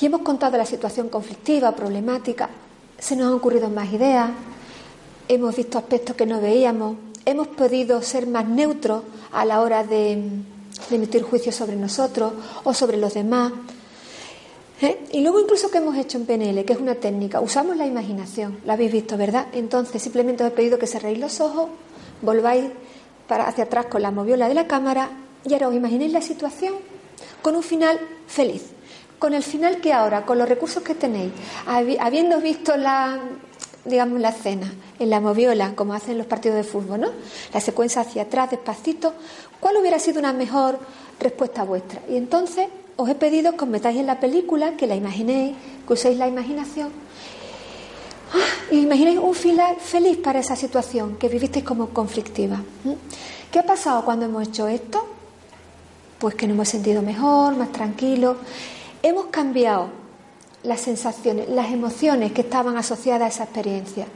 y 0.00 0.06
hemos 0.06 0.20
contado 0.20 0.56
la 0.58 0.66
situación 0.66 1.08
conflictiva, 1.08 1.74
problemática, 1.74 2.50
se 2.98 3.16
nos 3.16 3.28
han 3.28 3.32
ocurrido 3.32 3.70
más 3.70 3.90
ideas, 3.92 4.30
hemos 5.26 5.56
visto 5.56 5.78
aspectos 5.78 6.14
que 6.14 6.26
no 6.26 6.40
veíamos, 6.40 6.96
hemos 7.24 7.48
podido 7.48 8.02
ser 8.02 8.26
más 8.26 8.46
neutros 8.46 9.02
a 9.32 9.44
la 9.44 9.62
hora 9.62 9.84
de 9.84 10.22
emitir 10.90 11.22
juicios 11.22 11.54
sobre 11.54 11.76
nosotros 11.76 12.32
o 12.64 12.74
sobre 12.74 12.98
los 12.98 13.14
demás. 13.14 13.52
¿Eh? 14.80 15.06
Y 15.12 15.22
luego 15.22 15.40
incluso 15.40 15.70
que 15.70 15.78
hemos 15.78 15.96
hecho 15.96 16.18
en 16.18 16.26
PNL, 16.26 16.64
que 16.64 16.74
es 16.74 16.78
una 16.78 16.94
técnica, 16.94 17.40
usamos 17.40 17.76
la 17.76 17.86
imaginación, 17.86 18.60
la 18.64 18.74
habéis 18.74 18.92
visto, 18.92 19.16
¿verdad? 19.16 19.48
Entonces 19.52 20.00
simplemente 20.00 20.44
os 20.44 20.50
he 20.50 20.54
pedido 20.54 20.78
que 20.78 20.86
cerréis 20.86 21.18
los 21.18 21.40
ojos, 21.40 21.70
volváis 22.22 22.66
para 23.26 23.48
hacia 23.48 23.64
atrás 23.64 23.86
con 23.86 24.02
la 24.02 24.12
moviola 24.12 24.48
de 24.48 24.54
la 24.54 24.68
cámara 24.68 25.10
y 25.48 25.52
ahora 25.54 25.68
os 25.68 25.74
imaginéis 25.74 26.12
la 26.12 26.20
situación 26.20 26.74
con 27.42 27.56
un 27.56 27.62
final 27.62 27.98
feliz. 28.26 28.62
Con 29.18 29.34
el 29.34 29.42
final 29.42 29.80
que 29.80 29.92
ahora, 29.92 30.24
con 30.24 30.38
los 30.38 30.48
recursos 30.48 30.82
que 30.82 30.94
tenéis, 30.94 31.32
habiendo 31.66 32.40
visto 32.40 32.76
la, 32.76 33.18
digamos, 33.84 34.20
la 34.20 34.28
escena 34.28 34.72
en 34.98 35.10
la 35.10 35.20
moviola, 35.20 35.74
como 35.74 35.94
hacen 35.94 36.18
los 36.18 36.26
partidos 36.26 36.56
de 36.56 36.64
fútbol, 36.64 37.00
¿no? 37.00 37.08
La 37.52 37.60
secuencia 37.60 38.02
hacia 38.02 38.22
atrás, 38.22 38.50
despacito. 38.50 39.14
¿Cuál 39.58 39.76
hubiera 39.78 39.98
sido 39.98 40.20
una 40.20 40.32
mejor 40.32 40.78
respuesta 41.18 41.64
vuestra? 41.64 42.00
Y 42.08 42.16
entonces 42.16 42.68
os 42.96 43.08
he 43.08 43.14
pedido 43.16 43.56
que 43.56 43.64
os 43.64 43.70
metáis 43.70 43.98
en 43.98 44.06
la 44.06 44.20
película, 44.20 44.76
que 44.76 44.86
la 44.86 44.94
imaginéis, 44.94 45.56
que 45.86 45.92
uséis 45.92 46.16
la 46.16 46.28
imaginación 46.28 46.90
¡Ah! 48.32 48.72
y 48.72 48.80
imaginéis 48.80 49.18
un 49.18 49.34
final 49.34 49.76
feliz 49.80 50.18
para 50.18 50.38
esa 50.38 50.54
situación 50.54 51.16
que 51.16 51.28
vivisteis 51.28 51.64
como 51.64 51.88
conflictiva. 51.88 52.60
¿Qué 53.50 53.58
ha 53.58 53.66
pasado 53.66 54.04
cuando 54.04 54.26
hemos 54.26 54.46
hecho 54.46 54.68
esto? 54.68 55.17
Pues 56.18 56.34
que 56.34 56.46
nos 56.46 56.54
hemos 56.54 56.68
sentido 56.68 57.02
mejor, 57.02 57.56
más 57.56 57.70
tranquilos. 57.72 58.36
Hemos 59.02 59.26
cambiado 59.26 59.88
las 60.62 60.80
sensaciones, 60.80 61.48
las 61.48 61.72
emociones 61.72 62.32
que 62.32 62.40
estaban 62.40 62.76
asociadas 62.76 63.26
a 63.26 63.34
esa 63.34 63.44
experiencia. 63.44 64.06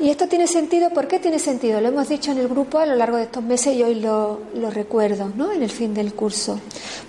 Y 0.00 0.10
esto 0.10 0.26
tiene 0.26 0.46
sentido, 0.46 0.90
¿por 0.90 1.06
qué 1.06 1.20
tiene 1.20 1.38
sentido? 1.38 1.80
Lo 1.80 1.88
hemos 1.88 2.08
dicho 2.08 2.32
en 2.32 2.38
el 2.38 2.48
grupo 2.48 2.78
a 2.78 2.86
lo 2.86 2.96
largo 2.96 3.18
de 3.18 3.24
estos 3.24 3.44
meses 3.44 3.76
y 3.76 3.82
hoy 3.82 3.96
lo, 3.96 4.40
recuerdo, 4.70 5.30
¿no? 5.36 5.52
En 5.52 5.62
el 5.62 5.70
fin 5.70 5.94
del 5.94 6.14
curso. 6.14 6.58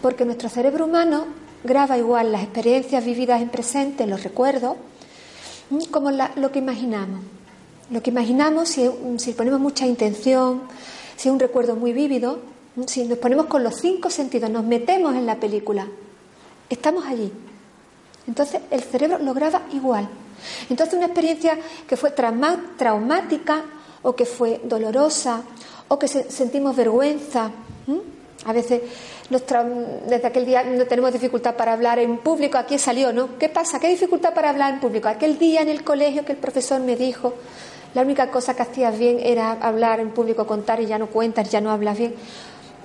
Porque 0.01 0.26
nuestro 0.26 0.49
cerebro 0.49 0.86
humano 0.86 1.26
graba 1.64 1.97
igual 1.97 2.32
las 2.32 2.43
experiencias 2.43 3.03
vividas 3.03 3.41
en 3.41 3.49
presente, 3.49 4.05
los 4.05 4.24
recuerdos, 4.24 4.76
como 5.89 6.11
lo 6.11 6.51
que 6.51 6.59
imaginamos. 6.59 7.22
Lo 7.89 8.03
que 8.03 8.11
imaginamos, 8.11 8.70
si, 8.70 8.89
si 9.18 9.34
ponemos 9.34 9.59
mucha 9.59 9.88
intención, 9.88 10.61
si 11.16 11.30
es 11.30 11.34
un 11.34 11.39
recuerdo 11.39 11.76
muy 11.76 11.93
vívido, 11.93 12.39
si 12.86 13.05
nos 13.05 13.17
ponemos 13.17 13.45
con 13.45 13.63
los 13.63 13.76
cinco 13.76 14.09
sentidos, 14.09 14.49
nos 14.49 14.63
metemos 14.63 15.15
en 15.15 15.26
la 15.26 15.39
película, 15.39 15.88
estamos 16.69 17.05
allí. 17.05 17.32
Entonces 18.28 18.61
el 18.71 18.82
cerebro 18.82 19.19
lo 19.19 19.34
graba 19.34 19.63
igual. 19.74 20.07
Entonces 20.69 20.95
una 20.95 21.05
experiencia 21.05 21.57
que 21.88 21.97
fue 21.97 22.11
traumática 22.11 23.63
o 24.01 24.15
que 24.15 24.26
fue 24.26 24.61
dolorosa 24.63 25.43
o 25.88 25.99
que 25.99 26.07
sentimos 26.07 26.76
vergüenza. 26.76 27.51
A 28.45 28.51
veces 28.51 28.82
desde 29.30 30.28
aquel 30.28 30.45
día 30.45 30.63
no 30.63 30.86
tenemos 30.86 31.13
dificultad 31.13 31.55
para 31.55 31.74
hablar 31.74 31.99
en 31.99 32.17
público. 32.17 32.57
Aquí 32.57 32.78
salió, 32.78 33.13
¿no? 33.13 33.38
¿Qué 33.38 33.49
pasa? 33.49 33.80
¿Qué 33.80 33.88
dificultad 33.88 34.34
para 34.34 34.49
hablar 34.49 34.74
en 34.74 34.80
público? 34.80 35.07
Aquel 35.07 35.38
día 35.38 35.61
en 35.61 35.69
el 35.69 35.84
colegio 35.84 36.26
que 36.26 36.34
el 36.34 36.38
profesor 36.38 36.82
me 36.82 36.95
dijo, 36.95 37.34
la 37.93 38.01
única 38.01 38.32
cosa 38.32 38.55
que 38.55 38.63
hacías 38.63 38.97
bien 38.97 39.19
era 39.21 39.51
hablar 39.51 39.99
en 39.99 40.11
público, 40.11 40.45
contar 40.47 40.82
y 40.82 40.88
ya 40.88 40.97
no 40.97 41.07
cuentas, 41.07 41.49
ya 41.51 41.61
no 41.61 41.71
hablas 41.71 41.97
bien. 41.97 42.15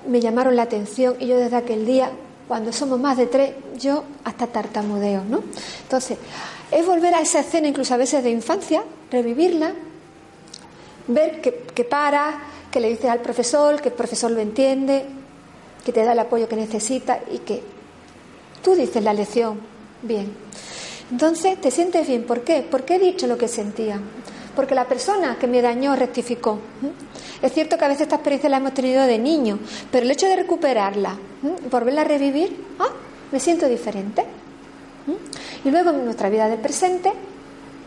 Me 0.07 0.21
llamaron 0.21 0.55
la 0.55 0.63
atención 0.63 1.15
y 1.19 1.27
yo 1.27 1.37
desde 1.37 1.55
aquel 1.55 1.85
día, 1.85 2.11
cuando 2.47 2.71
somos 2.71 2.99
más 2.99 3.17
de 3.17 3.27
tres, 3.27 3.51
yo 3.77 4.03
hasta 4.23 4.47
tartamudeo, 4.47 5.23
¿no? 5.23 5.43
Entonces, 5.83 6.17
es 6.71 6.85
volver 6.85 7.13
a 7.15 7.21
esa 7.21 7.39
escena, 7.41 7.67
incluso 7.67 7.93
a 7.93 7.97
veces 7.97 8.23
de 8.23 8.31
infancia, 8.31 8.83
revivirla, 9.11 9.73
ver 11.07 11.41
que, 11.41 11.63
que 11.73 11.83
para, 11.83 12.39
que 12.71 12.79
le 12.79 12.89
dices 12.89 13.09
al 13.09 13.19
profesor, 13.19 13.81
que 13.81 13.89
el 13.89 13.95
profesor 13.95 14.31
lo 14.31 14.39
entiende, 14.39 15.05
que 15.83 15.91
te 15.91 16.03
da 16.03 16.13
el 16.13 16.19
apoyo 16.19 16.47
que 16.47 16.55
necesita 16.55 17.19
y 17.31 17.39
que 17.39 17.63
tú 18.63 18.75
dices 18.75 19.03
la 19.03 19.13
lección 19.13 19.59
bien. 20.01 20.33
Entonces 21.11 21.59
te 21.59 21.71
sientes 21.71 22.07
bien. 22.07 22.23
¿Por 22.23 22.41
qué? 22.41 22.65
Porque 22.69 22.95
he 22.95 22.99
dicho 22.99 23.27
lo 23.27 23.37
que 23.37 23.47
sentía. 23.47 23.99
Porque 24.55 24.75
la 24.75 24.85
persona 24.85 25.37
que 25.39 25.47
me 25.47 25.61
dañó 25.61 25.95
rectificó. 25.95 26.59
Es 27.41 27.53
cierto 27.53 27.77
que 27.77 27.85
a 27.85 27.87
veces 27.87 28.03
esta 28.03 28.15
experiencia 28.15 28.49
la 28.49 28.57
hemos 28.57 28.73
tenido 28.73 29.05
de 29.05 29.17
niño, 29.17 29.59
pero 29.91 30.05
el 30.05 30.11
hecho 30.11 30.27
de 30.27 30.35
recuperarla, 30.35 31.17
volverla 31.69 32.01
a 32.01 32.05
revivir, 32.05 32.65
ah, 32.79 32.89
me 33.31 33.39
siento 33.39 33.67
diferente. 33.67 34.25
Y 35.63 35.71
luego 35.71 35.89
en 35.89 36.05
nuestra 36.05 36.29
vida 36.29 36.47
del 36.47 36.59
presente, 36.59 37.11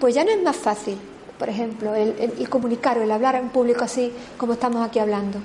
pues 0.00 0.14
ya 0.14 0.24
no 0.24 0.30
es 0.30 0.42
más 0.42 0.56
fácil, 0.56 0.98
por 1.38 1.48
ejemplo, 1.48 1.94
el 1.94 2.48
comunicar 2.48 2.98
o 2.98 3.02
el 3.02 3.10
hablar 3.10 3.36
en 3.36 3.48
público 3.50 3.84
así 3.84 4.12
como 4.36 4.54
estamos 4.54 4.86
aquí 4.86 4.98
hablando. 4.98 5.38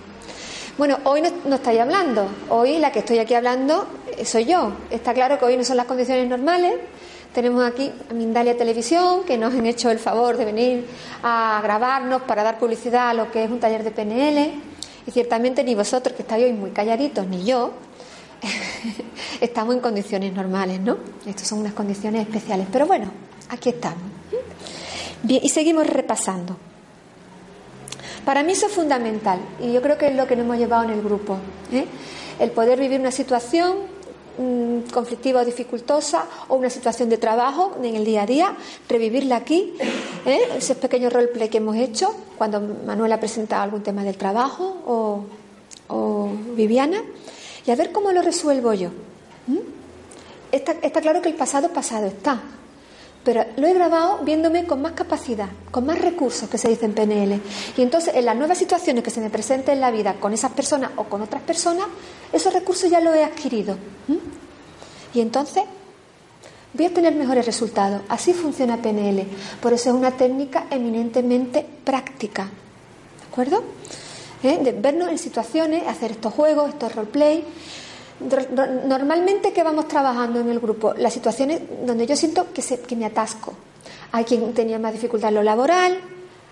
Bueno, 0.78 1.00
hoy 1.06 1.24
no, 1.24 1.56
estáis 1.56 1.80
hablando, 1.80 2.28
hoy 2.50 2.78
la 2.78 2.92
que 2.92 3.00
estoy 3.00 3.18
aquí 3.18 3.34
hablando 3.34 3.88
eh, 4.16 4.24
soy 4.26 4.46
yo. 4.46 4.74
Está 4.92 5.12
claro 5.12 5.40
que 5.40 5.46
hoy 5.46 5.58
no 5.58 5.64
son 5.64 5.76
las 5.76 5.88
condiciones 5.88 6.30
normales. 6.30 6.76
Tenemos 7.38 7.64
aquí 7.64 7.92
a 8.10 8.16
Mindalia 8.16 8.58
Televisión, 8.58 9.22
que 9.24 9.38
nos 9.38 9.54
han 9.54 9.68
hecho 9.68 9.92
el 9.92 10.00
favor 10.00 10.38
de 10.38 10.44
venir 10.44 10.88
a 11.22 11.60
grabarnos 11.62 12.24
para 12.24 12.42
dar 12.42 12.58
publicidad 12.58 13.12
a 13.12 13.14
lo 13.14 13.30
que 13.32 13.44
es 13.44 13.52
un 13.52 13.60
taller 13.60 13.84
de 13.84 13.92
PNL. 13.92 14.54
Y 15.06 15.12
ciertamente 15.12 15.64
ni 15.64 15.76
vosotros, 15.76 16.16
que 16.16 16.24
estáis 16.24 16.46
hoy 16.46 16.54
muy 16.54 16.72
calladitos, 16.72 17.28
ni 17.28 17.46
yo, 17.46 17.74
estamos 19.40 19.76
en 19.76 19.82
condiciones 19.82 20.34
normales, 20.34 20.80
¿no? 20.80 20.98
Estas 21.28 21.48
son 21.48 21.60
unas 21.60 21.74
condiciones 21.74 22.24
especiales. 22.24 22.66
Pero 22.72 22.88
bueno, 22.88 23.12
aquí 23.50 23.70
estamos. 23.70 24.02
Bien, 25.22 25.42
y 25.44 25.50
seguimos 25.50 25.86
repasando. 25.86 26.58
Para 28.26 28.42
mí 28.42 28.54
eso 28.54 28.66
es 28.66 28.72
fundamental 28.72 29.40
y 29.62 29.72
yo 29.74 29.84
creo 29.84 29.96
que 30.00 30.08
es 30.08 30.16
lo 30.16 30.26
que 30.26 30.36
nos 30.36 30.46
hemos 30.46 30.58
llevado 30.58 30.86
en 30.86 30.90
el 30.90 31.04
grupo. 31.04 31.38
¿eh? 31.72 31.86
El 32.40 32.50
poder 32.50 32.80
vivir 32.80 33.00
una 33.00 33.12
situación 33.12 33.96
conflictiva 34.94 35.42
o 35.42 35.46
dificultosa 35.46 36.26
o 36.48 36.56
una 36.56 36.70
situación 36.70 37.10
de 37.10 37.18
trabajo 37.18 37.76
en 37.82 37.96
el 37.96 38.06
día 38.06 38.24
a 38.24 38.26
día, 38.26 38.56
revivirla 38.88 39.38
aquí, 39.38 39.74
¿eh? 40.26 40.40
ese 40.58 40.76
pequeño 40.76 41.10
roleplay 41.10 41.50
que 41.50 41.58
hemos 41.58 41.76
hecho 41.76 42.14
cuando 42.38 42.62
Manuel 42.62 43.12
ha 43.14 43.20
presentado 43.20 43.64
algún 43.64 43.82
tema 43.82 44.04
del 44.04 44.18
trabajo 44.18 45.26
o, 45.90 46.30
Viviana, 46.56 47.02
y 47.66 47.72
a 47.72 47.76
ver 47.76 47.92
cómo 47.92 48.12
lo 48.12 48.22
resuelvo 48.22 48.74
yo. 48.74 48.90
Está, 50.52 50.74
está 50.82 51.02
claro 51.02 51.22
que 51.22 51.30
el 51.30 51.36
pasado 51.36 51.70
pasado 51.70 52.08
está, 52.08 52.42
pero 53.28 53.44
lo 53.58 53.68
he 53.68 53.74
grabado 53.74 54.20
viéndome 54.20 54.66
con 54.66 54.82
más 54.82 54.94
capacidad, 54.94 55.50
con 55.70 55.86
más 55.86 56.00
recursos 56.00 56.48
que 56.50 56.58
se 56.58 56.70
dice 56.70 56.86
en 56.86 56.94
PNL. 56.94 57.42
Y 57.76 57.82
entonces 57.82 58.16
en 58.16 58.24
las 58.24 58.38
nuevas 58.38 58.58
situaciones 58.58 59.04
que 59.04 59.10
se 59.10 59.20
me 59.20 59.30
presenten 59.30 59.74
en 59.74 59.82
la 59.82 59.92
vida 59.92 60.14
con 60.14 60.32
esas 60.32 60.54
personas 60.54 60.92
o 60.96 61.04
con 61.04 61.22
otras 61.22 61.42
personas, 61.42 61.88
esos 62.32 62.54
recursos 62.54 62.90
ya 62.90 63.02
los 63.02 63.14
he 63.14 63.26
adquirido. 63.26 63.76
Y 65.14 65.20
entonces 65.20 65.64
voy 66.72 66.86
a 66.86 66.94
tener 66.94 67.16
mejores 67.16 67.46
resultados. 67.46 68.02
Así 68.08 68.32
funciona 68.32 68.82
PNL. 68.82 69.26
Por 69.62 69.74
eso 69.74 69.90
es 69.90 69.96
una 69.98 70.12
técnica 70.12 70.68
eminentemente 70.72 71.66
práctica. 71.84 72.46
¿De 72.46 73.26
acuerdo? 73.30 73.62
¿Eh? 74.42 74.58
De 74.64 74.72
vernos 74.72 75.10
en 75.10 75.18
situaciones, 75.18 75.86
hacer 75.86 76.12
estos 76.12 76.34
juegos, 76.34 76.70
estos 76.70 76.96
roleplay 76.96 77.44
Normalmente, 78.20 79.54
¿qué 79.54 79.64
vamos 79.64 79.88
trabajando 79.88 80.40
en 80.40 80.50
el 80.50 80.60
grupo? 80.60 80.94
Las 80.96 81.14
situaciones 81.14 81.62
donde 81.86 82.08
yo 82.08 82.16
siento 82.16 82.48
que, 82.52 82.62
que 82.62 82.96
me 82.96 83.06
atasco. 83.06 83.54
Hay 84.12 84.24
quien 84.24 84.54
tenía 84.54 84.80
más 84.80 84.94
dificultad 84.94 85.30
en 85.30 85.36
lo 85.36 85.44
laboral, 85.44 86.00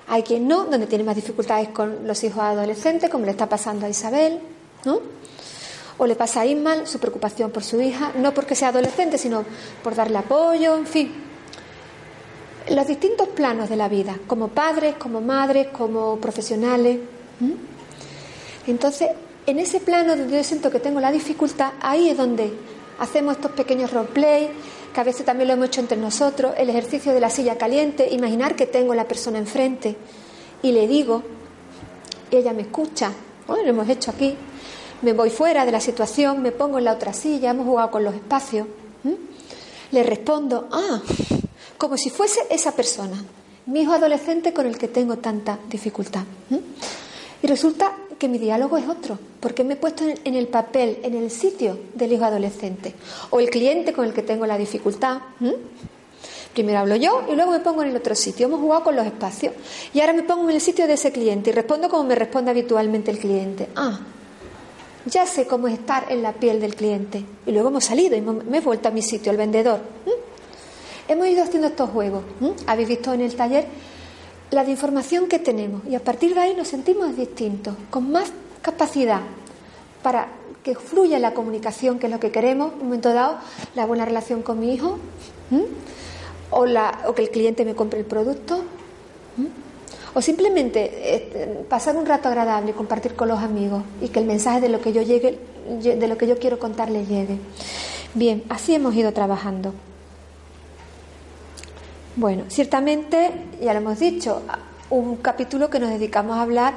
hay 0.08 0.22
quien 0.22 0.48
no, 0.48 0.66
donde 0.66 0.86
tiene 0.86 1.04
más 1.04 1.16
dificultades 1.16 1.70
con 1.70 2.08
los 2.08 2.24
hijos 2.24 2.44
adolescentes, 2.44 3.10
como 3.10 3.26
le 3.26 3.32
está 3.32 3.50
pasando 3.50 3.86
a 3.86 3.90
Isabel, 3.90 4.40
¿no? 4.84 5.00
O 5.98 6.06
le 6.06 6.16
pasa 6.16 6.42
a 6.42 6.46
Ismael 6.46 6.86
su 6.86 7.00
preocupación 7.00 7.50
por 7.52 7.64
su 7.64 7.82
hija, 7.82 8.12
no 8.18 8.34
porque 8.34 8.54
sea 8.54 8.68
adolescente, 8.70 9.18
sino 9.18 9.44
por 9.84 9.96
darle 9.96 10.18
apoyo, 10.20 10.76
en 10.76 10.86
fin. 10.86 11.14
Los 12.70 12.88
distintos 12.88 13.30
planos 13.30 13.70
de 13.70 13.76
la 13.76 13.88
vida, 13.88 14.18
como 14.28 14.50
padres, 14.50 14.96
como 14.96 15.22
madres, 15.22 15.68
como 15.68 16.18
profesionales. 16.18 17.00
Entonces, 18.68 19.10
en 19.46 19.60
ese 19.60 19.80
plano 19.80 20.16
donde 20.16 20.38
yo 20.38 20.44
siento 20.44 20.72
que 20.72 20.80
tengo 20.80 21.00
la 21.00 21.12
dificultad, 21.12 21.74
ahí 21.82 22.10
es 22.10 22.18
donde 22.18 22.52
hacemos 23.00 23.36
estos 23.36 23.52
pequeños 23.52 23.92
roleplay, 23.92 24.50
que 24.94 25.02
a 25.02 25.04
veces 25.04 25.26
también 25.26 25.50
lo 25.50 25.54
hemos 25.54 25.68
hecho 25.68 25.82
entre 25.82 25.98
nosotros, 25.98 26.54
el 26.58 26.70
ejercicio 26.70 27.14
de 27.14 27.20
la 27.20 27.30
silla 27.30 27.58
caliente, 27.58 28.08
imaginar 28.12 28.56
que 28.56 28.66
tengo 28.66 28.96
la 28.96 29.08
persona 29.08 29.38
enfrente 29.38 29.96
y 30.64 30.72
le 30.72 30.88
digo, 30.88 31.22
ella 32.32 32.54
me 32.54 32.64
escucha, 32.64 33.12
lo 33.48 33.56
hemos 33.58 33.88
hecho 33.90 34.12
aquí, 34.12 34.36
me 35.02 35.14
voy 35.14 35.30
fuera 35.30 35.66
de 35.66 35.72
la 35.72 35.80
situación, 35.80 36.42
me 36.42 36.52
pongo 36.52 36.80
en 36.80 36.86
la 36.86 36.94
otra 36.94 37.14
silla, 37.14 37.52
hemos 37.52 37.66
jugado 37.66 37.92
con 37.92 38.04
los 38.04 38.16
espacios, 38.16 38.68
le 39.92 40.04
respondo, 40.04 40.68
ah, 40.72 41.02
como 41.78 41.98
si 41.98 42.10
fuese 42.10 42.40
esa 42.50 42.72
persona, 42.72 43.24
mi 43.68 43.82
hijo 43.82 43.94
adolescente 43.94 44.54
con 44.54 44.66
el 44.66 44.78
que 44.78 44.88
tengo 44.88 45.18
tanta 45.18 45.60
dificultad. 45.70 46.24
Y 47.42 47.48
resulta 47.48 47.92
que 48.18 48.28
mi 48.28 48.38
diálogo 48.38 48.78
es 48.78 48.88
otro, 48.88 49.20
porque 49.40 49.64
me 49.64 49.74
he 49.74 49.78
puesto 49.78 50.04
en 50.04 50.36
el 50.36 50.48
papel, 50.48 51.00
en 51.04 51.16
el 51.16 51.30
sitio 51.30 51.78
del 51.94 52.14
hijo 52.14 52.26
adolescente 52.26 52.94
o 53.30 53.40
el 53.40 53.50
cliente 53.50 53.94
con 53.94 54.06
el 54.06 54.14
que 54.14 54.22
tengo 54.22 54.46
la 54.46 54.58
dificultad. 54.58 55.20
Primero 56.54 56.80
hablo 56.80 56.96
yo 56.96 57.26
y 57.30 57.36
luego 57.36 57.52
me 57.52 57.60
pongo 57.60 57.84
en 57.84 57.90
el 57.90 57.96
otro 57.98 58.16
sitio. 58.16 58.48
Hemos 58.48 58.62
jugado 58.62 58.86
con 58.86 58.96
los 58.96 59.06
espacios 59.06 59.54
y 59.94 60.00
ahora 60.00 60.14
me 60.14 60.24
pongo 60.24 60.50
en 60.50 60.56
el 60.56 60.62
sitio 60.62 60.88
de 60.88 60.94
ese 60.94 61.12
cliente 61.12 61.50
y 61.50 61.54
respondo 61.54 61.90
como 61.90 62.06
me 62.06 62.16
responde 62.16 62.52
habitualmente 62.52 63.12
el 63.12 63.20
cliente. 63.20 63.68
Ah, 63.76 64.00
ya 65.06 65.26
sé 65.26 65.46
cómo 65.46 65.68
es 65.68 65.74
estar 65.74 66.06
en 66.10 66.24
la 66.24 66.32
piel 66.32 66.62
del 66.62 66.76
cliente. 66.76 67.24
Y 67.46 67.52
luego 67.52 67.68
hemos 67.68 67.84
salido 67.84 68.16
y 68.16 68.22
me 68.22 68.58
he 68.58 68.62
vuelto 68.62 68.88
a 68.88 68.92
mi 68.92 69.02
sitio, 69.02 69.32
el 69.32 69.38
vendedor. 69.38 69.82
Hemos 71.08 71.28
ido 71.28 71.44
haciendo 71.44 71.68
estos 71.68 71.90
juegos. 71.90 72.24
Habéis 72.66 72.88
visto 72.88 73.14
en 73.14 73.22
el 73.22 73.36
taller 73.36 73.66
la 74.52 74.64
de 74.64 74.72
información 74.72 75.28
que 75.28 75.40
tenemos 75.40 75.82
y 75.88 75.96
a 75.96 76.00
partir 76.00 76.34
de 76.36 76.42
ahí 76.42 76.56
nos 76.56 76.68
sentimos 76.68 77.16
distintos, 77.16 77.76
con 77.90 78.12
más 78.12 78.32
capacidad 78.62 79.22
para 80.02 80.28
que 80.64 80.76
fluya 80.76 81.20
la 81.20 81.34
comunicación, 81.34 82.00
que 82.00 82.08
es 82.08 82.12
lo 82.12 82.20
que 82.20 82.32
queremos, 82.32 82.74
en 82.74 82.80
un 82.80 82.86
momento 82.86 83.14
dado, 83.14 83.38
la 83.76 83.86
buena 83.86 84.06
relación 84.06 84.42
con 84.42 84.60
mi 84.60 84.74
hijo, 84.74 84.98
o, 86.50 86.66
la, 86.66 87.02
o 87.08 87.14
que 87.14 87.22
el 87.22 87.30
cliente 87.30 87.66
me 87.66 87.76
compre 87.76 88.00
el 88.00 88.06
producto, 88.06 88.64
o 90.16 90.22
simplemente 90.22 90.90
eh, 90.94 91.66
pasar 91.70 91.98
un 91.98 92.06
rato 92.06 92.30
agradable 92.30 92.72
y 92.72 92.74
compartir 92.74 93.16
con 93.16 93.28
los 93.28 93.40
amigos 93.40 93.84
y 94.02 94.08
que 94.08 94.20
el 94.20 94.26
mensaje 94.26 94.62
de 94.62 94.70
lo 94.70 94.80
que 94.80 94.94
yo 94.94 95.02
llegue, 95.02 95.38
de 95.82 96.08
lo 96.08 96.18
que 96.18 96.26
yo 96.26 96.40
quiero 96.40 96.58
contarle 96.58 97.06
llegue. 97.06 97.38
Bien, 98.14 98.44
así 98.48 98.74
hemos 98.74 98.96
ido 98.96 99.12
trabajando. 99.12 99.74
Bueno, 102.18 102.46
ciertamente, 102.48 103.30
ya 103.62 103.74
lo 103.74 103.80
hemos 103.80 104.00
dicho, 104.00 104.42
un 104.90 105.18
capítulo 105.18 105.70
que 105.70 105.80
nos 105.80 105.90
dedicamos 105.90 106.38
a 106.38 106.44
hablar 106.44 106.74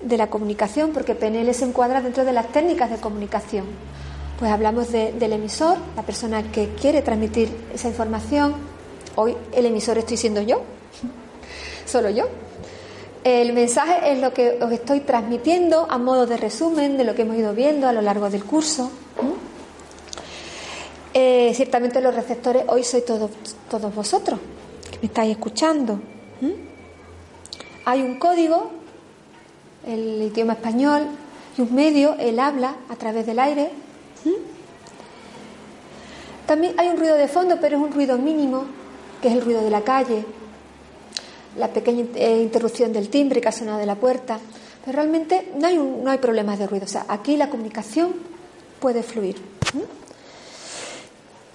de 0.00 0.16
la 0.16 0.28
comunicación, 0.28 0.92
porque 0.92 1.16
PNL 1.16 1.52
se 1.54 1.64
encuadra 1.64 2.00
dentro 2.00 2.24
de 2.24 2.32
las 2.32 2.52
técnicas 2.52 2.88
de 2.88 2.98
comunicación. 2.98 3.64
Pues 4.38 4.52
hablamos 4.52 4.92
del 4.92 5.32
emisor, 5.32 5.76
la 5.96 6.04
persona 6.04 6.52
que 6.52 6.68
quiere 6.80 7.02
transmitir 7.02 7.50
esa 7.74 7.88
información. 7.88 8.54
Hoy 9.16 9.36
el 9.52 9.66
emisor 9.66 9.98
estoy 9.98 10.16
siendo 10.16 10.40
yo, 10.40 10.62
solo 11.84 12.08
yo. 12.08 12.28
El 13.24 13.52
mensaje 13.52 14.12
es 14.12 14.20
lo 14.20 14.32
que 14.32 14.58
os 14.62 14.70
estoy 14.70 15.00
transmitiendo 15.00 15.88
a 15.90 15.98
modo 15.98 16.26
de 16.26 16.36
resumen 16.36 16.96
de 16.96 17.02
lo 17.02 17.16
que 17.16 17.22
hemos 17.22 17.36
ido 17.36 17.54
viendo 17.54 17.88
a 17.88 17.92
lo 17.92 18.02
largo 18.02 18.30
del 18.30 18.44
curso. 18.44 18.92
Eh, 21.12 21.52
ciertamente 21.54 22.00
los 22.00 22.14
receptores 22.14 22.64
hoy 22.68 22.84
sois 22.84 23.04
todos, 23.04 23.30
vosotros 23.94 24.38
que 24.90 24.98
me 24.98 25.06
estáis 25.06 25.32
escuchando. 25.32 26.00
Hay 27.84 28.02
un 28.02 28.18
código, 28.18 28.70
el 29.86 30.22
idioma 30.22 30.52
español, 30.52 31.06
y 31.56 31.62
un 31.62 31.74
medio, 31.74 32.14
el 32.18 32.38
habla 32.38 32.76
a 32.88 32.96
través 32.96 33.26
del 33.26 33.38
aire. 33.38 33.70
También 36.46 36.74
hay 36.78 36.88
un 36.88 36.96
ruido 36.96 37.16
de 37.16 37.28
fondo, 37.28 37.58
pero 37.60 37.76
es 37.76 37.82
un 37.82 37.92
ruido 37.92 38.18
mínimo, 38.18 38.64
que 39.20 39.28
es 39.28 39.34
el 39.34 39.40
ruido 39.40 39.62
de 39.62 39.70
la 39.70 39.82
calle, 39.82 40.24
la 41.56 41.68
pequeña 41.68 42.06
eh, 42.14 42.42
interrupción 42.42 42.92
del 42.92 43.08
timbre 43.08 43.40
que 43.40 43.48
ha 43.48 43.52
sonado 43.52 43.78
de 43.78 43.86
la 43.86 43.96
puerta. 43.96 44.38
Pero 44.84 44.96
realmente 44.96 45.52
no 45.56 45.66
hay, 45.66 45.76
no 45.76 46.10
hay 46.10 46.18
problemas 46.18 46.58
de 46.58 46.66
ruido. 46.66 46.84
O 46.86 46.88
sea, 46.88 47.06
aquí 47.08 47.36
la 47.36 47.50
comunicación 47.50 48.14
puede 48.80 49.02
fluir. 49.02 49.36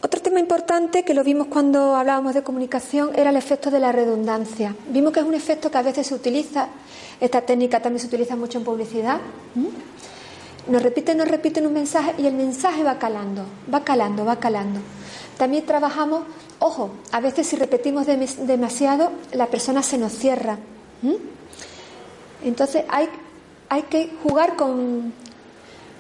Otro 0.06 0.22
tema 0.22 0.39
importante 0.39 1.03
que 1.03 1.16
lo 1.16 1.24
vimos 1.24 1.47
cuando 1.47 1.95
hablábamos 1.95 2.36
de 2.36 2.43
comunicación 2.43 3.10
era 3.16 3.32
el 3.32 3.38
efecto 3.38 3.72
de 3.72 3.80
la 3.80 3.91
redundancia. 3.91 4.76
Vimos 4.89 5.12
que 5.12 5.20
es 5.20 5.26
un 5.26 5.34
efecto 5.34 5.72
que 5.72 5.80
a 5.80 5.82
veces 5.82 6.06
se 6.06 6.14
utiliza, 6.14 6.68
esta 7.20 7.41
técnica 7.41 7.82
también 7.82 8.01
se 8.01 8.06
utiliza 8.06 8.36
mucho 8.36 8.60
en 8.60 8.66
publicidad. 8.66 9.18
Nos 10.68 10.84
repiten, 10.84 11.18
nos 11.18 11.28
repiten 11.28 11.66
un 11.66 11.74
mensaje 11.74 12.14
y 12.20 12.28
el 12.28 12.36
mensaje 12.36 12.84
va 12.84 12.99
calando, 12.99 13.45
va 13.74 13.84
calando, 13.84 14.24
va 14.26 14.36
calando. 14.36 14.80
También 15.39 15.66
trabajamos, 15.66 16.22
ojo, 16.60 16.91
a 17.12 17.20
veces 17.20 17.47
si 17.47 17.56
repetimos 17.56 18.06
demasiado, 18.06 19.12
la 19.32 19.47
persona 19.47 19.82
se 19.82 19.97
nos 19.97 20.12
cierra. 20.12 20.60
Entonces 22.43 22.84
hay, 22.89 23.10
hay 23.70 23.82
que 23.82 24.12
jugar 24.22 24.56
con, 24.56 25.14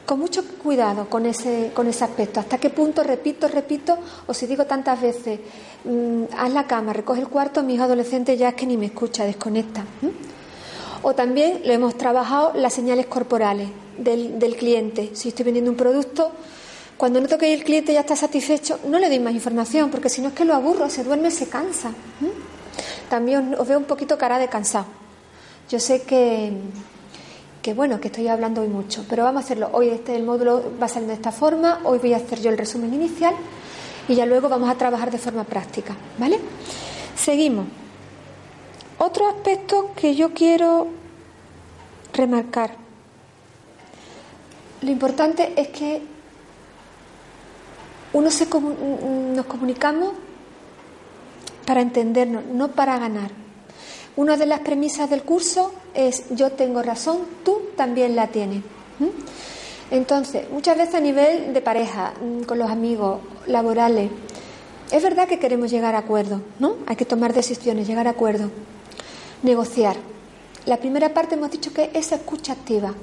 con 0.05 0.19
mucho 0.19 0.43
cuidado 0.61 1.09
con 1.09 1.25
ese, 1.25 1.71
con 1.73 1.87
ese 1.87 2.03
aspecto. 2.03 2.39
¿Hasta 2.39 2.57
qué 2.57 2.69
punto 2.69 3.03
repito, 3.03 3.47
repito? 3.47 3.97
O 4.27 4.33
si 4.33 4.45
digo 4.45 4.65
tantas 4.65 5.01
veces, 5.01 5.39
mm, 5.83 6.23
haz 6.37 6.53
la 6.53 6.67
cama, 6.67 6.93
recoge 6.93 7.21
el 7.21 7.27
cuarto, 7.27 7.63
mi 7.63 7.75
hijo 7.75 7.83
adolescente 7.83 8.37
ya 8.37 8.49
es 8.49 8.55
que 8.55 8.65
ni 8.65 8.77
me 8.77 8.87
escucha, 8.87 9.25
desconecta. 9.25 9.83
O 11.01 11.13
también 11.13 11.61
lo 11.65 11.73
hemos 11.73 11.97
trabajado 11.97 12.53
las 12.55 12.73
señales 12.73 13.07
corporales 13.07 13.69
del, 13.97 14.39
del, 14.39 14.55
cliente. 14.55 15.11
Si 15.13 15.29
estoy 15.29 15.45
vendiendo 15.45 15.71
un 15.71 15.77
producto, 15.77 16.31
cuando 16.97 17.19
noto 17.19 17.37
que 17.37 17.53
el 17.53 17.63
cliente 17.63 17.93
ya 17.93 18.01
está 18.01 18.15
satisfecho, 18.15 18.79
no 18.87 18.99
le 18.99 19.09
doy 19.09 19.19
más 19.19 19.33
información, 19.33 19.91
porque 19.91 20.09
si 20.09 20.21
no 20.21 20.29
es 20.29 20.33
que 20.33 20.45
lo 20.45 20.53
aburro, 20.53 20.89
se 20.89 21.03
duerme, 21.03 21.29
se 21.29 21.47
cansa. 21.47 21.91
También 23.09 23.55
os 23.57 23.67
veo 23.67 23.77
un 23.77 23.85
poquito 23.85 24.17
cara 24.17 24.39
de 24.39 24.47
cansado. 24.47 24.85
Yo 25.69 25.79
sé 25.79 26.03
que 26.03 26.53
que 27.65 27.73
bueno, 27.73 27.99
que 27.99 28.09
estoy 28.09 28.27
hablando 28.27 28.61
hoy 28.61 28.67
mucho, 28.67 29.03
pero 29.09 29.23
vamos 29.23 29.41
a 29.41 29.45
hacerlo. 29.45 29.71
Hoy 29.73 29.89
este 29.89 30.15
el 30.15 30.21
módulo 30.21 30.73
va 30.79 30.85
a 30.85 30.87
salir 30.87 31.07
de 31.07 31.15
esta 31.15 31.31
forma, 31.31 31.79
hoy 31.83 31.97
voy 31.97 32.13
a 32.13 32.17
hacer 32.17 32.39
yo 32.39 32.51
el 32.51 32.59
resumen 32.59 32.93
inicial 32.93 33.33
y 34.07 34.13
ya 34.13 34.27
luego 34.27 34.49
vamos 34.49 34.69
a 34.69 34.75
trabajar 34.75 35.09
de 35.09 35.17
forma 35.17 35.45
práctica, 35.45 35.95
¿vale? 36.19 36.39
Seguimos. 37.15 37.65
Otro 38.99 39.27
aspecto 39.27 39.93
que 39.95 40.13
yo 40.13 40.31
quiero 40.31 40.89
remarcar. 42.13 42.75
Lo 44.83 44.91
importante 44.91 45.59
es 45.59 45.69
que 45.69 46.03
uno 48.13 48.29
se 48.29 48.45
nos 48.45 49.45
comunicamos 49.47 50.11
para 51.65 51.81
entendernos, 51.81 52.45
no 52.45 52.67
para 52.67 52.99
ganar. 52.99 53.44
Una 54.17 54.37
de 54.37 54.45
las 54.45 54.61
premisas 54.61 55.09
del 55.09 55.23
curso 55.23 55.73
es 55.93 56.23
yo 56.29 56.51
tengo 56.51 56.81
razón, 56.81 57.19
tú 57.43 57.61
también 57.75 58.15
la 58.15 58.27
tienes. 58.27 58.63
Entonces, 59.91 60.49
muchas 60.49 60.77
veces 60.77 60.95
a 60.95 60.99
nivel 60.99 61.53
de 61.53 61.61
pareja, 61.61 62.13
mm, 62.21 62.43
con 62.43 62.57
los 62.57 62.69
amigos, 62.71 63.19
laborales, 63.45 64.09
es 64.91 65.03
verdad 65.03 65.27
que 65.27 65.39
queremos 65.39 65.69
llegar 65.69 65.95
a 65.95 65.99
acuerdo, 65.99 66.41
¿no? 66.59 66.77
Hay 66.87 66.95
que 66.95 67.05
tomar 67.05 67.33
decisiones, 67.33 67.87
llegar 67.87 68.07
a 68.07 68.11
acuerdo, 68.11 68.49
negociar. 69.43 69.97
La 70.65 70.77
primera 70.77 71.13
parte 71.13 71.35
hemos 71.35 71.51
dicho 71.51 71.73
que 71.73 71.91
es 71.93 72.11
escucha 72.11 72.53
activa. 72.53 72.93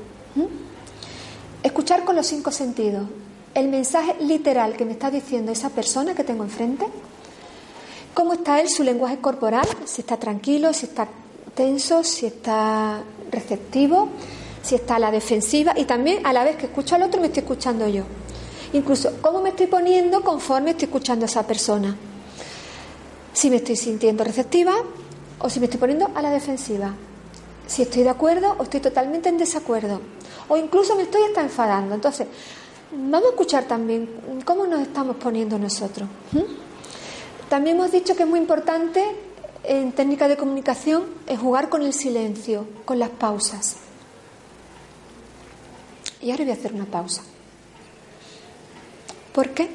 Escuchar 1.62 2.04
con 2.04 2.16
los 2.16 2.26
cinco 2.26 2.50
sentidos. 2.50 3.06
El 3.54 3.68
mensaje 3.68 4.16
literal 4.20 4.76
que 4.76 4.84
me 4.84 4.92
está 4.92 5.10
diciendo 5.10 5.52
esa 5.52 5.70
persona 5.70 6.14
que 6.14 6.24
tengo 6.24 6.42
enfrente, 6.42 6.86
cómo 8.14 8.34
está 8.34 8.60
él, 8.60 8.68
su 8.68 8.82
lenguaje 8.82 9.18
corporal, 9.18 9.66
si 9.84 10.02
está 10.02 10.16
tranquilo, 10.16 10.72
si 10.72 10.86
está 10.86 11.08
tenso, 11.54 12.04
si 12.04 12.26
está 12.26 13.02
receptivo, 13.30 14.08
si 14.62 14.74
está 14.74 14.96
a 14.96 14.98
la 14.98 15.10
defensiva 15.10 15.74
y 15.76 15.84
también 15.84 16.24
a 16.26 16.32
la 16.32 16.44
vez 16.44 16.56
que 16.56 16.66
escucho 16.66 16.94
al 16.94 17.02
otro 17.02 17.20
me 17.20 17.26
estoy 17.28 17.42
escuchando 17.42 17.86
yo. 17.88 18.04
Incluso 18.72 19.18
cómo 19.20 19.42
me 19.42 19.50
estoy 19.50 19.66
poniendo 19.66 20.22
conforme 20.22 20.70
estoy 20.70 20.86
escuchando 20.86 21.24
a 21.24 21.28
esa 21.28 21.46
persona. 21.46 21.96
Si 23.32 23.50
me 23.50 23.56
estoy 23.56 23.76
sintiendo 23.76 24.24
receptiva 24.24 24.72
o 25.38 25.50
si 25.50 25.58
me 25.60 25.66
estoy 25.66 25.80
poniendo 25.80 26.10
a 26.14 26.22
la 26.22 26.30
defensiva. 26.30 26.94
Si 27.66 27.82
estoy 27.82 28.02
de 28.02 28.10
acuerdo 28.10 28.54
o 28.58 28.62
estoy 28.62 28.80
totalmente 28.80 29.28
en 29.28 29.38
desacuerdo. 29.38 30.00
O 30.48 30.56
incluso 30.56 30.96
me 30.96 31.02
estoy 31.02 31.22
hasta 31.22 31.42
enfadando. 31.42 31.94
Entonces, 31.94 32.26
vamos 32.92 33.26
a 33.26 33.30
escuchar 33.30 33.64
también 33.64 34.08
cómo 34.44 34.66
nos 34.66 34.80
estamos 34.80 35.16
poniendo 35.16 35.58
nosotros. 35.58 36.08
También 37.52 37.76
hemos 37.76 37.92
dicho 37.92 38.16
que 38.16 38.22
es 38.22 38.28
muy 38.30 38.38
importante 38.38 39.04
en 39.64 39.92
técnica 39.92 40.26
de 40.26 40.38
comunicación 40.38 41.04
es 41.26 41.38
jugar 41.38 41.68
con 41.68 41.82
el 41.82 41.92
silencio, 41.92 42.66
con 42.86 42.98
las 42.98 43.10
pausas. 43.10 43.76
Y 46.22 46.30
ahora 46.30 46.44
voy 46.44 46.52
a 46.52 46.54
hacer 46.54 46.72
una 46.72 46.86
pausa. 46.86 47.20
¿Por 49.34 49.50
qué? 49.50 49.68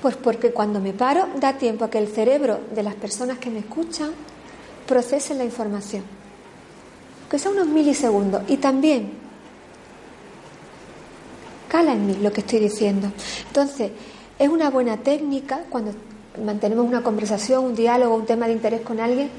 Pues 0.00 0.14
porque 0.14 0.52
cuando 0.52 0.78
me 0.78 0.92
paro 0.92 1.26
da 1.40 1.58
tiempo 1.58 1.86
a 1.86 1.90
que 1.90 1.98
el 1.98 2.06
cerebro 2.06 2.60
de 2.72 2.84
las 2.84 2.94
personas 2.94 3.38
que 3.38 3.50
me 3.50 3.58
escuchan 3.58 4.12
procese 4.86 5.34
la 5.34 5.44
información. 5.44 6.04
Que 7.28 7.36
sea 7.40 7.50
unos 7.50 7.66
milisegundos. 7.66 8.44
Y 8.46 8.58
también 8.58 9.10
cala 11.66 11.94
en 11.94 12.06
mí 12.06 12.14
lo 12.22 12.32
que 12.32 12.42
estoy 12.42 12.60
diciendo. 12.60 13.10
Entonces, 13.48 13.90
es 14.38 14.48
una 14.48 14.70
buena 14.70 14.98
técnica 14.98 15.64
cuando 15.68 15.92
mantenemos 16.44 16.86
una 16.86 17.02
conversación, 17.02 17.64
un 17.64 17.74
diálogo, 17.74 18.14
un 18.14 18.26
tema 18.26 18.46
de 18.46 18.52
interés 18.52 18.80
con 18.82 19.00
alguien, 19.00 19.30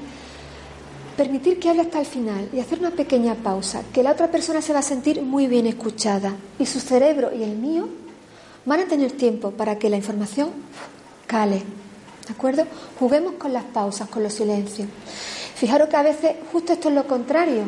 permitir 1.16 1.58
que 1.58 1.68
hable 1.68 1.82
hasta 1.82 2.00
el 2.00 2.06
final 2.06 2.48
y 2.52 2.60
hacer 2.60 2.78
una 2.78 2.90
pequeña 2.90 3.34
pausa, 3.34 3.82
que 3.92 4.02
la 4.02 4.12
otra 4.12 4.30
persona 4.30 4.60
se 4.60 4.72
va 4.72 4.80
a 4.80 4.82
sentir 4.82 5.22
muy 5.22 5.46
bien 5.46 5.66
escuchada 5.66 6.34
y 6.58 6.66
su 6.66 6.80
cerebro 6.80 7.30
y 7.34 7.42
el 7.42 7.56
mío 7.56 7.88
van 8.64 8.80
a 8.80 8.86
tener 8.86 9.12
tiempo 9.12 9.50
para 9.50 9.78
que 9.78 9.90
la 9.90 9.96
información 9.96 10.50
cale. 11.26 11.62
¿De 12.26 12.32
acuerdo? 12.32 12.64
Juguemos 12.98 13.34
con 13.34 13.52
las 13.52 13.64
pausas, 13.64 14.08
con 14.08 14.22
los 14.22 14.32
silencios. 14.32 14.88
Fijaros 15.54 15.88
que 15.88 15.96
a 15.96 16.02
veces 16.02 16.36
justo 16.50 16.72
esto 16.72 16.88
es 16.88 16.94
lo 16.94 17.06
contrario. 17.06 17.64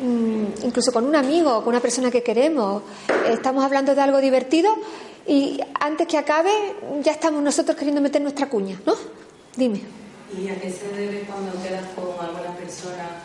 Mm, 0.00 0.64
incluso 0.64 0.92
con 0.92 1.04
un 1.04 1.14
amigo 1.14 1.62
con 1.62 1.68
una 1.68 1.80
persona 1.80 2.10
que 2.10 2.22
queremos, 2.22 2.82
estamos 3.28 3.62
hablando 3.64 3.94
de 3.94 4.00
algo 4.00 4.18
divertido 4.18 4.70
y 5.26 5.60
antes 5.78 6.06
que 6.06 6.18
acabe 6.18 6.50
ya 7.02 7.12
estamos 7.12 7.42
nosotros 7.42 7.76
queriendo 7.76 8.00
meter 8.00 8.22
nuestra 8.22 8.48
cuña, 8.48 8.80
¿no? 8.86 8.94
Dime. 9.56 9.80
¿Y 10.36 10.48
a 10.48 10.60
qué 10.60 10.70
se 10.70 10.88
debe 10.88 11.22
cuando 11.22 11.52
quedas 11.62 11.84
con 11.94 12.24
alguna 12.24 12.54
persona 12.56 13.22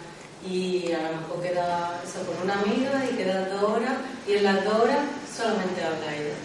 y 0.48 0.92
a 0.92 1.12
lo 1.12 1.22
mejor 1.22 1.42
quedas 1.42 1.92
con 2.26 2.44
una 2.44 2.62
amiga 2.62 3.06
y 3.12 3.16
quedas 3.16 3.50
dos 3.52 3.64
horas 3.64 3.94
y 4.28 4.34
en 4.34 4.44
las 4.44 4.66
dos 4.66 4.74
horas 4.74 5.00
solamente 5.36 5.84
habla 5.84 6.16
ella? 6.16 6.36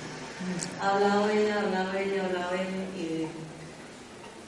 Habla 0.81 1.33
ella, 1.33 1.61
habla 1.61 2.01
ella, 2.01 2.25
habla 2.25 2.51
ella 2.55 2.85
y... 2.97 3.27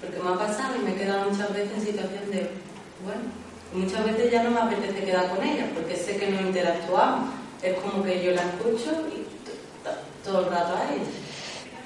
Porque 0.01 0.19
me 0.19 0.31
ha 0.31 0.39
pasado 0.39 0.75
y 0.77 0.85
me 0.85 0.93
he 0.93 0.95
quedado 0.97 1.31
muchas 1.31 1.53
veces 1.53 1.79
en 1.79 1.87
situación 1.87 2.31
de, 2.31 2.51
bueno, 3.05 3.23
muchas 3.73 4.05
veces 4.05 4.33
ya 4.33 4.43
no 4.43 4.51
me 4.51 4.61
apetece 4.61 5.05
quedar 5.05 5.29
con 5.29 5.45
ella 5.45 5.71
porque 5.75 5.97
sé 5.97 6.17
que 6.17 6.31
no 6.31 6.41
interactuamos. 6.41 7.31
Es 7.63 7.79
como 7.79 8.03
que 8.03 8.25
yo 8.25 8.33
la 8.33 8.43
escucho 8.43 8.91
y 9.15 9.22
todo 10.25 10.41
el 10.41 10.47
rato 10.47 10.77
a 10.77 10.93
ella. 10.93 11.05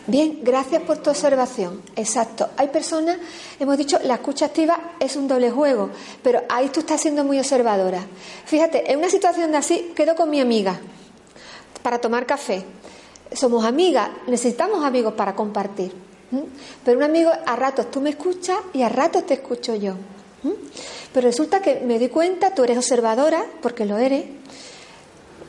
Bien, 0.09 0.39
gracias 0.43 0.83
por 0.83 0.99
tu 0.99 1.11
observación. 1.11 1.83
Exacto. 1.97 2.49
Hay 2.57 2.69
personas, 2.69 3.19
hemos 3.59 3.77
dicho, 3.77 3.99
la 4.05 4.15
escucha 4.15 4.47
activa 4.47 4.93
es 5.01 5.17
un 5.17 5.27
doble 5.27 5.51
juego, 5.51 5.91
pero 6.23 6.43
ahí 6.49 6.69
tú 6.69 6.81
estás 6.81 7.01
siendo 7.01 7.25
muy 7.25 7.41
observadora. 7.41 8.07
Fíjate, 8.45 8.93
en 8.93 9.01
una 9.01 9.11
situación 9.11 9.51
de 9.51 9.59
así, 9.59 9.93
quedo 9.97 10.15
con 10.15 10.31
mi 10.31 10.41
amiga 10.41 10.79
para 11.83 12.01
tomar 12.01 12.25
café. 12.25 12.65
somos 13.33 13.65
amigas, 13.65 14.11
necesitamos 14.29 14.85
amigos 14.85 15.15
para 15.15 15.35
compartir. 15.35 15.93
Pero 16.85 16.99
un 16.99 17.05
amigo 17.05 17.31
a 17.45 17.57
ratos 17.57 17.91
tú 17.91 18.01
me 18.01 18.11
escuchas 18.11 18.59
y 18.73 18.83
a 18.83 18.89
ratos 18.89 19.27
te 19.27 19.35
escucho 19.35 19.75
yo. 19.75 19.95
Pero 21.13 21.27
resulta 21.27 21.61
que 21.61 21.81
me 21.81 21.99
doy 21.99 22.09
cuenta, 22.09 22.55
tú 22.55 22.63
eres 22.63 22.77
observadora, 22.77 23.45
porque 23.61 23.85
lo 23.85 23.99
eres, 23.99 24.25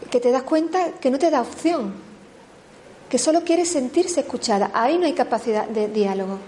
que 0.10 0.20
te 0.20 0.32
das 0.32 0.44
cuenta 0.44 0.94
que 0.94 1.12
no 1.12 1.20
te 1.20 1.30
da 1.30 1.42
opción, 1.42 2.07
que 3.10 3.18
solo 3.18 3.44
quieres 3.44 3.70
sentirse 3.70 4.22
escuchada. 4.22 4.72
Ahí 4.74 4.98
no 4.98 5.06
hay 5.06 5.14
capacidad 5.14 5.68
de 5.68 5.88
diálogo. 5.88 6.40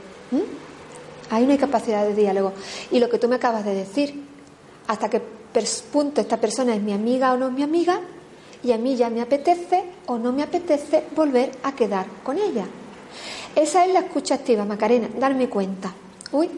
Ahí 1.29 1.45
no 1.45 1.51
hay 1.51 1.57
capacidad 1.57 2.05
de 2.05 2.15
diálogo. 2.15 2.53
Y 2.91 2.99
lo 2.99 3.09
que 3.09 3.19
tú 3.19 3.27
me 3.27 3.35
acabas 3.35 3.65
de 3.65 3.75
decir, 3.75 4.23
hasta 4.87 5.09
qué 5.09 5.21
punto 5.91 6.21
esta 6.21 6.37
persona 6.37 6.75
es 6.75 6.81
mi 6.81 6.93
amiga 6.93 7.33
o 7.33 7.37
no 7.37 7.47
es 7.47 7.53
mi 7.53 7.63
amiga, 7.63 8.01
y 8.63 8.71
a 8.71 8.77
mí 8.77 8.95
ya 8.95 9.09
me 9.09 9.21
apetece 9.21 9.83
o 10.07 10.17
no 10.17 10.31
me 10.31 10.43
apetece 10.43 11.05
volver 11.15 11.51
a 11.63 11.73
quedar 11.73 12.07
con 12.23 12.37
ella. 12.37 12.65
Esa 13.55 13.85
es 13.85 13.93
la 13.93 13.99
escucha 13.99 14.35
activa, 14.35 14.65
Macarena, 14.65 15.09
darme 15.17 15.49
cuenta. 15.49 15.93
Uy, 16.31 16.49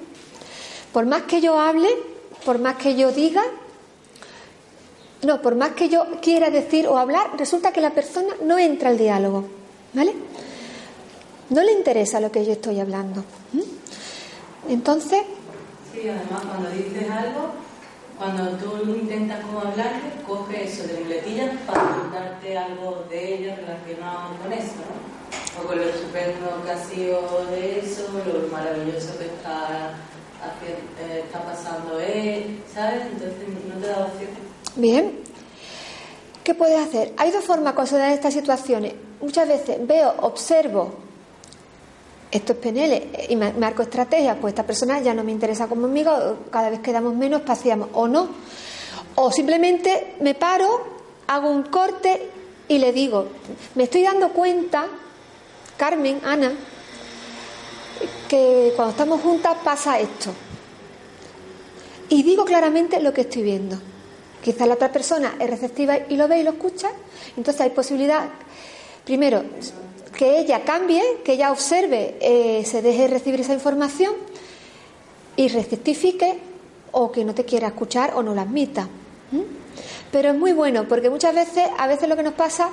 por 0.91 1.05
más 1.05 1.23
que 1.23 1.41
yo 1.41 1.59
hable, 1.59 1.89
por 2.45 2.59
más 2.59 2.75
que 2.75 2.95
yo 2.95 3.11
diga, 3.11 3.43
no, 5.23 5.41
por 5.41 5.55
más 5.55 5.71
que 5.71 5.87
yo 5.87 6.05
quiera 6.21 6.49
decir 6.49 6.87
o 6.87 6.97
hablar, 6.97 7.31
resulta 7.37 7.71
que 7.71 7.81
la 7.81 7.91
persona 7.91 8.35
no 8.43 8.57
entra 8.57 8.89
al 8.89 8.97
diálogo, 8.97 9.45
¿vale? 9.93 10.13
No 11.49 11.61
le 11.63 11.73
interesa 11.73 12.19
lo 12.19 12.31
que 12.31 12.45
yo 12.45 12.53
estoy 12.53 12.79
hablando. 12.79 13.23
Entonces... 14.69 15.21
Sí, 15.93 16.07
además 16.07 16.45
cuando 16.45 16.69
dices 16.69 17.09
algo, 17.09 17.51
cuando 18.17 18.51
tú 18.51 18.89
intentas 18.89 19.43
como 19.43 19.59
hablarle, 19.59 20.11
coge 20.25 20.65
eso 20.65 20.87
de 20.87 20.99
muletillas 21.03 21.49
para 21.67 21.83
contarte 21.83 22.57
algo 22.57 23.03
de 23.09 23.35
ella 23.35 23.55
relacionado 23.55 24.37
con 24.41 24.53
eso, 24.53 24.75
¿no? 24.77 25.61
O 25.61 25.67
con 25.67 25.77
lo 25.77 25.83
estupendo 25.83 26.63
que 26.63 26.71
ha 26.71 26.83
sido 26.85 27.45
de 27.51 27.79
eso, 27.79 28.07
lo 28.13 28.47
maravilloso 28.47 29.17
que 29.17 29.25
está, 29.25 29.95
eh, 30.65 31.23
está 31.25 31.43
pasando 31.43 31.99
él, 31.99 32.63
¿sabes? 32.73 33.01
Entonces 33.11 33.35
no 33.67 33.81
te 33.81 33.87
da 33.87 34.05
opción. 34.05 34.29
Bien. 34.75 35.30
¿Qué 36.43 36.55
puedes 36.55 36.79
hacer? 36.79 37.13
Hay 37.17 37.31
dos 37.31 37.43
formas 37.43 37.73
de 37.73 37.75
considerar 37.75 38.11
estas 38.11 38.33
situaciones. 38.33 38.93
Muchas 39.21 39.47
veces 39.47 39.85
veo, 39.85 40.13
observo 40.21 40.91
esto 42.31 42.53
es 42.53 42.59
PNL 42.59 43.27
y 43.29 43.35
marco 43.35 43.81
estrategia, 43.81 44.39
pues 44.39 44.53
esta 44.53 44.65
persona 44.65 45.01
ya 45.01 45.13
no 45.13 45.23
me 45.23 45.33
interesa 45.33 45.67
como 45.67 45.85
amigo, 45.85 46.37
cada 46.49 46.69
vez 46.69 46.79
quedamos 46.79 47.13
menos, 47.13 47.41
paseamos 47.41 47.89
o 47.93 48.07
no. 48.07 48.29
O 49.15 49.31
simplemente 49.31 50.15
me 50.21 50.33
paro, 50.33 50.81
hago 51.27 51.49
un 51.49 51.63
corte 51.63 52.29
y 52.69 52.77
le 52.77 52.93
digo, 52.93 53.27
me 53.75 53.83
estoy 53.83 54.03
dando 54.03 54.29
cuenta, 54.29 54.87
Carmen, 55.75 56.21
Ana, 56.23 56.53
que 58.29 58.71
cuando 58.77 58.91
estamos 58.91 59.21
juntas 59.21 59.57
pasa 59.61 59.99
esto. 59.99 60.31
Y 62.07 62.23
digo 62.23 62.45
claramente 62.45 63.01
lo 63.01 63.13
que 63.13 63.21
estoy 63.21 63.43
viendo. 63.43 63.77
Quizás 64.41 64.67
la 64.67 64.73
otra 64.73 64.91
persona 64.91 65.35
es 65.39 65.49
receptiva 65.49 65.97
y 66.09 66.15
lo 66.15 66.27
ve 66.27 66.39
y 66.39 66.43
lo 66.43 66.51
escucha, 66.51 66.89
entonces 67.37 67.61
hay 67.61 67.69
posibilidad, 67.69 68.27
primero, 69.05 69.43
que 70.17 70.39
ella 70.39 70.63
cambie, 70.63 71.01
que 71.23 71.33
ella 71.33 71.51
observe, 71.51 72.17
eh, 72.19 72.63
se 72.65 72.81
deje 72.81 73.07
recibir 73.07 73.41
esa 73.41 73.53
información 73.53 74.13
y 75.35 75.47
rectifique 75.47 76.39
o 76.91 77.11
que 77.11 77.23
no 77.23 77.33
te 77.33 77.45
quiera 77.45 77.67
escuchar 77.67 78.13
o 78.15 78.23
no 78.23 78.33
la 78.33 78.41
admita. 78.41 78.87
Pero 80.11 80.29
es 80.29 80.35
muy 80.35 80.53
bueno 80.53 80.87
porque 80.87 81.09
muchas 81.09 81.33
veces, 81.33 81.69
a 81.77 81.87
veces 81.87 82.09
lo 82.09 82.15
que 82.15 82.23
nos 82.23 82.33
pasa 82.33 82.69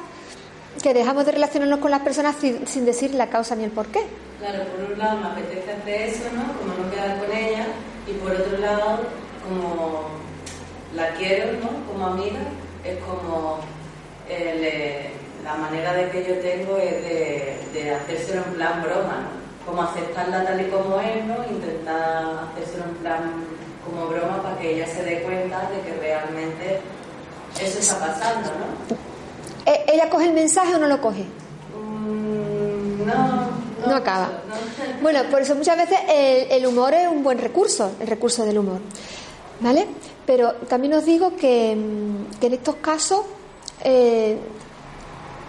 que 0.82 0.94
dejamos 0.94 1.24
de 1.26 1.32
relacionarnos 1.32 1.78
con 1.80 1.90
las 1.90 2.00
personas 2.00 2.36
sin, 2.36 2.84
decir 2.84 3.14
la 3.14 3.28
causa 3.28 3.54
ni 3.54 3.64
el 3.64 3.70
por 3.70 3.86
qué. 3.86 4.00
Claro, 4.40 4.64
por 4.64 4.92
un 4.92 4.98
lado 4.98 5.18
me 5.18 5.26
apetece 5.26 5.72
hacer 5.72 6.02
eso, 6.02 6.24
¿no? 6.34 6.58
Como 6.58 6.84
no 6.84 6.90
quedar 6.90 7.18
con 7.18 7.36
ella, 7.36 7.66
y 8.06 8.12
por 8.12 8.32
otro 8.32 8.58
lado, 8.58 9.00
como 9.48 10.27
la 10.94 11.10
quiero, 11.14 11.52
¿no? 11.54 11.86
Como 11.90 12.06
amiga, 12.06 12.40
es 12.84 12.98
como 13.04 13.58
eh, 14.28 15.10
la 15.44 15.54
manera 15.54 15.92
de 15.94 16.10
que 16.10 16.24
yo 16.26 16.34
tengo 16.38 16.76
es 16.78 17.02
de, 17.02 17.58
de 17.74 17.94
hacérselo 17.94 18.42
en 18.44 18.54
plan 18.54 18.82
broma, 18.82 19.20
¿no? 19.22 19.66
Como 19.66 19.82
aceptarla 19.82 20.44
tal 20.44 20.60
y 20.60 20.70
como 20.70 21.00
es, 21.00 21.24
¿no? 21.26 21.36
Intentar 21.50 22.48
hacérselo 22.52 22.84
en 22.84 22.94
plan 22.96 23.32
como 23.84 24.06
broma 24.08 24.42
para 24.42 24.58
que 24.58 24.74
ella 24.74 24.86
se 24.86 25.02
dé 25.02 25.22
cuenta 25.22 25.68
de 25.70 25.80
que 25.80 26.00
realmente 26.00 26.80
eso 27.60 27.78
está 27.78 27.98
pasando, 27.98 28.50
¿no? 28.50 28.96
¿E-, 29.70 29.84
¿Ella 29.88 30.08
coge 30.08 30.26
el 30.26 30.32
mensaje 30.32 30.74
o 30.74 30.78
no 30.78 30.86
lo 30.86 31.00
coge? 31.00 31.24
Mm, 31.74 33.06
no, 33.06 33.86
no, 33.86 33.96
acaba. 33.96 34.30
Bueno, 35.02 35.20
por 35.30 35.42
eso 35.42 35.54
muchas 35.54 35.76
veces 35.76 35.98
el, 36.50 36.66
humor 36.66 36.92
es 36.92 37.06
un 37.06 37.22
buen 37.22 37.38
recurso, 37.38 37.92
el 38.00 38.06
recurso 38.06 38.44
del 38.44 38.58
humor. 38.58 38.80
¿Vale? 39.60 39.86
Pero 40.28 40.52
también 40.68 40.92
os 40.92 41.06
digo 41.06 41.36
que, 41.36 41.74
que 42.38 42.46
en 42.48 42.52
estos 42.52 42.74
casos 42.82 43.22
eh, 43.82 44.36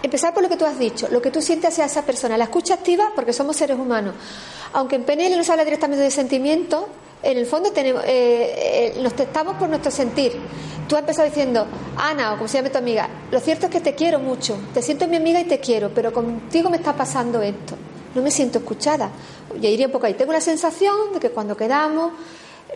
empezar 0.02 0.32
por 0.32 0.42
lo 0.42 0.48
que 0.48 0.56
tú 0.56 0.64
has 0.64 0.78
dicho, 0.78 1.06
lo 1.10 1.20
que 1.20 1.30
tú 1.30 1.42
sientes 1.42 1.74
hacia 1.74 1.84
esa 1.84 2.00
persona, 2.00 2.38
la 2.38 2.44
escucha 2.44 2.72
activa, 2.72 3.12
porque 3.14 3.34
somos 3.34 3.56
seres 3.56 3.78
humanos. 3.78 4.14
Aunque 4.72 4.96
en 4.96 5.04
PNL 5.04 5.36
no 5.36 5.44
se 5.44 5.52
habla 5.52 5.66
directamente 5.66 6.02
de 6.02 6.10
sentimiento, 6.10 6.88
en 7.22 7.36
el 7.36 7.44
fondo 7.44 7.72
tenemos, 7.72 8.02
eh, 8.06 8.94
eh, 8.96 9.00
nos 9.02 9.12
testamos 9.12 9.56
por 9.56 9.68
nuestro 9.68 9.90
sentir. 9.90 10.32
Tú 10.88 10.96
has 10.96 11.00
empezado 11.00 11.28
diciendo, 11.28 11.66
Ana, 11.98 12.32
o 12.32 12.36
como 12.36 12.48
se 12.48 12.56
llama 12.56 12.70
tu 12.70 12.78
amiga, 12.78 13.06
lo 13.30 13.38
cierto 13.38 13.66
es 13.66 13.72
que 13.72 13.80
te 13.80 13.94
quiero 13.94 14.18
mucho, 14.18 14.56
te 14.72 14.80
siento 14.80 15.06
mi 15.08 15.16
amiga 15.16 15.40
y 15.40 15.44
te 15.44 15.60
quiero, 15.60 15.90
pero 15.94 16.10
contigo 16.10 16.70
me 16.70 16.78
está 16.78 16.96
pasando 16.96 17.42
esto, 17.42 17.74
no 18.14 18.22
me 18.22 18.30
siento 18.30 18.60
escuchada. 18.60 19.10
Y 19.60 19.66
iría 19.66 19.84
un 19.84 19.92
poco 19.92 20.06
ahí. 20.06 20.14
Tengo 20.14 20.32
la 20.32 20.40
sensación 20.40 21.12
de 21.12 21.20
que 21.20 21.28
cuando 21.32 21.54
quedamos, 21.54 22.12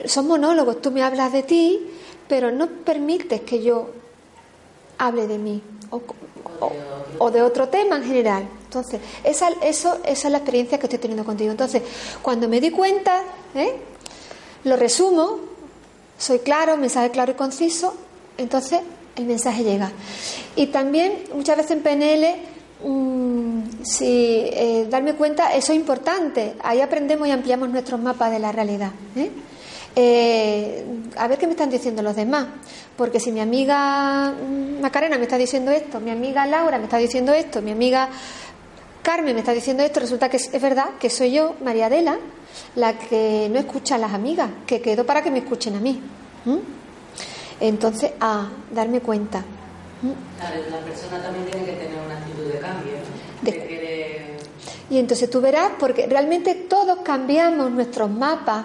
son 0.07 0.27
monólogos, 0.27 0.81
tú 0.81 0.91
me 0.91 1.03
hablas 1.03 1.33
de 1.33 1.43
ti, 1.43 1.81
pero 2.29 2.51
no 2.51 2.69
permites 2.69 3.43
que 3.43 3.63
yo 3.63 3.91
hable 4.99 5.27
de 5.27 5.39
mí 5.39 5.63
o, 7.19 7.31
de 7.31 7.43
otro 7.43 7.69
tema 7.69 7.97
en 7.97 8.05
general. 8.05 8.49
Entonces, 8.65 9.01
esa, 9.23 9.49
eso, 9.63 9.99
esa 10.05 10.29
es 10.29 10.33
la 10.33 10.39
experiencia 10.39 10.79
que 10.79 10.87
estoy 10.87 10.99
teniendo 10.99 11.25
contigo. 11.25 11.51
Entonces, 11.51 11.83
cuando 12.23 12.49
me 12.49 12.61
di 12.61 12.71
cuenta, 12.71 13.23
¿eh? 13.55 13.75
lo 14.65 14.77
resumo, 14.77 15.39
soy 16.19 16.41
claro, 16.41 16.77
mensaje 16.77 17.11
claro 17.11 17.33
y 17.33 17.35
conciso, 17.35 17.95
entonces 18.39 18.81
el 19.17 19.27
mensaje 19.27 19.63
llega. 19.63 19.93
Y 20.57 20.67
también, 20.69 21.25
muchas 21.35 21.57
veces 21.57 21.73
en 21.73 21.83
PNL, 21.83 22.37
mm, 22.85 23.85
si 23.85 24.07
eh, 24.07 24.87
darme 24.91 25.15
cuenta, 25.15 25.55
eso 25.55 25.73
es 25.73 25.79
importante. 25.79 26.55
Ahí 26.63 26.81
aprendemos 26.81 27.29
y 27.29 27.31
ampliamos 27.31 27.69
nuestros 27.69 28.01
mapas 28.01 28.33
de 28.33 28.39
la 28.39 28.53
realidad. 28.53 28.91
¿eh? 29.17 29.31
Eh, 29.97 30.85
a 31.17 31.29
ver 31.29 31.39
qué 31.39 31.47
me 31.47 31.53
están 31.53 31.71
diciendo 31.71 32.03
los 32.03 32.17
demás. 32.17 32.47
Porque 32.97 33.21
si 33.21 33.33
mi 33.33 33.41
amiga 33.41 34.33
mm, 34.33 34.81
Macarena 34.81 35.19
me 35.19 35.25
está 35.25 35.39
diciendo 35.39 35.71
esto, 35.71 36.01
mi 36.01 36.11
amiga 36.11 36.47
Laura 36.47 36.79
me 36.79 36.85
está 36.85 36.99
diciendo 36.99 37.33
esto, 37.33 37.63
mi 37.63 37.71
amiga 37.71 38.09
Carmen 39.03 39.35
me 39.35 39.41
está 39.41 39.53
diciendo 39.53 39.83
esto, 39.83 40.01
resulta 40.01 40.29
que 40.29 40.39
es, 40.39 40.63
verdad 40.63 40.91
que 40.99 41.11
soy 41.11 41.33
yo, 41.33 41.55
María 41.63 41.87
Adela, 41.87 42.19
la 42.75 42.99
que 42.99 43.49
no 43.53 43.59
escucha 43.59 43.97
a 43.97 43.99
las 43.99 44.15
amigas, 44.15 44.49
que 44.67 44.81
quedo 44.81 45.05
para 45.05 45.23
que 45.23 45.31
me 45.31 45.41
escuchen 45.41 45.77
a 45.77 45.81
mí. 45.81 46.01
Entonces, 47.61 48.13
a 48.19 48.49
darme 48.73 49.01
cuenta. 49.01 49.45
la 50.41 50.79
persona 50.81 51.23
también 51.23 51.45
tiene 51.47 51.67
que 51.67 51.73
tener 51.73 51.99
una 52.03 52.17
actitud 52.17 52.45
de 52.45 52.59
cambio. 52.59 52.93
Y 54.89 54.99
entonces 54.99 55.29
tú 55.29 55.41
verás, 55.41 55.73
porque 55.79 56.07
realmente 56.07 56.55
todos 56.55 57.01
cambiamos 57.01 57.71
nuestros 57.71 58.11
mapas 58.11 58.65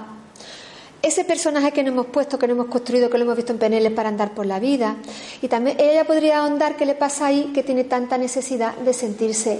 ese 1.01 1.23
personaje 1.23 1.71
que 1.71 1.83
nos 1.83 1.93
hemos 1.93 2.07
puesto, 2.07 2.37
que 2.37 2.47
nos 2.47 2.55
hemos 2.55 2.67
construido, 2.67 3.09
que 3.09 3.17
lo 3.17 3.23
hemos 3.23 3.37
visto 3.37 3.53
en 3.53 3.59
PNL 3.59 3.91
para 3.91 4.09
andar 4.09 4.33
por 4.33 4.45
la 4.45 4.59
vida. 4.59 4.95
Y 5.41 5.47
también 5.47 5.77
ella 5.79 6.05
podría 6.05 6.39
ahondar 6.39 6.75
qué 6.75 6.85
le 6.85 6.95
pasa 6.95 7.27
ahí, 7.27 7.51
que 7.53 7.63
tiene 7.63 7.85
tanta 7.85 8.17
necesidad 8.17 8.75
de 8.75 8.93
sentirse 8.93 9.59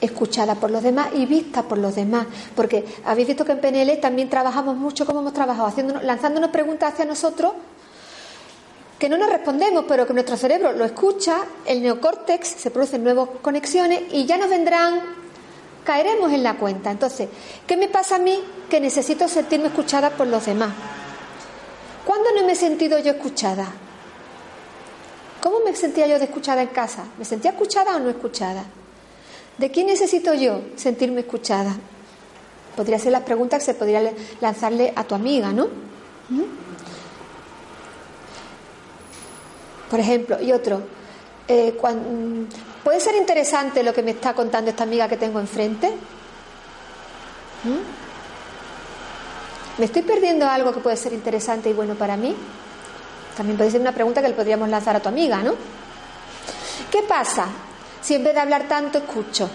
escuchada 0.00 0.56
por 0.56 0.70
los 0.70 0.82
demás 0.82 1.08
y 1.14 1.26
vista 1.26 1.62
por 1.62 1.78
los 1.78 1.94
demás. 1.94 2.26
Porque 2.54 2.84
habéis 3.04 3.28
visto 3.28 3.44
que 3.44 3.52
en 3.52 3.60
PNL 3.60 4.00
también 4.00 4.28
trabajamos 4.28 4.76
mucho 4.76 5.06
como 5.06 5.20
hemos 5.20 5.32
trabajado, 5.32 5.66
haciéndonos, 5.66 6.04
lanzándonos 6.04 6.50
preguntas 6.50 6.92
hacia 6.92 7.04
nosotros 7.04 7.52
que 8.98 9.08
no 9.08 9.18
nos 9.18 9.30
respondemos, 9.30 9.84
pero 9.88 10.06
que 10.06 10.12
nuestro 10.12 10.36
cerebro 10.36 10.72
lo 10.72 10.84
escucha, 10.84 11.38
el 11.66 11.82
neocórtex, 11.82 12.46
se 12.46 12.70
producen 12.70 13.02
nuevas 13.02 13.30
conexiones 13.42 14.02
y 14.12 14.26
ya 14.26 14.36
nos 14.38 14.48
vendrán 14.48 15.21
caeremos 15.84 16.32
en 16.32 16.42
la 16.42 16.56
cuenta. 16.56 16.90
Entonces, 16.90 17.28
¿qué 17.66 17.76
me 17.76 17.88
pasa 17.88 18.16
a 18.16 18.18
mí 18.18 18.38
que 18.68 18.80
necesito 18.80 19.28
sentirme 19.28 19.68
escuchada 19.68 20.10
por 20.10 20.26
los 20.26 20.46
demás? 20.46 20.70
¿Cuándo 22.04 22.30
no 22.34 22.46
me 22.46 22.52
he 22.52 22.56
sentido 22.56 22.98
yo 22.98 23.12
escuchada? 23.12 23.66
¿Cómo 25.40 25.60
me 25.64 25.74
sentía 25.74 26.06
yo 26.06 26.18
de 26.18 26.24
escuchada 26.24 26.62
en 26.62 26.68
casa? 26.68 27.04
¿Me 27.18 27.24
sentía 27.24 27.50
escuchada 27.50 27.96
o 27.96 27.98
no 27.98 28.10
escuchada? 28.10 28.64
¿De 29.58 29.70
quién 29.70 29.86
necesito 29.86 30.34
yo 30.34 30.60
sentirme 30.76 31.20
escuchada? 31.20 31.74
Podría 32.76 32.98
ser 32.98 33.12
las 33.12 33.22
preguntas 33.22 33.60
que 33.60 33.66
se 33.66 33.74
podría 33.74 34.12
lanzarle 34.40 34.92
a 34.96 35.04
tu 35.04 35.14
amiga, 35.14 35.52
¿no? 35.52 35.66
¿Mm? 36.28 36.42
Por 39.90 40.00
ejemplo, 40.00 40.40
y 40.40 40.52
otro, 40.52 40.80
eh, 41.48 41.76
¿puede 42.82 43.00
ser 43.00 43.14
interesante 43.14 43.82
lo 43.82 43.92
que 43.92 44.02
me 44.02 44.12
está 44.12 44.34
contando 44.34 44.70
esta 44.70 44.84
amiga 44.84 45.08
que 45.08 45.16
tengo 45.16 45.40
enfrente? 45.40 45.88
¿Mm? 47.64 48.02
¿Me 49.78 49.86
estoy 49.86 50.02
perdiendo 50.02 50.46
algo 50.46 50.72
que 50.72 50.80
puede 50.80 50.96
ser 50.96 51.12
interesante 51.12 51.70
y 51.70 51.72
bueno 51.72 51.94
para 51.94 52.16
mí? 52.16 52.36
También 53.36 53.56
puede 53.56 53.70
ser 53.70 53.80
una 53.80 53.92
pregunta 53.92 54.20
que 54.20 54.28
le 54.28 54.34
podríamos 54.34 54.68
lanzar 54.68 54.96
a 54.96 55.00
tu 55.00 55.08
amiga, 55.08 55.42
¿no? 55.42 55.54
¿Qué 56.90 57.02
pasa 57.02 57.46
si 58.02 58.14
en 58.14 58.24
vez 58.24 58.34
de 58.34 58.40
hablar 58.40 58.68
tanto 58.68 58.98
escucho? 58.98 59.48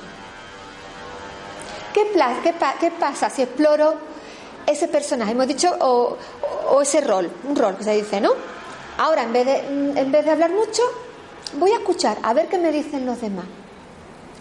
¿Qué, 1.93 2.05
pasa 2.99 3.29
si 3.29 3.41
exploro 3.41 3.95
ese 4.65 4.87
personaje? 4.87 5.31
Hemos 5.31 5.47
dicho, 5.47 5.75
o, 5.79 6.17
o, 6.69 6.81
ese 6.81 7.01
rol, 7.01 7.29
un 7.43 7.55
rol 7.55 7.75
que 7.75 7.83
se 7.83 7.93
dice, 7.93 8.21
¿no? 8.21 8.31
Ahora, 8.97 9.23
en 9.23 9.33
vez, 9.33 9.45
de, 9.45 9.57
en 9.57 10.11
vez 10.11 10.25
de 10.25 10.31
hablar 10.31 10.51
mucho, 10.51 10.81
voy 11.59 11.71
a 11.71 11.77
escuchar, 11.77 12.17
a 12.23 12.33
ver 12.33 12.47
qué 12.47 12.57
me 12.57 12.71
dicen 12.71 13.05
los 13.05 13.21
demás, 13.21 13.45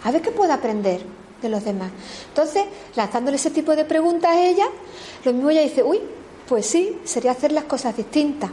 a 0.03 0.11
ver 0.11 0.21
qué 0.21 0.31
puedo 0.31 0.51
aprender 0.53 1.01
de 1.41 1.49
los 1.49 1.63
demás. 1.63 1.91
Entonces, 2.29 2.65
lanzándole 2.95 3.37
ese 3.37 3.51
tipo 3.51 3.75
de 3.75 3.85
preguntas 3.85 4.31
a 4.31 4.41
ella, 4.41 4.65
lo 5.23 5.33
mismo 5.33 5.49
ella 5.49 5.61
dice, 5.61 5.83
uy, 5.83 5.99
pues 6.47 6.65
sí, 6.65 6.97
sería 7.03 7.31
hacer 7.31 7.51
las 7.51 7.65
cosas 7.65 7.95
distintas. 7.95 8.49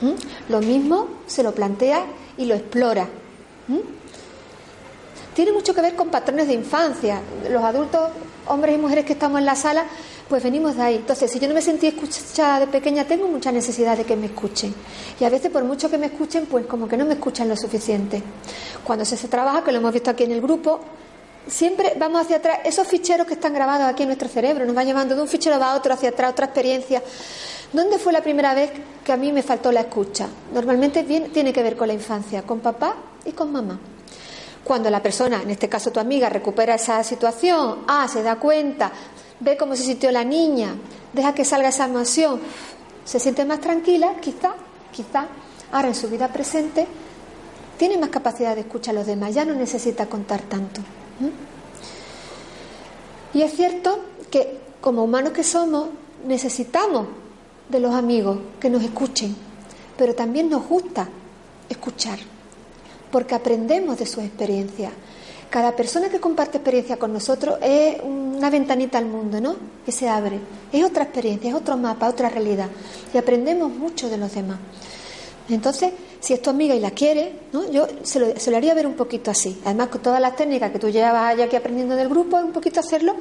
¿Mm? 0.00 0.50
Lo 0.50 0.60
mismo 0.60 1.08
se 1.26 1.42
lo 1.42 1.54
plantea 1.54 2.04
y 2.36 2.44
lo 2.44 2.54
explora. 2.54 3.08
¿Mm? 3.68 3.78
Tiene 5.34 5.52
mucho 5.52 5.74
que 5.74 5.80
ver 5.80 5.96
con 5.96 6.10
patrones 6.10 6.48
de 6.48 6.54
infancia. 6.54 7.20
Los 7.50 7.64
adultos, 7.64 8.10
hombres 8.46 8.74
y 8.74 8.78
mujeres 8.78 9.06
que 9.06 9.14
estamos 9.14 9.38
en 9.38 9.46
la 9.46 9.56
sala, 9.56 9.86
pues 10.32 10.42
venimos 10.42 10.76
de 10.76 10.82
ahí. 10.82 10.96
Entonces, 10.96 11.30
si 11.30 11.38
yo 11.38 11.46
no 11.46 11.52
me 11.52 11.60
sentí 11.60 11.88
escuchada 11.88 12.60
de 12.60 12.66
pequeña, 12.66 13.04
tengo 13.04 13.28
mucha 13.28 13.52
necesidad 13.52 13.98
de 13.98 14.04
que 14.04 14.16
me 14.16 14.24
escuchen. 14.24 14.74
Y 15.20 15.24
a 15.24 15.28
veces, 15.28 15.50
por 15.50 15.62
mucho 15.62 15.90
que 15.90 15.98
me 15.98 16.06
escuchen, 16.06 16.46
pues 16.46 16.64
como 16.64 16.88
que 16.88 16.96
no 16.96 17.04
me 17.04 17.12
escuchan 17.12 17.50
lo 17.50 17.54
suficiente. 17.54 18.22
Cuando 18.82 19.04
se, 19.04 19.28
trabaja, 19.28 19.62
que 19.62 19.70
lo 19.72 19.76
hemos 19.76 19.92
visto 19.92 20.08
aquí 20.08 20.24
en 20.24 20.30
el 20.30 20.40
grupo, 20.40 20.80
siempre 21.46 21.92
vamos 21.98 22.22
hacia 22.22 22.36
atrás. 22.36 22.60
Esos 22.64 22.88
ficheros 22.88 23.26
que 23.26 23.34
están 23.34 23.52
grabados 23.52 23.86
aquí 23.86 24.04
en 24.04 24.08
nuestro 24.08 24.26
cerebro 24.26 24.64
nos 24.64 24.74
van 24.74 24.86
llevando 24.86 25.14
de 25.14 25.20
un 25.20 25.28
fichero 25.28 25.62
a 25.62 25.76
otro, 25.76 25.92
hacia 25.92 26.08
atrás, 26.08 26.32
otra 26.32 26.46
experiencia. 26.46 27.02
¿Dónde 27.70 27.98
fue 27.98 28.14
la 28.14 28.22
primera 28.22 28.54
vez 28.54 28.70
que 29.04 29.12
a 29.12 29.18
mí 29.18 29.32
me 29.32 29.42
faltó 29.42 29.70
la 29.70 29.80
escucha? 29.80 30.28
Normalmente 30.54 31.02
tiene 31.04 31.52
que 31.52 31.62
ver 31.62 31.76
con 31.76 31.88
la 31.88 31.92
infancia, 31.92 32.40
con 32.40 32.60
papá 32.60 32.94
y 33.26 33.32
con 33.32 33.52
mamá. 33.52 33.78
Cuando 34.64 34.88
la 34.88 35.02
persona, 35.02 35.42
en 35.42 35.50
este 35.50 35.68
caso 35.68 35.92
tu 35.92 36.00
amiga, 36.00 36.30
recupera 36.30 36.76
esa 36.76 37.04
situación, 37.04 37.80
ah, 37.86 38.08
se 38.08 38.22
da 38.22 38.36
cuenta, 38.36 38.92
ve 39.42 39.56
cómo 39.56 39.76
se 39.76 39.82
sintió 39.82 40.10
la 40.10 40.24
niña, 40.24 40.74
deja 41.12 41.34
que 41.34 41.44
salga 41.44 41.68
esa 41.68 41.86
emoción, 41.86 42.40
se 43.04 43.18
siente 43.18 43.44
más 43.44 43.60
tranquila, 43.60 44.14
quizá, 44.20 44.54
quizá, 44.92 45.26
ahora 45.72 45.88
en 45.88 45.94
su 45.94 46.08
vida 46.08 46.28
presente, 46.28 46.86
tiene 47.76 47.98
más 47.98 48.10
capacidad 48.10 48.54
de 48.54 48.60
escuchar 48.62 48.94
a 48.94 48.98
los 48.98 49.06
demás, 49.06 49.34
ya 49.34 49.44
no 49.44 49.54
necesita 49.54 50.06
contar 50.06 50.42
tanto. 50.42 50.80
Y 53.34 53.42
es 53.42 53.52
cierto 53.54 53.98
que 54.30 54.60
como 54.80 55.02
humanos 55.02 55.32
que 55.32 55.42
somos, 55.42 55.88
necesitamos 56.26 57.06
de 57.68 57.80
los 57.80 57.94
amigos 57.94 58.38
que 58.60 58.70
nos 58.70 58.82
escuchen, 58.82 59.34
pero 59.96 60.14
también 60.14 60.48
nos 60.48 60.66
gusta 60.68 61.08
escuchar, 61.68 62.18
porque 63.10 63.34
aprendemos 63.34 63.98
de 63.98 64.06
sus 64.06 64.22
experiencias. 64.22 64.92
Cada 65.52 65.76
persona 65.76 66.08
que 66.08 66.18
comparte 66.18 66.56
experiencia 66.56 66.96
con 66.96 67.12
nosotros 67.12 67.58
es 67.60 67.96
una 68.02 68.48
ventanita 68.48 68.96
al 68.96 69.04
mundo, 69.04 69.38
¿no? 69.38 69.56
Que 69.84 69.92
se 69.92 70.08
abre. 70.08 70.40
Es 70.72 70.82
otra 70.82 71.04
experiencia, 71.04 71.50
es 71.50 71.54
otro 71.54 71.76
mapa, 71.76 72.08
otra 72.08 72.30
realidad. 72.30 72.68
Y 73.12 73.18
aprendemos 73.18 73.70
mucho 73.70 74.08
de 74.08 74.16
los 74.16 74.34
demás. 74.34 74.58
Entonces, 75.50 75.92
si 76.20 76.32
es 76.32 76.40
tu 76.40 76.48
amiga 76.48 76.74
y 76.74 76.80
la 76.80 76.92
quiere, 76.92 77.34
¿no? 77.52 77.70
yo 77.70 77.86
se 78.02 78.18
lo, 78.18 78.40
se 78.40 78.50
lo, 78.50 78.56
haría 78.56 78.72
ver 78.72 78.86
un 78.86 78.94
poquito 78.94 79.30
así. 79.30 79.60
Además, 79.66 79.88
con 79.88 80.00
todas 80.00 80.22
las 80.22 80.34
técnicas 80.36 80.72
que 80.72 80.78
tú 80.78 80.88
llevas 80.88 81.36
ya 81.36 81.44
aquí 81.44 81.56
aprendiendo 81.56 81.96
del 81.96 82.08
grupo, 82.08 82.38
un 82.38 82.52
poquito 82.52 82.80
hacerlo 82.80 83.14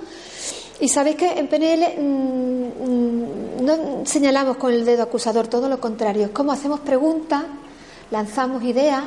y 0.82 0.88
sabéis 0.88 1.16
que 1.16 1.28
en 1.38 1.48
PNL 1.48 2.02
mm, 2.02 2.02
mm, 2.02 3.66
no 3.66 4.06
señalamos 4.06 4.58
con 4.58 4.74
el 4.74 4.84
dedo 4.84 5.04
acusador, 5.04 5.48
todo 5.48 5.70
lo 5.70 5.80
contrario. 5.80 6.26
Es 6.26 6.32
como 6.32 6.52
hacemos 6.52 6.80
preguntas, 6.80 7.44
lanzamos 8.10 8.64
ideas. 8.64 9.04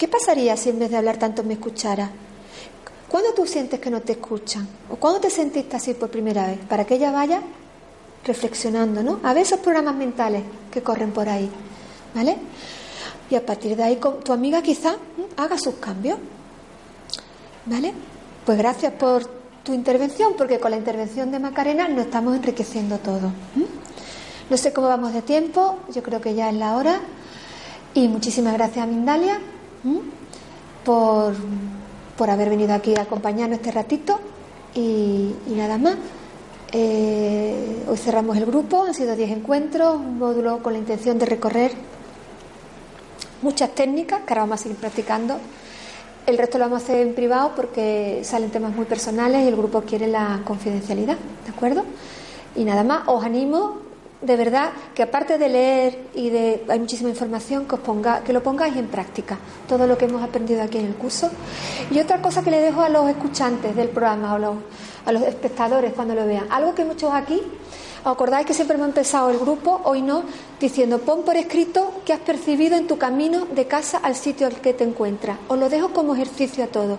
¿Qué 0.00 0.08
pasaría 0.08 0.56
si 0.56 0.70
en 0.70 0.78
vez 0.78 0.90
de 0.90 0.96
hablar 0.96 1.18
tanto 1.18 1.44
me 1.44 1.52
escuchara? 1.52 2.08
¿Cuándo 3.06 3.34
tú 3.34 3.46
sientes 3.46 3.78
que 3.80 3.90
no 3.90 4.00
te 4.00 4.12
escuchan? 4.12 4.66
¿O 4.88 4.96
cuándo 4.96 5.20
te 5.20 5.28
sentiste 5.28 5.76
así 5.76 5.92
por 5.92 6.08
primera 6.08 6.46
vez? 6.46 6.58
Para 6.66 6.86
que 6.86 6.94
ella 6.94 7.12
vaya 7.12 7.42
reflexionando, 8.24 9.02
¿no? 9.02 9.20
A 9.22 9.34
ver 9.34 9.42
esos 9.42 9.60
programas 9.60 9.94
mentales 9.94 10.42
que 10.72 10.82
corren 10.82 11.12
por 11.12 11.28
ahí, 11.28 11.50
¿vale? 12.14 12.38
Y 13.28 13.34
a 13.34 13.44
partir 13.44 13.76
de 13.76 13.82
ahí 13.82 14.00
tu 14.24 14.32
amiga 14.32 14.62
quizá 14.62 14.96
haga 15.36 15.58
sus 15.58 15.74
cambios, 15.74 16.18
¿vale? 17.66 17.92
Pues 18.46 18.56
gracias 18.56 18.94
por 18.94 19.26
tu 19.62 19.74
intervención, 19.74 20.32
porque 20.34 20.58
con 20.58 20.70
la 20.70 20.78
intervención 20.78 21.30
de 21.30 21.40
Macarena 21.40 21.88
nos 21.88 22.06
estamos 22.06 22.34
enriqueciendo 22.34 22.96
todo. 23.00 23.30
No 24.48 24.56
sé 24.56 24.72
cómo 24.72 24.88
vamos 24.88 25.12
de 25.12 25.20
tiempo, 25.20 25.76
yo 25.94 26.02
creo 26.02 26.22
que 26.22 26.34
ya 26.34 26.48
es 26.48 26.54
la 26.54 26.76
hora. 26.76 27.00
Y 27.92 28.08
muchísimas 28.08 28.54
gracias 28.54 28.82
a 28.82 28.86
Mindalia 28.86 29.38
por, 30.84 31.34
por 32.16 32.30
haber 32.30 32.50
venido 32.50 32.72
aquí 32.74 32.94
a 32.96 33.02
acompañarnos 33.02 33.58
este 33.58 33.72
ratito. 33.72 34.20
Y, 34.74 35.34
nada 35.48 35.78
más. 35.78 35.96
Eh, 36.72 37.84
hoy 37.88 37.96
cerramos 37.96 38.36
el 38.36 38.46
grupo, 38.46 38.84
han 38.84 38.94
sido 38.94 39.16
10 39.16 39.30
encuentros, 39.30 39.96
un 39.96 40.18
módulo 40.18 40.62
con 40.62 40.72
la 40.72 40.78
intención 40.78 41.18
de 41.18 41.26
recorrer 41.26 41.72
muchas 43.42 43.74
técnicas 43.74 44.20
que 44.20 44.32
ahora 44.32 44.42
vamos 44.42 44.60
a 44.60 44.62
seguir 44.62 44.78
practicando 44.78 45.36
el 46.26 46.38
resto 46.38 46.58
lo 46.58 46.64
vamos 46.64 46.82
a 46.82 46.84
hacer 46.84 47.06
en 47.06 47.14
privado 47.14 47.52
porque 47.56 48.20
salen 48.24 48.50
temas 48.50 48.74
muy 48.74 48.84
personales 48.84 49.44
y 49.44 49.48
el 49.48 49.56
grupo 49.56 49.82
quiere 49.82 50.06
la 50.06 50.40
confidencialidad, 50.44 51.16
¿de 51.44 51.50
acuerdo? 51.50 51.84
Y 52.56 52.64
nada 52.64 52.84
más, 52.84 53.02
os 53.06 53.24
animo 53.24 53.78
de 54.22 54.36
verdad 54.36 54.70
que 54.94 55.02
aparte 55.02 55.38
de 55.38 55.48
leer 55.48 55.98
y 56.14 56.30
de 56.30 56.64
hay 56.68 56.78
muchísima 56.78 57.08
información 57.08 57.66
que 57.66 57.74
os 57.76 57.80
ponga 57.80 58.22
que 58.22 58.32
lo 58.32 58.42
pongáis 58.42 58.76
en 58.76 58.86
práctica 58.88 59.38
todo 59.66 59.86
lo 59.86 59.96
que 59.96 60.04
hemos 60.04 60.22
aprendido 60.22 60.62
aquí 60.62 60.78
en 60.78 60.86
el 60.86 60.94
curso 60.94 61.30
y 61.90 61.98
otra 61.98 62.20
cosa 62.20 62.42
que 62.42 62.50
le 62.50 62.60
dejo 62.60 62.82
a 62.82 62.88
los 62.88 63.08
escuchantes 63.08 63.74
del 63.74 63.88
programa 63.88 64.34
o 64.34 64.56
a 65.06 65.12
los 65.12 65.22
espectadores 65.22 65.94
cuando 65.94 66.14
lo 66.14 66.26
vean 66.26 66.46
algo 66.50 66.74
que 66.74 66.84
muchos 66.84 67.12
aquí 67.12 67.40
¿Os 68.02 68.12
acordáis 68.12 68.46
que 68.46 68.54
siempre 68.54 68.76
hemos 68.76 68.88
empezado 68.88 69.28
el 69.28 69.38
grupo, 69.38 69.82
hoy 69.84 70.00
no, 70.00 70.24
diciendo 70.58 71.00
pon 71.00 71.22
por 71.22 71.36
escrito 71.36 72.00
qué 72.06 72.14
has 72.14 72.20
percibido 72.20 72.74
en 72.74 72.86
tu 72.86 72.96
camino 72.96 73.44
de 73.44 73.66
casa 73.66 73.98
al 73.98 74.16
sitio 74.16 74.46
al 74.46 74.54
que 74.62 74.72
te 74.72 74.84
encuentras? 74.84 75.36
Os 75.48 75.58
lo 75.58 75.68
dejo 75.68 75.92
como 75.92 76.14
ejercicio 76.14 76.64
a 76.64 76.68
todos. 76.68 76.98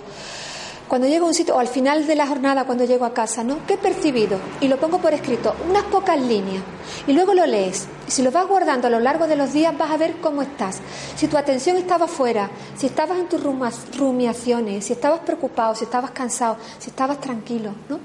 Cuando 0.92 1.08
llego 1.08 1.24
a 1.24 1.30
un 1.30 1.34
sitio, 1.34 1.56
o 1.56 1.60
al 1.60 1.70
final 1.70 2.06
de 2.06 2.18
la 2.18 2.28
jornada, 2.28 2.66
cuando 2.66 2.84
llego 2.84 3.06
a 3.06 3.14
casa, 3.14 3.46
¿no? 3.46 3.66
¿Qué 3.66 3.76
he 3.76 3.78
percibido? 3.78 4.38
Y 4.60 4.68
lo 4.68 4.76
pongo 4.76 4.98
por 4.98 5.14
escrito, 5.14 5.56
unas 5.70 5.84
pocas 5.84 6.20
líneas. 6.20 6.62
Y 7.08 7.14
luego 7.14 7.34
lo 7.34 7.46
lees. 7.46 7.88
Y 8.10 8.12
si 8.12 8.22
lo 8.22 8.30
vas 8.30 8.46
guardando 8.46 8.88
a 8.88 8.90
lo 8.90 9.00
largo 9.00 9.26
de 9.26 9.38
los 9.38 9.54
días, 9.54 9.78
vas 9.78 9.90
a 9.90 9.96
ver 9.96 10.18
cómo 10.20 10.42
estás. 10.42 10.80
Si 11.16 11.30
tu 11.30 11.38
atención 11.38 11.78
estaba 11.78 12.10
fuera, 12.10 12.50
si 12.76 12.88
estabas 12.88 13.20
en 13.20 13.30
tus 13.30 13.42
rumiaciones, 13.42 14.84
si 14.84 14.92
estabas 14.92 15.22
preocupado, 15.22 15.76
si 15.76 15.86
estabas 15.86 16.12
cansado, 16.12 16.58
si 16.78 16.90
estabas 16.90 17.22
tranquilo, 17.22 17.72
¿no? 17.88 18.02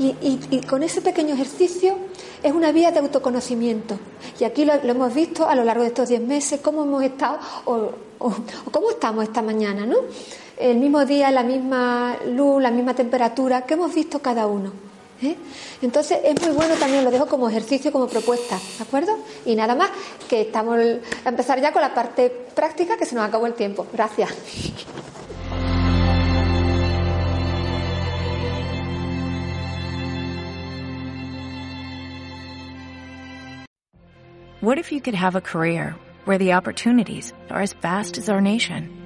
Y, 0.00 0.62
con 0.68 0.82
ese 0.82 1.02
pequeño 1.02 1.34
ejercicio 1.34 1.96
es 2.42 2.52
una 2.52 2.72
vía 2.72 2.90
de 2.90 2.98
autoconocimiento. 2.98 4.00
Y 4.40 4.42
aquí 4.42 4.64
lo, 4.64 4.72
hemos 4.72 5.14
visto 5.14 5.48
a 5.48 5.54
lo 5.54 5.62
largo 5.62 5.82
de 5.82 5.90
estos 5.90 6.08
diez 6.08 6.20
meses, 6.20 6.58
cómo 6.60 6.82
hemos 6.82 7.04
estado 7.04 7.38
o, 7.66 7.92
cómo 8.72 8.90
estamos 8.90 9.22
esta 9.22 9.42
mañana, 9.42 9.86
¿no? 9.86 9.98
El 10.58 10.78
mismo 10.78 11.04
día, 11.04 11.30
la 11.30 11.42
misma 11.42 12.16
luz, 12.26 12.62
la 12.62 12.70
misma 12.70 12.94
temperatura, 12.94 13.62
que 13.62 13.74
hemos 13.74 13.94
visto 13.94 14.20
cada 14.20 14.46
uno. 14.46 14.72
¿eh? 15.22 15.36
Entonces 15.82 16.18
es 16.24 16.40
muy 16.42 16.52
bueno 16.52 16.74
también, 16.76 17.04
lo 17.04 17.10
dejo 17.10 17.26
como 17.26 17.48
ejercicio, 17.48 17.92
como 17.92 18.06
propuesta, 18.06 18.58
¿de 18.78 18.82
acuerdo? 18.82 19.18
Y 19.44 19.54
nada 19.54 19.74
más, 19.74 19.90
que 20.28 20.42
estamos 20.42 20.78
a 21.24 21.28
empezar 21.28 21.60
ya 21.60 21.72
con 21.72 21.82
la 21.82 21.94
parte 21.94 22.30
práctica, 22.30 22.96
que 22.96 23.04
se 23.04 23.14
nos 23.14 23.24
acabó 23.24 23.46
el 23.46 23.54
tiempo. 23.54 23.86
Gracias. 23.92 24.34
What 34.62 34.78
if 34.78 34.90
you 34.90 35.00
could 35.00 35.14
have 35.14 35.36
a 35.36 35.40
career 35.40 35.94
where 36.24 36.38
the 36.38 36.54
opportunities 36.54 37.32
are 37.50 37.60
as 37.60 37.74
vast 37.74 38.18
as 38.18 38.28
our 38.28 38.40
nation, 38.40 39.05